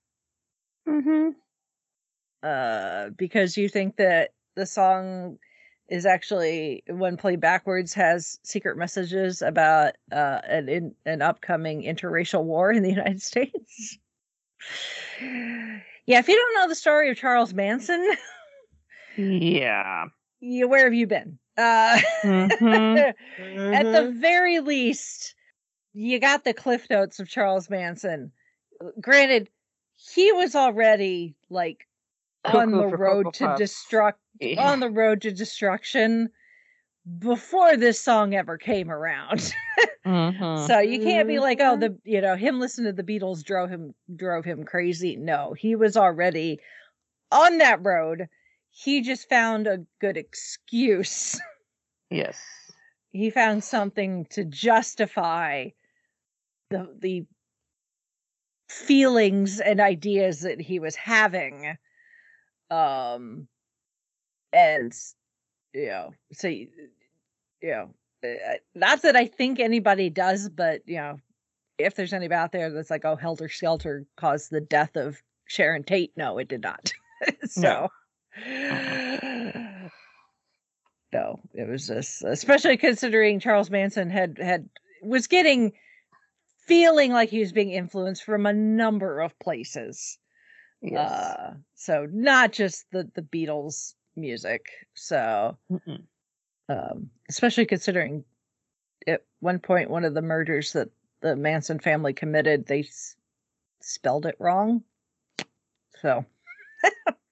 [0.89, 1.31] Mm-hmm.
[2.43, 5.39] uh, because you think that the song
[5.89, 12.45] is actually when played backwards has secret messages about uh, an in, an upcoming interracial
[12.45, 13.99] war in the United States.
[15.21, 18.07] yeah, if you don't know the story of Charles Manson,
[19.17, 20.07] Yeah.
[20.41, 21.39] you, where have you been?
[21.59, 22.51] Uh, Mhm.
[23.15, 23.93] At Mm-hmm.
[23.93, 25.35] the very least,
[25.93, 28.33] you got the cliff notes of Charles Manson.
[29.01, 29.51] Granted,
[29.97, 31.87] he was already like
[32.45, 34.15] on the road to destruct
[34.57, 36.31] on the road to destruction
[37.19, 39.53] before this song ever came around.
[40.07, 40.67] Mhm.
[40.67, 43.69] so you can't be like, oh, the you know, him listening to the Beatles drove
[43.69, 45.17] him drove him crazy.
[45.17, 46.61] No, he was already
[47.31, 48.29] on that road.
[48.81, 51.39] He just found a good excuse.
[52.11, 52.39] Yes.
[53.11, 55.69] he found something to justify
[56.71, 57.27] the the
[58.71, 61.77] feelings and ideas that he was having
[62.71, 63.47] um
[64.55, 64.95] and
[65.75, 66.69] you know so you
[67.63, 67.91] know
[68.25, 71.19] uh, not that i think anybody does but you know
[71.77, 75.83] if there's anybody out there that's like oh helter skelter caused the death of sharon
[75.83, 76.91] tate no it did not
[77.45, 77.89] so
[81.13, 84.69] no it was just especially considering charles manson had had
[85.03, 85.73] was getting
[86.67, 90.19] feeling like he was being influenced from a number of places.
[90.83, 91.11] Yes.
[91.11, 95.57] uh so not just the the beatles music so
[96.69, 98.25] um especially considering
[99.07, 100.91] at one point one of the murders that
[101.21, 103.17] the manson family committed they s-
[103.81, 104.85] spelled it wrong.
[106.01, 106.25] So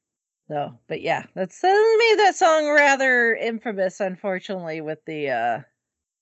[0.48, 5.60] no but yeah that's that made that song rather infamous unfortunately with the uh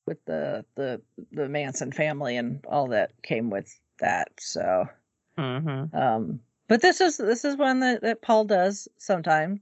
[0.07, 1.01] with the the
[1.33, 4.87] the manson family and all that came with that so
[5.39, 5.93] Mhm.
[5.95, 9.61] um but this is this is one that, that paul does sometime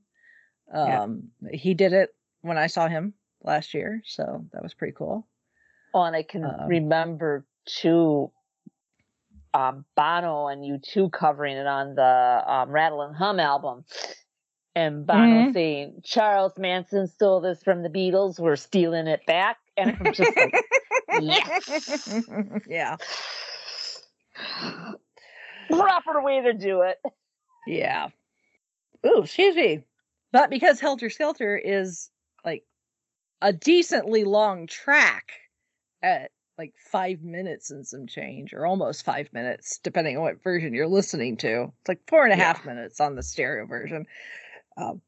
[0.72, 1.02] Yeah.
[1.02, 5.26] um he did it when i saw him last year so that was pretty cool
[5.94, 8.32] Oh, and I can Um, remember too
[9.52, 13.84] um, Bono and U2 covering it on the um, Rattle and Hum album.
[14.74, 15.52] And Bono Mhm.
[15.52, 19.58] saying, Charles Manson stole this from the Beatles, we're stealing it back.
[19.76, 20.54] And I'm just like,
[21.20, 22.24] yes.
[22.66, 22.96] yeah.
[25.68, 26.98] Proper way to do it.
[27.66, 28.08] Yeah.
[29.06, 29.84] Ooh, excuse me.
[30.32, 32.10] But because Helter Skelter is
[32.44, 32.64] like
[33.40, 35.32] a decently long track
[36.02, 40.74] at like five minutes and some change, or almost five minutes, depending on what version
[40.74, 41.64] you're listening to.
[41.80, 44.06] It's like four and a half minutes on the stereo version.
[44.76, 45.00] Um,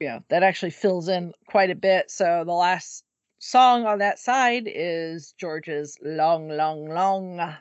[0.00, 2.10] yeah, that actually fills in quite a bit.
[2.10, 3.04] So the last
[3.38, 7.56] song on that side is George's Long, Long, Long.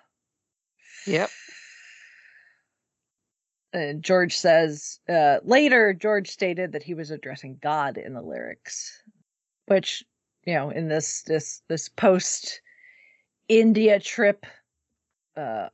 [1.06, 1.30] Yep.
[3.74, 9.04] And George says uh, later, George stated that he was addressing God in the lyrics,
[9.66, 10.04] which
[10.46, 12.62] you know, in this this this post
[13.50, 14.46] India trip
[15.36, 15.68] uh,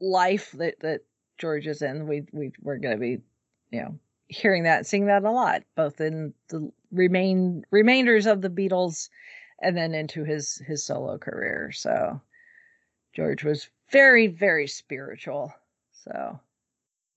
[0.00, 1.00] life that that
[1.38, 3.18] George is in, we we we're going to be
[3.72, 3.98] you know
[4.28, 9.08] hearing that seeing that a lot, both in the remain remainders of the Beatles
[9.62, 11.70] and then into his his solo career.
[11.72, 12.20] So
[13.14, 15.52] George was very very spiritual.
[15.92, 16.40] So.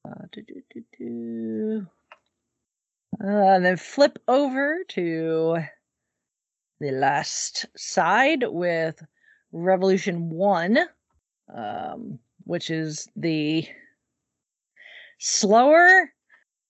[0.07, 1.87] Uh, do, do, do, do.
[3.21, 5.57] Uh, and then flip over to
[6.79, 9.01] the last side with
[9.51, 10.79] Revolution 1,
[11.53, 13.67] um, which is the
[15.17, 16.13] slower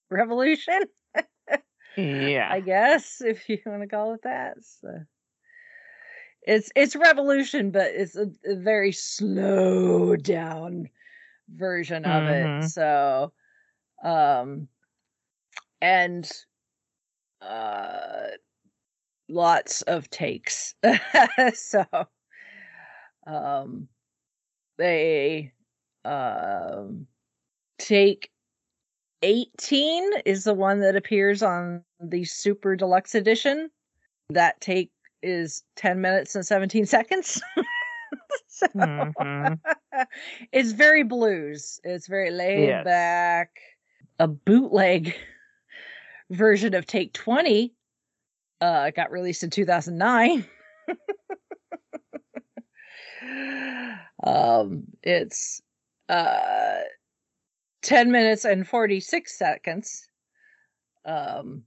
[0.10, 0.82] revolution,
[1.98, 2.50] Yeah.
[2.50, 4.58] I guess, if you want to call it that.
[4.64, 4.90] So
[6.42, 10.90] it's it's revolution, but it's a, a very slow down
[11.50, 12.28] version of Mhm.
[12.28, 12.54] it.
[12.60, 13.34] So
[14.04, 14.68] um
[15.82, 16.30] and
[17.42, 18.28] uh
[19.30, 20.76] lots of takes.
[21.54, 21.86] so
[23.26, 23.88] um
[24.78, 25.54] they
[26.06, 27.08] um
[27.80, 28.32] take
[29.24, 33.70] 18 is the one that appears on the super deluxe edition.
[34.30, 34.92] That take
[35.24, 37.42] is 10 minutes and 17 seconds.
[38.48, 39.60] so Mhm.
[40.52, 41.80] it's very blues.
[41.84, 42.84] It's very laid Yes.
[42.84, 43.50] back.
[44.20, 45.16] A bootleg
[46.30, 47.74] version of Take 20
[48.60, 50.46] uh got released in 2009.
[54.24, 55.62] um it's
[56.10, 56.80] uh
[57.88, 60.10] 10 minutes and 46 seconds.
[61.06, 61.64] Um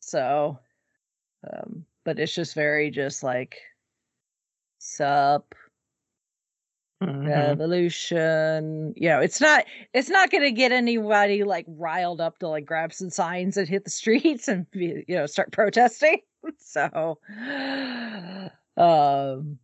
[0.00, 0.58] so
[1.52, 3.56] um but it's just very just like
[4.78, 5.54] sup
[7.02, 7.26] Mhm.
[7.28, 12.48] revolution you know it's not it's not going to get anybody like riled up to
[12.48, 16.20] like grab some signs and hit the streets and be, you know start protesting
[16.58, 17.18] so
[18.76, 19.58] um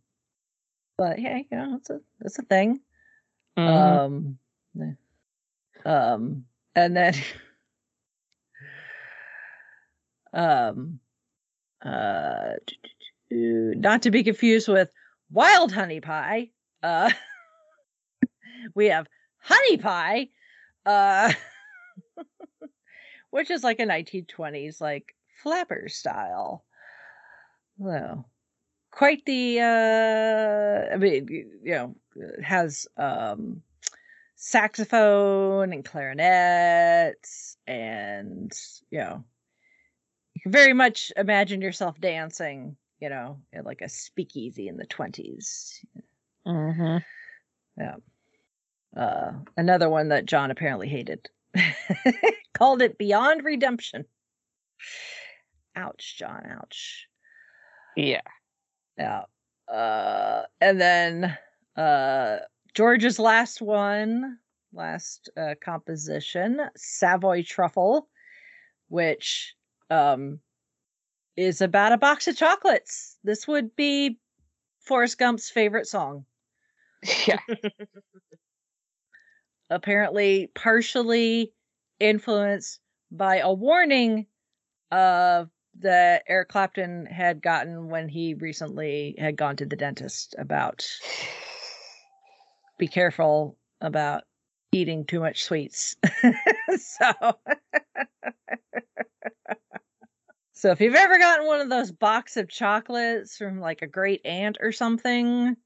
[0.97, 2.79] but yeah you know it's a it's a thing
[3.57, 3.99] Mhm.
[4.05, 4.37] um
[4.75, 4.91] yeah.
[5.85, 6.45] Um
[6.75, 7.13] and then
[10.33, 10.99] um
[11.83, 12.53] uh
[13.39, 14.89] not to be confused with
[15.31, 16.49] wild honey pie
[16.83, 17.09] uh
[18.75, 19.07] we have
[19.37, 20.27] honey pie
[20.85, 21.31] uh
[23.29, 26.63] which is like a 1920s like flapper style.
[27.77, 28.25] Well
[28.95, 31.27] quite the uh i mean
[31.63, 31.95] you know
[32.41, 33.61] has um
[34.47, 38.51] saxophone and clarinets and
[38.91, 39.23] you know
[40.35, 44.85] you can very much imagine yourself dancing you know at like a speakeasy in the
[44.85, 45.79] 20s
[46.47, 47.03] Mhm.
[47.77, 47.95] yeah.
[48.95, 51.27] Uh, another one that John apparently hated.
[52.53, 54.05] Called it Beyond Redemption.
[55.75, 56.43] Ouch, John.
[56.49, 57.07] Ouch.
[57.97, 58.21] Yeah.
[58.97, 59.23] Yeah.
[59.67, 61.37] Uh, and then
[61.75, 62.37] uh,
[62.75, 64.37] George's last one,
[64.73, 68.09] last uh, composition, Savoy Truffle,
[68.89, 69.55] which
[69.89, 70.39] um,
[71.37, 73.17] is about a box of chocolates.
[73.23, 74.19] This would be
[74.81, 76.25] Forrest Gump's favorite song.
[77.27, 77.37] Yeah.
[79.69, 81.53] apparently partially
[81.99, 82.79] influenced
[83.11, 84.27] by a warning
[84.91, 85.45] uh,
[85.79, 90.87] that Eric Clapton had gotten when he recently had gone to the dentist about
[92.77, 94.23] be careful about
[94.71, 95.95] eating too much sweets.
[96.77, 97.11] so
[100.57, 104.25] So if you've ever gotten one of those box of chocolates from like a great
[104.25, 105.57] aunt or something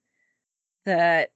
[0.86, 1.30] that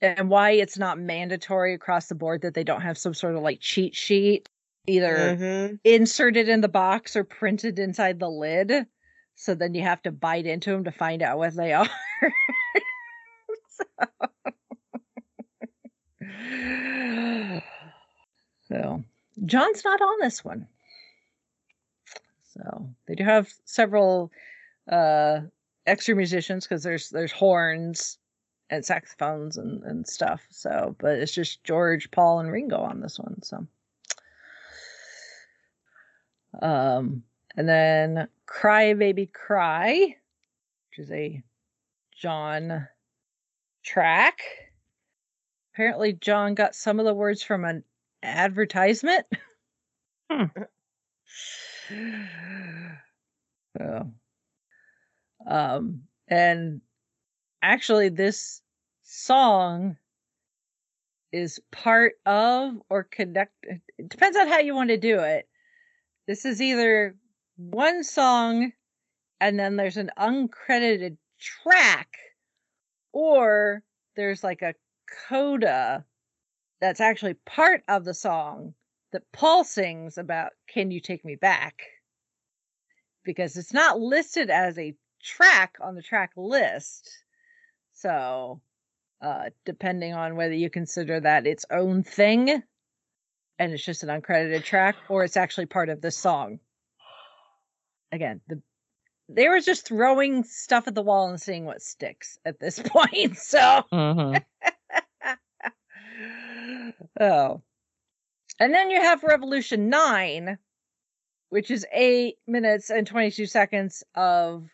[0.00, 3.42] and why it's not mandatory across the board that they don't have some sort of
[3.42, 4.48] like cheat sheet
[4.86, 5.80] either Mhm.
[5.82, 8.86] inserted in the box or printed inside the lid
[9.34, 11.88] so then you have to bite into them to find out what they are
[18.68, 19.04] so
[19.44, 20.66] John's not on this one.
[22.52, 24.30] So they do have several
[24.90, 25.40] uh
[25.86, 28.18] extra musicians because there's there's horns
[28.70, 30.42] and saxophones and, and stuff.
[30.50, 33.42] So but it's just George, Paul, and Ringo on this one.
[33.42, 33.66] So
[36.62, 37.22] um
[37.56, 40.16] and then Cry Baby Cry,
[40.90, 41.42] which is a
[42.16, 42.88] John
[43.84, 44.40] track.
[45.72, 47.84] Apparently, John got some of the words from an
[48.22, 49.26] advertisement.
[50.30, 50.44] Hmm.
[53.76, 54.10] so,
[55.46, 56.80] um, and
[57.62, 58.62] actually, this
[59.02, 59.98] song
[61.30, 63.52] is part of or connect.
[63.98, 65.46] It depends on how you want to do it.
[66.26, 67.16] This is either
[67.56, 68.72] one song
[69.40, 72.08] and then there's an uncredited track
[73.14, 73.82] or
[74.16, 74.74] there's like a
[75.28, 76.04] coda
[76.80, 78.74] that's actually part of the song
[79.12, 81.82] that Paul sings about Can You Take Me Back?
[83.24, 87.08] Because it's not listed as a track on the track list.
[87.92, 88.60] So,
[89.22, 92.62] uh, depending on whether you consider that its own thing
[93.60, 96.58] and it's just an uncredited track or it's actually part of the song.
[98.10, 98.60] Again, the
[99.28, 103.36] they were just throwing stuff at the wall and seeing what sticks at this point.
[103.36, 104.42] So, Mhm.
[107.20, 107.62] oh.
[108.60, 110.58] And then you have Revolution 9,
[111.48, 114.68] which is 8 minutes and 22 seconds of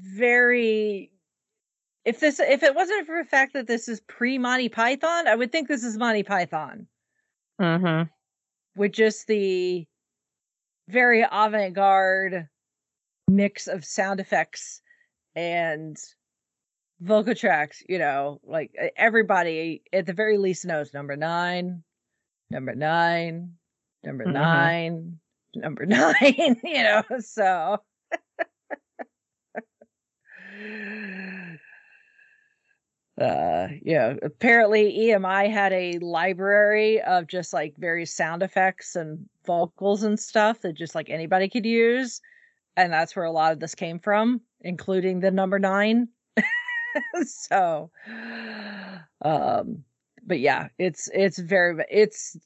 [0.00, 1.10] very
[2.04, 5.34] if this if it wasn't for the fact that this is pre Monty Python, I
[5.34, 6.86] would think this is Monty Python
[7.60, 8.08] Mhm.
[8.76, 9.86] with just the
[10.88, 12.48] very avant-garde
[13.30, 14.80] mix of sound effects
[15.34, 15.96] and
[17.00, 21.82] vocal tracks you know like everybody at the very least knows number nine
[22.50, 23.52] number nine
[24.04, 24.32] number Mhm.
[24.32, 25.18] nine
[25.54, 27.78] number nine you know so
[33.20, 40.02] uh yeah apparently emi had a library of just like various sound effects and vocals
[40.02, 42.20] and stuff that just like anybody could use
[42.76, 46.08] and that's where a lot of this came from including the number nine.
[47.24, 47.90] So
[49.22, 49.84] um
[50.24, 52.36] but yeah it's it's very it's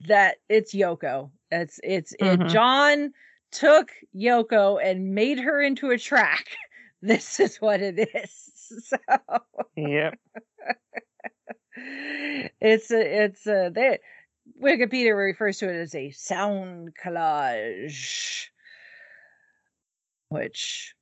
[0.00, 1.30] that it's yoko.
[1.50, 2.46] It's it's it Mhm.
[2.46, 3.12] john
[3.52, 6.46] took yoko and made her into a track.
[7.02, 8.52] This is what it is.
[8.88, 8.98] So
[9.76, 10.16] Yep.
[12.60, 13.98] it's a it's a they
[14.60, 18.48] wikipedia refers to it as a sound collage
[20.28, 20.94] which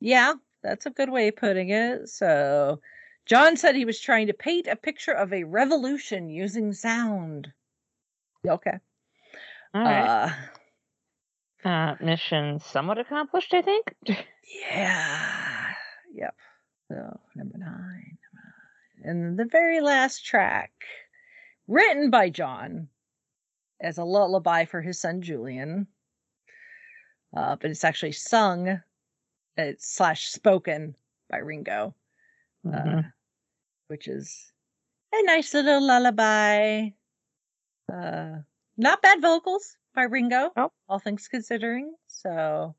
[0.00, 2.80] yeah that's a good way of putting it so
[3.26, 7.52] john said he was trying to paint a picture of a revolution using sound
[8.46, 8.78] okay
[9.74, 10.06] All right.
[10.08, 10.30] uh
[11.64, 13.94] Uh, mission somewhat accomplished, I think.
[14.70, 15.72] Yeah.
[16.14, 16.34] Yep.
[16.86, 16.94] So
[17.34, 17.68] number nine.
[17.74, 18.18] number
[19.02, 19.02] nine.
[19.02, 20.70] And the very last track,
[21.66, 22.86] written by John
[23.80, 25.88] as a lullaby for his son Julian.
[27.36, 28.80] Uh, but it's actually sung
[29.58, 30.94] it's slash spoken
[31.30, 31.94] by Ringo.
[32.66, 33.12] Uh, Mhm.
[33.88, 34.52] which is
[35.14, 36.88] a nice little lullaby.
[37.92, 38.38] Uh
[38.76, 40.72] not bad vocals by Ringo, Oh.
[40.88, 41.94] all things considering.
[42.08, 42.74] So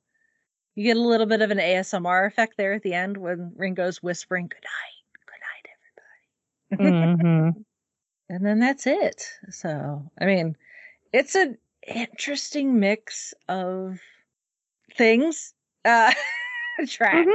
[0.76, 4.04] you get a little bit of an ASMR effect there at the end when Ringo's
[4.04, 5.26] whispering, Good night,
[6.70, 7.18] good night, everybody.
[7.24, 7.66] Mhm.
[8.30, 9.24] And then that's it.
[9.50, 10.58] So, I mean,
[11.14, 14.00] it's an interesting mix of
[14.98, 15.54] things,
[15.86, 16.14] uh,
[16.88, 17.30] tracks.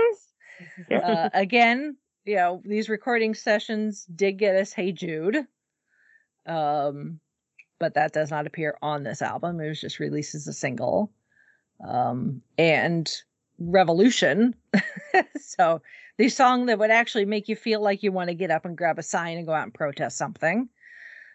[0.90, 0.98] Yeah.
[0.98, 5.46] Uh, again, you know, these recording sessions did get us Hey Jude.
[6.46, 7.20] Um,
[7.78, 9.60] but that does not appear on this album.
[9.60, 11.10] It was just released as a single.
[11.86, 13.10] Um, and
[13.58, 14.54] Revolution.
[15.40, 15.82] so
[16.18, 18.76] the song that would actually make you feel like you want to get up and
[18.76, 20.68] grab a sign and go out and protest something.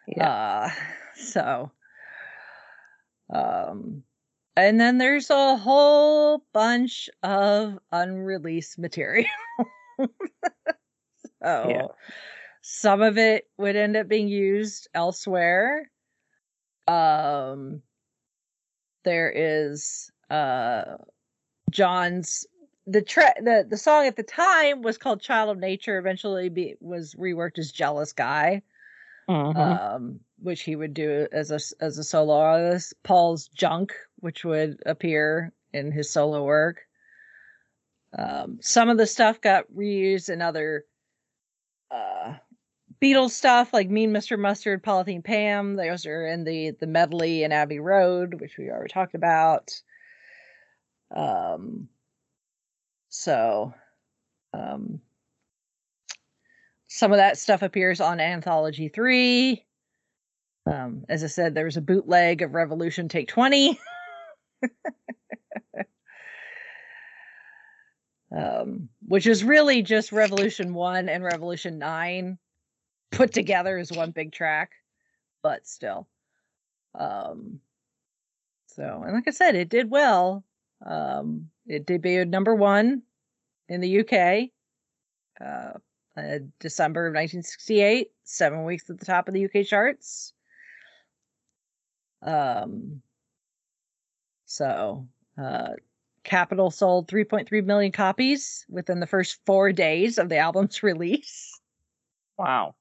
[0.07, 0.29] Yeah.
[0.29, 0.69] Uh,
[1.15, 1.71] so,
[3.33, 4.03] um,
[4.57, 9.29] and then there's a whole bunch of unreleased material.
[11.43, 11.93] so,
[12.61, 15.91] some of it would end up being used elsewhere.
[16.87, 17.83] Um,
[19.05, 20.95] there is uh
[21.69, 22.45] John's
[22.87, 25.99] the tra- the the song at the time was called Child of Nature.
[25.99, 28.63] Eventually, be was reworked as Jealous Guy
[29.27, 29.57] Mhm.
[29.57, 32.93] um, which he would do as a as a solo artist.
[33.03, 36.81] Paul's Junk, which would appear in his solo work.
[38.17, 40.85] Um, some of the stuff got reused in other
[41.91, 42.35] uh,
[43.01, 44.39] Beatles stuff like Mean Mr.
[44.39, 45.75] Mustard, Polythene Pam.
[45.75, 49.71] Those are in the the medley in Abbey Road, which we already talked about.
[51.15, 51.89] Um,
[53.09, 53.73] so,
[54.53, 55.01] um,
[56.97, 59.63] some of that stuff appears on Anthology Three.
[60.65, 63.79] Um, as I said, there was a bootleg of Revolution Take Twenty.
[68.35, 72.37] um, which is really just Revolution 1 and Revolution 9
[73.11, 74.71] put together as one big track,
[75.41, 76.07] but still.
[76.93, 77.59] Um,
[78.67, 80.43] so, and like I said, it did well.
[80.85, 83.03] Um, it debuted number one
[83.69, 84.49] in the UK,
[85.43, 85.79] uh,
[86.17, 90.33] uh, December of 1968, seven weeks at the top of the UK charts.
[92.21, 93.01] Um,
[94.45, 95.07] so,
[95.37, 95.73] uh,
[96.23, 101.59] Capitol sold 3.3 million copies within the first four days of the album's release.
[102.37, 102.75] Wow.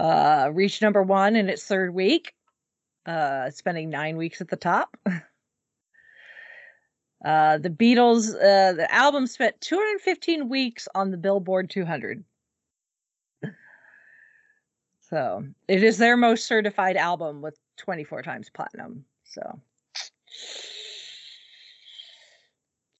[0.00, 2.34] Uh, reached number one in its third week,
[3.06, 4.96] uh, spending nine weeks at the top.
[7.24, 12.24] Uh, the Beatles, uh, the album spent 215 weeks on the Billboard 200.
[15.00, 19.04] So it is their most certified album with 24 times platinum.
[19.24, 19.60] So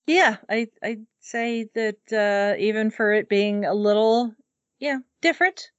[0.07, 4.35] yeah, I I'd say that uh, even for it being a little
[4.79, 5.71] yeah different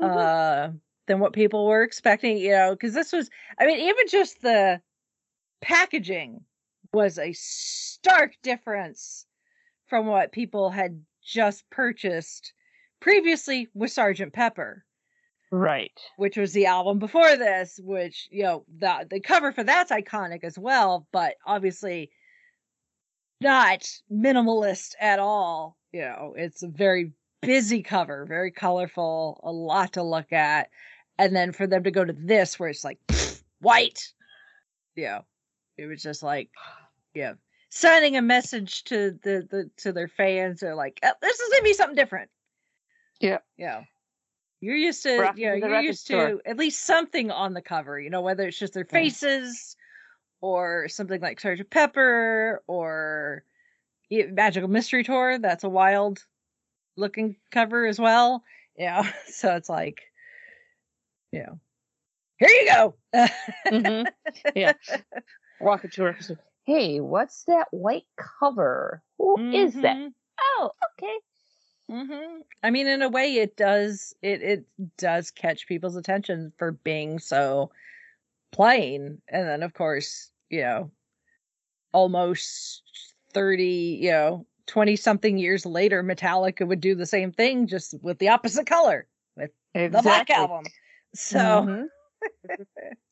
[0.00, 0.16] Mhm.
[0.16, 0.72] uh,
[1.06, 4.80] than what people were expecting, you know, because this was I mean even just the
[5.60, 6.44] packaging
[6.94, 9.26] was a stark difference
[9.86, 12.52] from what people had just purchased
[13.00, 14.84] previously with Sergeant Pepper
[15.50, 15.98] Right.
[16.16, 20.42] which was the album before this, which you know the the cover for that's iconic
[20.42, 22.10] as well, but obviously
[23.40, 25.76] not minimalist at all.
[25.92, 30.70] You know, it's a very busy cover, very colorful, a lot to look at,
[31.18, 32.98] and then for them to go to this where it's like
[33.60, 34.12] white,
[34.96, 35.24] you know,
[35.76, 36.50] it was just like,
[37.14, 37.34] yeah,
[37.70, 40.60] sending a message to the the to their fans.
[40.60, 42.30] They're like, "Oh, this is gonna be something different.
[43.20, 43.38] Yeah.
[43.56, 43.84] Yeah.
[44.60, 46.28] You're used to, We're you know, you're used store.
[46.30, 48.92] to at least something on the cover, you know, whether it's just their Yeah.
[48.92, 49.76] faces
[50.40, 53.44] or something like Sergeant Pepper or
[54.10, 55.38] Magical Mystery Tour.
[55.38, 56.24] That's a wild
[56.96, 58.42] looking cover as well.
[58.76, 59.10] Yeah.
[59.28, 60.00] So it's like,
[61.30, 61.60] you know,
[62.38, 62.94] here you go.
[63.66, 64.06] Mhm.
[64.54, 64.72] Yeah.
[65.60, 66.16] Walking to her.
[66.20, 66.36] say,
[66.66, 69.02] Hey, what's that white cover?
[69.18, 69.98] Who is that?
[69.98, 70.14] Mhm.
[70.40, 71.18] Oh, okay.
[71.88, 74.66] hmm I mean, in a way, it does it it
[74.96, 77.70] does catch people's attention for being so
[78.52, 80.92] plain, and then of course, you know,
[81.94, 82.82] almost
[83.32, 88.18] thirty, you know, twenty something years later, Metallica would do the same thing, just with
[88.18, 89.52] the opposite color, with
[89.88, 90.72] the Black Album.
[91.14, 91.70] So.
[91.70, 91.88] Mhm.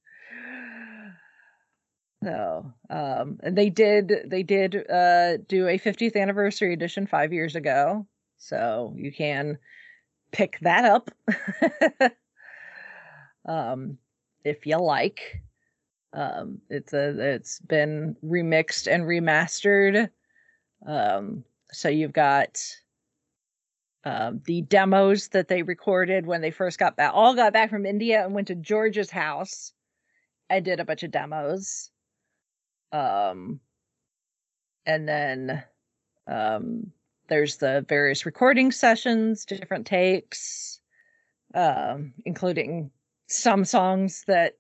[2.23, 7.57] So, um, and they did they did uh do a 50th anniversary edition five years
[7.57, 8.07] ago,
[8.39, 9.59] so you can
[10.31, 11.11] pick that up,
[13.49, 13.99] um,
[14.45, 15.43] if you like.
[16.13, 20.11] Um, it's a it's been remixed and remastered.
[20.87, 22.61] Um, so you've got
[24.05, 27.87] um, the demos that they recorded when they first got back, all got back from
[27.87, 29.73] India and went to George's house
[30.51, 31.92] and did a bunch of demos.
[32.93, 33.61] Um,
[34.87, 35.63] and then
[36.27, 36.93] um,
[37.29, 40.81] there's the various recording sessions, different takes,
[41.55, 42.91] um, including
[43.27, 44.59] some songs that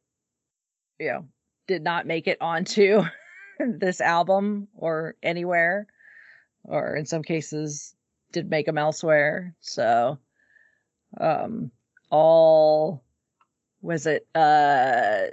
[0.98, 1.24] you know
[1.66, 3.02] did not make it onto
[3.58, 5.86] this album or anywhere,
[6.64, 7.94] or in some cases
[8.32, 9.54] did make them elsewhere.
[9.60, 10.18] So,
[11.20, 11.70] um,
[12.10, 13.04] all
[13.82, 15.24] was it uh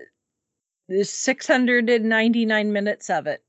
[0.89, 3.43] there's 699 minutes of it.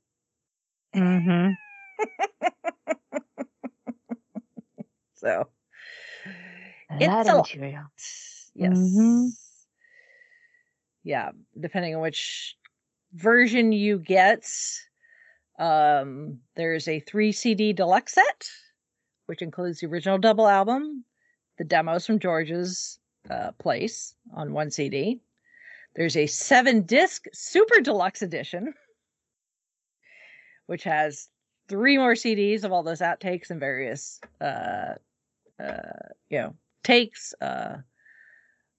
[0.95, 1.55] Mhm.
[5.15, 5.49] So
[6.89, 7.47] A It's a of lot.
[7.49, 7.83] material.
[8.55, 8.71] yes.
[8.77, 9.29] Mhm.
[11.03, 12.55] Yeah, depending on which
[13.13, 14.47] version you get.
[15.59, 18.47] Um there's a 3 CD deluxe set
[19.27, 21.05] which includes the original double album,
[21.57, 22.99] the demos from George's
[23.29, 25.21] uh, place on one CD.
[25.95, 28.73] There's a 7 disc super deluxe edition
[30.67, 31.27] which has
[31.67, 34.93] three more CDs of all those outtakes and various uh
[35.61, 37.77] uh you know takes uh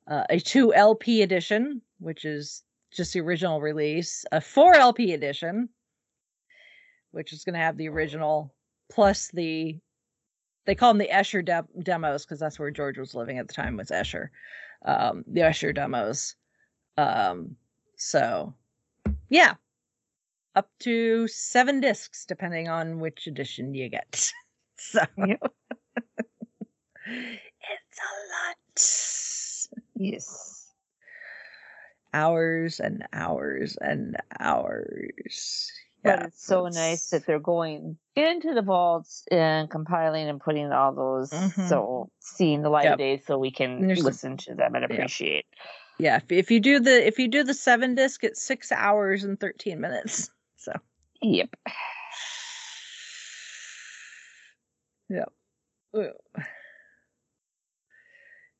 [0.09, 2.62] uh, a 2 LP edition, which is
[2.93, 5.68] just the original release, a 4 LP edition,
[7.12, 8.55] which is going to have the original
[8.90, 9.78] plus the
[10.64, 13.55] they call them the Esher de- demos because that's where George was living at the
[13.55, 14.30] time was Esher,
[14.84, 16.36] um, the Esher demos.
[16.97, 17.56] Um,
[17.97, 18.55] so
[19.28, 19.55] yeah,
[20.55, 24.31] up to seven discs depending on which edition you get.
[24.78, 25.40] so Yep.
[27.06, 28.56] it's a lot.
[29.94, 30.69] Yes.
[32.14, 35.70] Hours and hours and hours.
[36.05, 40.70] But Yeah, it's so nice that they're going into the vaults and compiling and putting
[40.73, 41.69] all those Mhm.
[41.69, 42.93] so seeing the light Yep.
[42.94, 45.47] of day so we can And there's some- listen to them and appreciate.
[46.03, 46.16] Yeah.
[46.16, 49.39] If, if you do the if you do the seven disc, it's six hours and
[49.39, 50.31] thirteen minutes.
[50.57, 50.73] So
[51.23, 51.51] Yep.
[55.09, 55.33] yep
[55.97, 56.11] Ooh.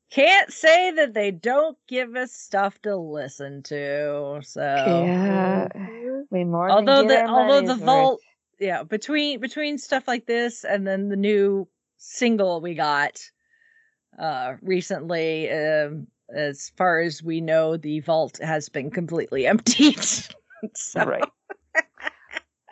[0.09, 4.39] Can't say that they don't give us stuff to listen to.
[4.43, 5.67] So Yeah.
[6.29, 7.85] We more although the although the money's worth.
[7.85, 8.21] vault
[8.59, 11.67] yeah between between stuff like this and then the new
[11.97, 13.19] single we got
[14.17, 19.99] uh recently um as far as we know the vault has been completely emptied.
[20.75, 21.29] So Right.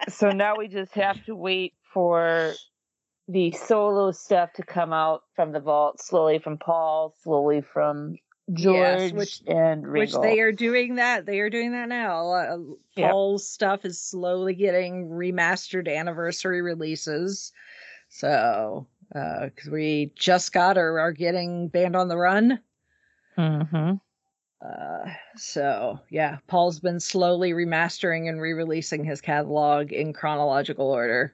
[0.10, 2.54] so now we just have to wait for
[3.28, 8.18] the solo stuff to come out from the vault slowly from Paul, slowly from
[8.54, 12.32] George Yes, which- and which they are doing that they are doing that now.
[12.32, 12.58] Uh,
[12.98, 13.12] Yep.
[13.12, 17.54] paul's stuff is slowly getting remastered anniversary releases.
[18.10, 22.60] So uh because we just got or are getting band on the run
[23.38, 23.94] hmm
[24.62, 31.34] Uh, so yeah, Paul's been slowly remastering and re-releasing his catalog in chronological order.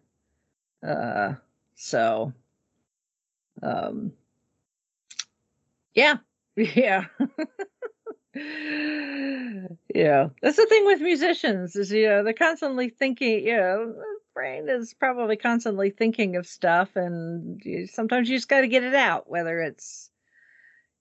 [0.84, 1.36] Uh,
[1.76, 2.34] so,
[3.62, 4.14] um,
[5.94, 6.18] yeah,
[6.56, 7.06] yeah,
[8.34, 10.30] yeah.
[10.42, 13.46] That's the thing with musicians is you know they're constantly thinking.
[13.46, 18.50] You know, the brain is probably constantly thinking of stuff, and you, sometimes you just
[18.50, 20.10] got to get it out, whether it's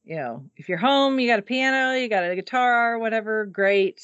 [0.07, 4.01] you know, if you're home, you got a piano, you got a guitar, whatever, great.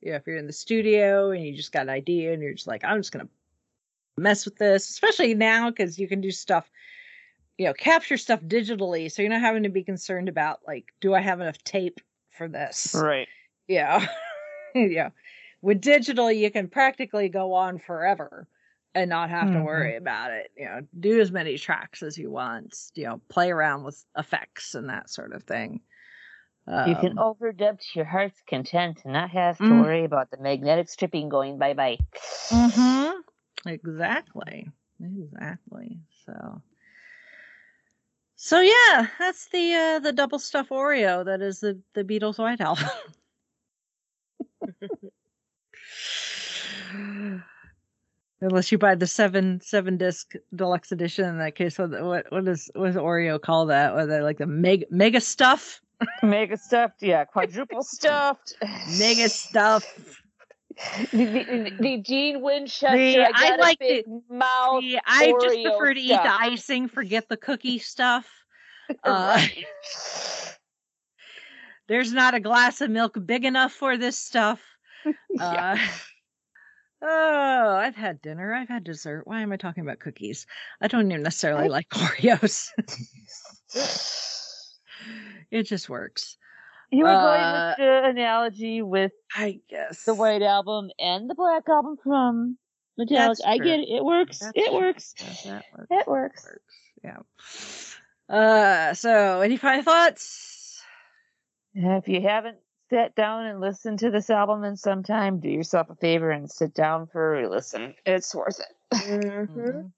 [0.00, 2.54] You know, if you're in the studio and you just got an idea and you're
[2.54, 3.28] just like, I'm just gonna
[4.16, 6.70] mess with this, especially now because you can do stuff,
[7.58, 11.12] you know, capture stuff digitally, so you're not having to be concerned about like, do
[11.12, 12.00] I have enough tape
[12.30, 12.94] for this?
[12.96, 13.26] Right.
[13.66, 14.06] Yeah.
[14.76, 15.10] yeah.
[15.60, 18.46] With digital, you can practically go on forever
[18.94, 19.62] and not have to Mhm.
[19.62, 20.50] worry about it.
[20.56, 24.74] You know, do as many tracks as you want, you know, play around with effects
[24.74, 25.80] and that sort of thing.
[26.84, 29.76] You can Um, overdub to your heart's content and not have to Mm.
[29.76, 31.98] worry about the magnetic stripping going bye bye.
[32.50, 33.20] Mm-hmm.
[33.68, 34.70] Exactly.
[35.00, 36.00] Exactly.
[36.24, 36.62] So
[38.36, 42.60] So yeah, that's the uh the double stuff Oreo that is the the Beatles White
[42.60, 42.88] Album.
[48.42, 52.48] Unless you buy the seven seven disc deluxe edition, in that case, what what what
[52.48, 53.94] is what does Oreo call that?
[53.94, 55.80] What they like the mega mega stuff,
[56.22, 58.54] Mega stuffed, yeah, quadruple stuffed.
[58.98, 59.84] mega stuff.
[61.12, 62.96] the, the, the Gene Winchester.
[62.96, 64.82] The- I, I like big mouth.
[64.82, 68.26] See, I just prefer to eat the icing, forget the cookie stuff.
[69.04, 69.40] Uh,
[71.88, 74.60] There's not a glass of milk big enough for this stuff.
[75.30, 75.78] Yeah.
[77.02, 78.54] Uh, oh, I've had dinner.
[78.54, 79.26] I've had dessert.
[79.26, 80.46] Why am I talking about cookies?
[80.80, 82.68] I don't even necessarily I- like Oreos.
[85.50, 86.36] it just works.
[86.90, 91.34] You were Uh, going with the analogy with I guess the White Album and the
[91.34, 92.58] Black Album from
[93.00, 93.36] Metallica.
[93.46, 93.88] I get it.
[93.88, 94.38] It works.
[94.40, 94.74] That's it true.
[94.80, 95.14] works.
[95.44, 95.86] That works.
[95.90, 96.44] It works.
[96.44, 96.62] works.
[97.02, 98.36] Yeah.
[98.36, 100.82] Uh, so any final thoughts?
[101.74, 102.58] If you haven't
[102.92, 106.50] sat down and listen to this album in some time, do yourself a favor and
[106.50, 107.94] sit down for a listen.
[108.04, 108.96] It's worth it.
[108.96, 109.60] Mm-hmm.
[109.60, 109.92] Mhm.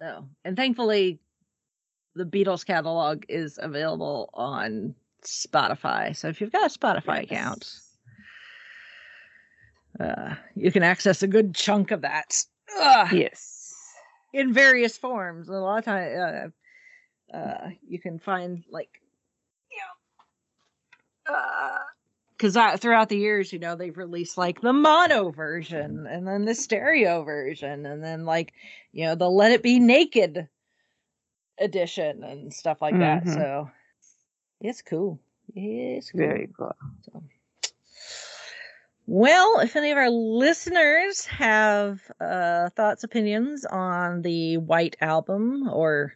[0.00, 1.20] So, and thankfully,
[2.14, 6.16] the Beatles catalog is available on Spotify.
[6.16, 7.70] So if you've got a Spotify account,
[10.00, 12.42] uh, you can access a good chunk of that
[12.78, 13.74] Ugh, Yes.
[14.32, 15.48] in various forms.
[15.48, 16.52] A lot of time,
[17.32, 19.05] uh, uh, you can find like, you
[22.36, 26.54] because throughout the years, you know, they've released like the mono version and then the
[26.54, 28.52] stereo version and then like,
[28.92, 30.48] you know, the Let It Be Naked
[31.58, 33.24] edition and stuff like that.
[33.24, 33.34] Mhm.
[33.34, 33.70] So
[34.60, 35.18] it's cool.
[35.54, 36.20] It's cool.
[36.20, 36.74] Very cool.
[37.02, 37.22] So.
[39.06, 46.14] Well, if any of our listeners have uh, thoughts, opinions on the White Album or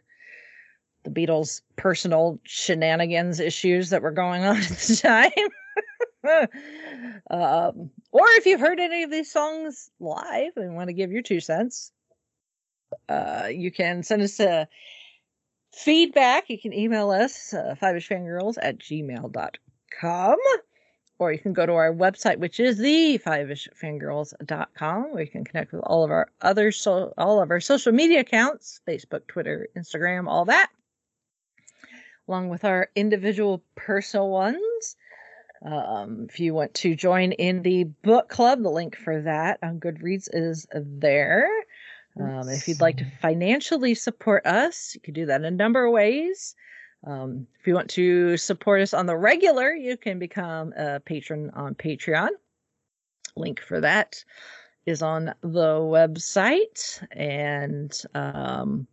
[1.04, 5.32] the Beatles' personal shenanigans issues that were going on at the time,
[7.30, 11.22] um, or if you've heard any of these songs live and want to give your
[11.22, 11.92] two cents,
[13.08, 14.66] Uh, you can send us a
[15.72, 16.50] feedback.
[16.50, 20.38] You can email us, uh, fiveishfangirls at gmail.com.
[21.20, 25.70] Or you can go to our website, which is the fiveishfangirls.com, where you can connect
[25.72, 30.26] with all of our other so all of our social media accounts, Facebook, Twitter, Instagram,
[30.28, 30.70] all that.
[32.28, 34.96] Along with our individual personal ones.
[35.62, 39.80] Um, if you want to join in the book club, the link for that on
[39.80, 41.50] Goodreads is there.
[42.18, 45.86] Um, if you'd like to financially support us, you can do that in a number
[45.86, 46.54] of ways.
[47.06, 51.50] Um, if you want to support us on the regular, you can become a patron
[51.54, 52.28] on Patreon.
[53.36, 54.22] Link for that
[54.86, 57.02] is on the website.
[57.12, 58.86] And um,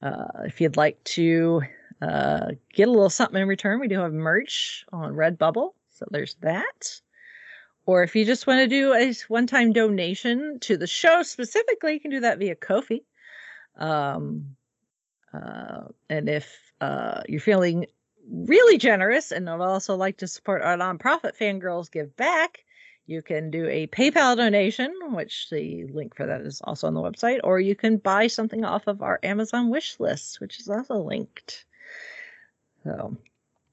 [0.00, 1.62] uh, if you'd like to
[2.02, 5.70] uh, get a little something in return, we do have merch on Redbubble.
[5.90, 7.00] So there's that.
[7.86, 11.94] Or if you just want to do a one time donation to the show specifically,
[11.94, 13.02] you can do that via Ko-fi.
[13.76, 14.56] Um,
[15.32, 17.86] uh, and if uh, you're feeling
[18.28, 22.64] really generous and would also like to support our nonprofit Fangirls Give Back,
[23.06, 27.00] you can do a PayPal donation, which the link for that is also on the
[27.00, 30.96] website, or you can buy something off of our Amazon wish list, which is also
[30.98, 31.64] linked.
[32.84, 33.16] So,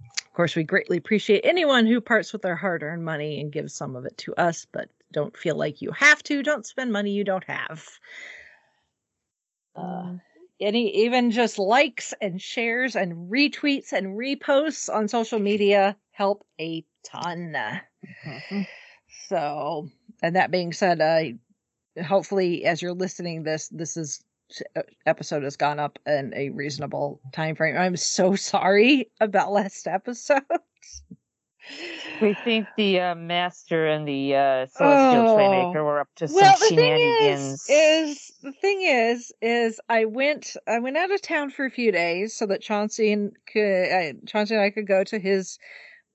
[0.02, 3.73] of course, we greatly appreciate anyone who parts with their hard earned money and gives
[3.73, 6.44] some of it to us, but don't feel like you have to.
[6.44, 7.88] Don't spend money you don't have.
[9.76, 10.15] Uh,
[10.60, 16.86] any even just likes and shares and retweets and reposts on social media help a
[17.03, 17.56] ton.
[18.26, 18.68] Mhm.
[19.27, 19.90] So,
[20.22, 24.23] and that being said, uh, hopefully, as you're listening, this this is
[25.05, 27.77] episode has gone up in a reasonable time frame.
[27.77, 30.43] I'm so sorry about last episode.
[32.21, 35.35] We think the uh, master and the uh, celestial Oh.
[35.38, 40.05] playmaker were up to well, some the thing is, is the thing is, is I
[40.05, 43.91] went I went out of town for a few days so that Chauncey and could
[43.91, 45.59] uh, Chauncey and I could go to his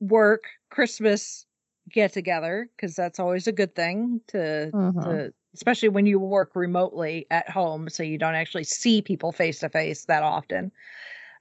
[0.01, 1.47] work Christmas
[1.91, 4.75] get together because that's always a good thing to
[5.05, 9.61] to especially when you work remotely at home so you don't actually see people face
[9.61, 10.73] to face that often.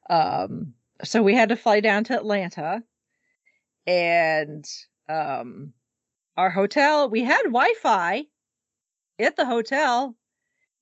[0.10, 0.74] Um
[1.04, 2.84] so we had to fly down to atlanta
[3.88, 4.66] and
[5.10, 5.74] um
[6.38, 8.24] our hotel we had wi-fi
[9.20, 10.16] at the hotel.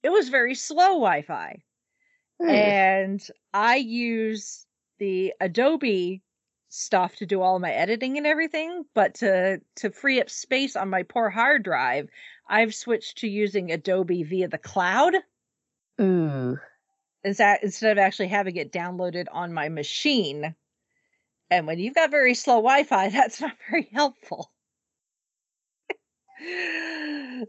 [0.04, 1.64] It was very slow wi-fi.
[2.42, 2.50] Hmm.
[2.50, 4.66] and i use
[4.98, 6.22] the adobe
[6.70, 10.90] stuff to do all my editing and everything but to to free up space on
[10.90, 12.08] my poor hard drive
[12.52, 15.16] i've switched to using adobe via the cloud.
[16.00, 16.60] Ooh.
[17.24, 20.56] is that instead of actually having it downloaded on my machine.
[21.50, 24.52] And when you've got very slow wi-fi that's not very helpful.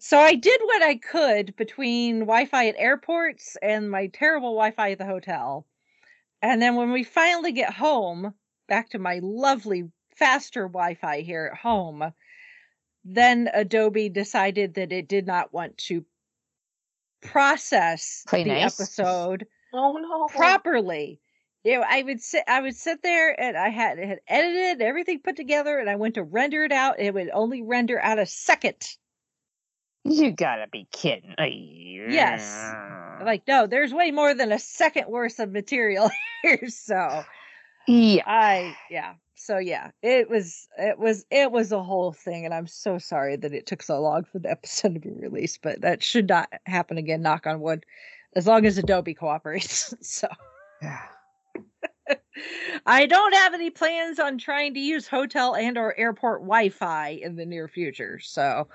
[0.01, 4.99] So i did what i could between wi-fi at airports and my terrible wi-fi at
[4.99, 5.67] the hotel.
[6.43, 8.35] And then when we finally get home
[8.69, 12.13] back to my lovely faster wi-fi here at home
[13.05, 16.05] then adobe decided that it did not want to
[17.23, 18.79] process Play the nice.
[18.81, 20.27] episode Oh no.
[20.27, 21.19] properly.
[21.65, 25.21] You know, I would sit I would sit there and I had had edited everything
[25.21, 26.99] put together and I went to render it out.
[27.01, 28.87] It would only render out a second.
[30.05, 31.35] You gotta be kidding.
[31.39, 32.43] Yes.
[33.19, 36.11] I'm like, no, there's way more than a second worth of material
[36.43, 36.69] here.
[36.69, 37.25] So
[37.87, 38.23] yeah.
[38.27, 39.15] I yeah.
[39.45, 43.35] So yeah, it was it was it was a whole thing, and I'm so sorry
[43.35, 46.49] that it took so long for the episode to be released, but that should not
[46.65, 47.85] happen again, knock on wood,
[48.37, 49.95] as long as Adobe cooperates.
[50.01, 50.29] so
[50.81, 51.01] yeah.
[52.87, 57.35] I don't have any plans on trying to use hotel and or airport Wi-Fi in
[57.35, 58.21] the near future.
[58.21, 58.69] So,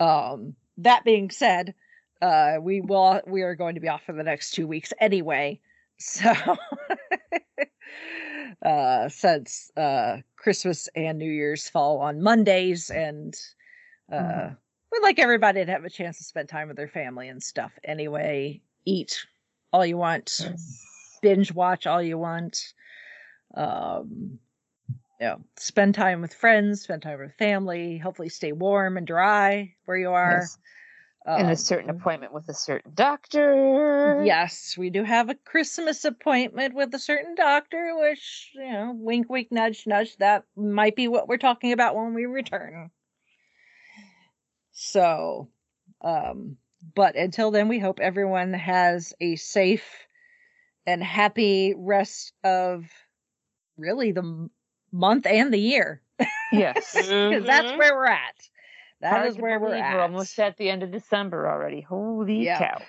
[0.00, 1.74] um, that being said,
[2.22, 5.60] uh, we will we are going to be off for the next two weeks anyway.
[5.98, 6.32] So,
[8.64, 13.34] uh, since uh, Christmas and New Year's fall on Mondays, and
[14.12, 14.56] uh, Mhm.
[14.92, 17.72] we'd like everybody to have a chance to spend time with their family and stuff.
[17.84, 19.26] Anyway, eat
[19.72, 20.40] all you want
[21.22, 22.72] binge watch all you want.
[23.54, 24.38] Um,
[25.20, 27.98] you know, spend time with friends, spend time with family.
[27.98, 30.38] Hopefully, stay warm and dry where you are.
[30.40, 30.58] Yes.
[31.36, 34.24] And Um, a certain appointment with a certain doctor.
[34.24, 39.30] Yes, we do have a Christmas appointment with a certain doctor, which, you know, wink,
[39.30, 40.16] wink, nudge, nudge.
[40.16, 42.90] That might be what we're talking about when we return.
[44.72, 45.50] So,
[46.00, 46.56] um,
[46.94, 49.84] but until then, we hope everyone has a safe
[50.86, 52.90] and happy rest of
[53.76, 54.50] really the m-
[54.90, 56.02] month and the year.
[56.52, 56.92] Yes.
[57.08, 58.50] 'Cause that's where we're at.
[59.00, 59.94] That is where we're at.
[59.94, 61.80] We're almost at the end of December already.
[61.80, 62.58] Holy Yeah.
[62.58, 62.82] cow.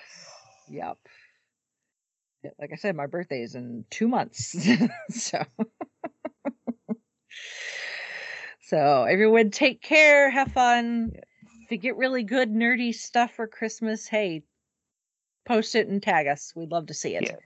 [0.68, 0.98] Yep.
[2.58, 4.56] Like I said, my birthday is in two months.
[5.10, 5.44] so
[8.60, 11.12] So everyone take care, have fun.
[11.64, 14.44] If you get really good nerdy stuff for Christmas, hey,
[15.46, 16.52] post it and tag us.
[16.56, 17.24] We'd love to see it.
[17.24, 17.38] Yes.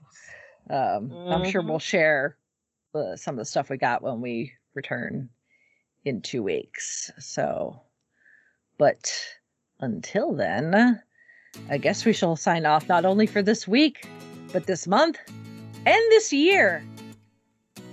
[0.69, 1.67] Um, I'm sure Mhm.
[1.69, 2.37] we'll share
[2.95, 5.29] uh, some of the stuff we got when we return
[6.05, 7.11] in two weeks.
[7.19, 7.81] So,
[8.77, 9.13] but
[9.79, 11.01] until then,
[11.69, 14.07] I guess we shall sign off not only for this week,
[14.53, 15.19] but this month
[15.85, 16.83] and this year.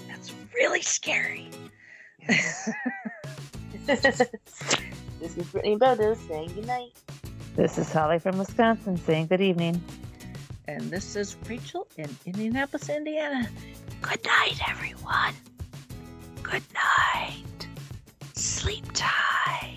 [0.09, 1.51] That's really scary.
[3.87, 4.17] this
[5.21, 6.93] is Brittany Brothers saying goodnight.
[7.57, 9.83] This is Holly from Wisconsin saying good evening.
[10.67, 13.49] And this is Rachel in Indianapolis, Indiana.
[14.01, 15.35] Good night, everyone.
[16.43, 17.69] Good night.
[18.35, 19.74] Sleep tight.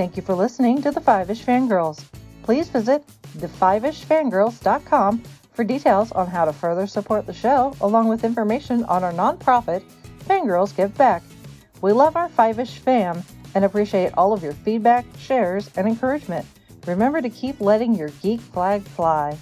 [0.00, 2.02] Thank you for listening to the Fiveish Fangirls.
[2.42, 3.04] Please visit
[3.36, 5.22] thefiveishfangirls.com
[5.52, 9.82] for details on how to further support the show, along with information on our nonprofit,
[10.24, 11.22] Fangirls Give Back.
[11.82, 13.22] We love our Five Ish fam
[13.54, 16.46] and appreciate all of your feedback, shares, and encouragement.
[16.86, 19.36] Remember to keep letting your geek flag fly.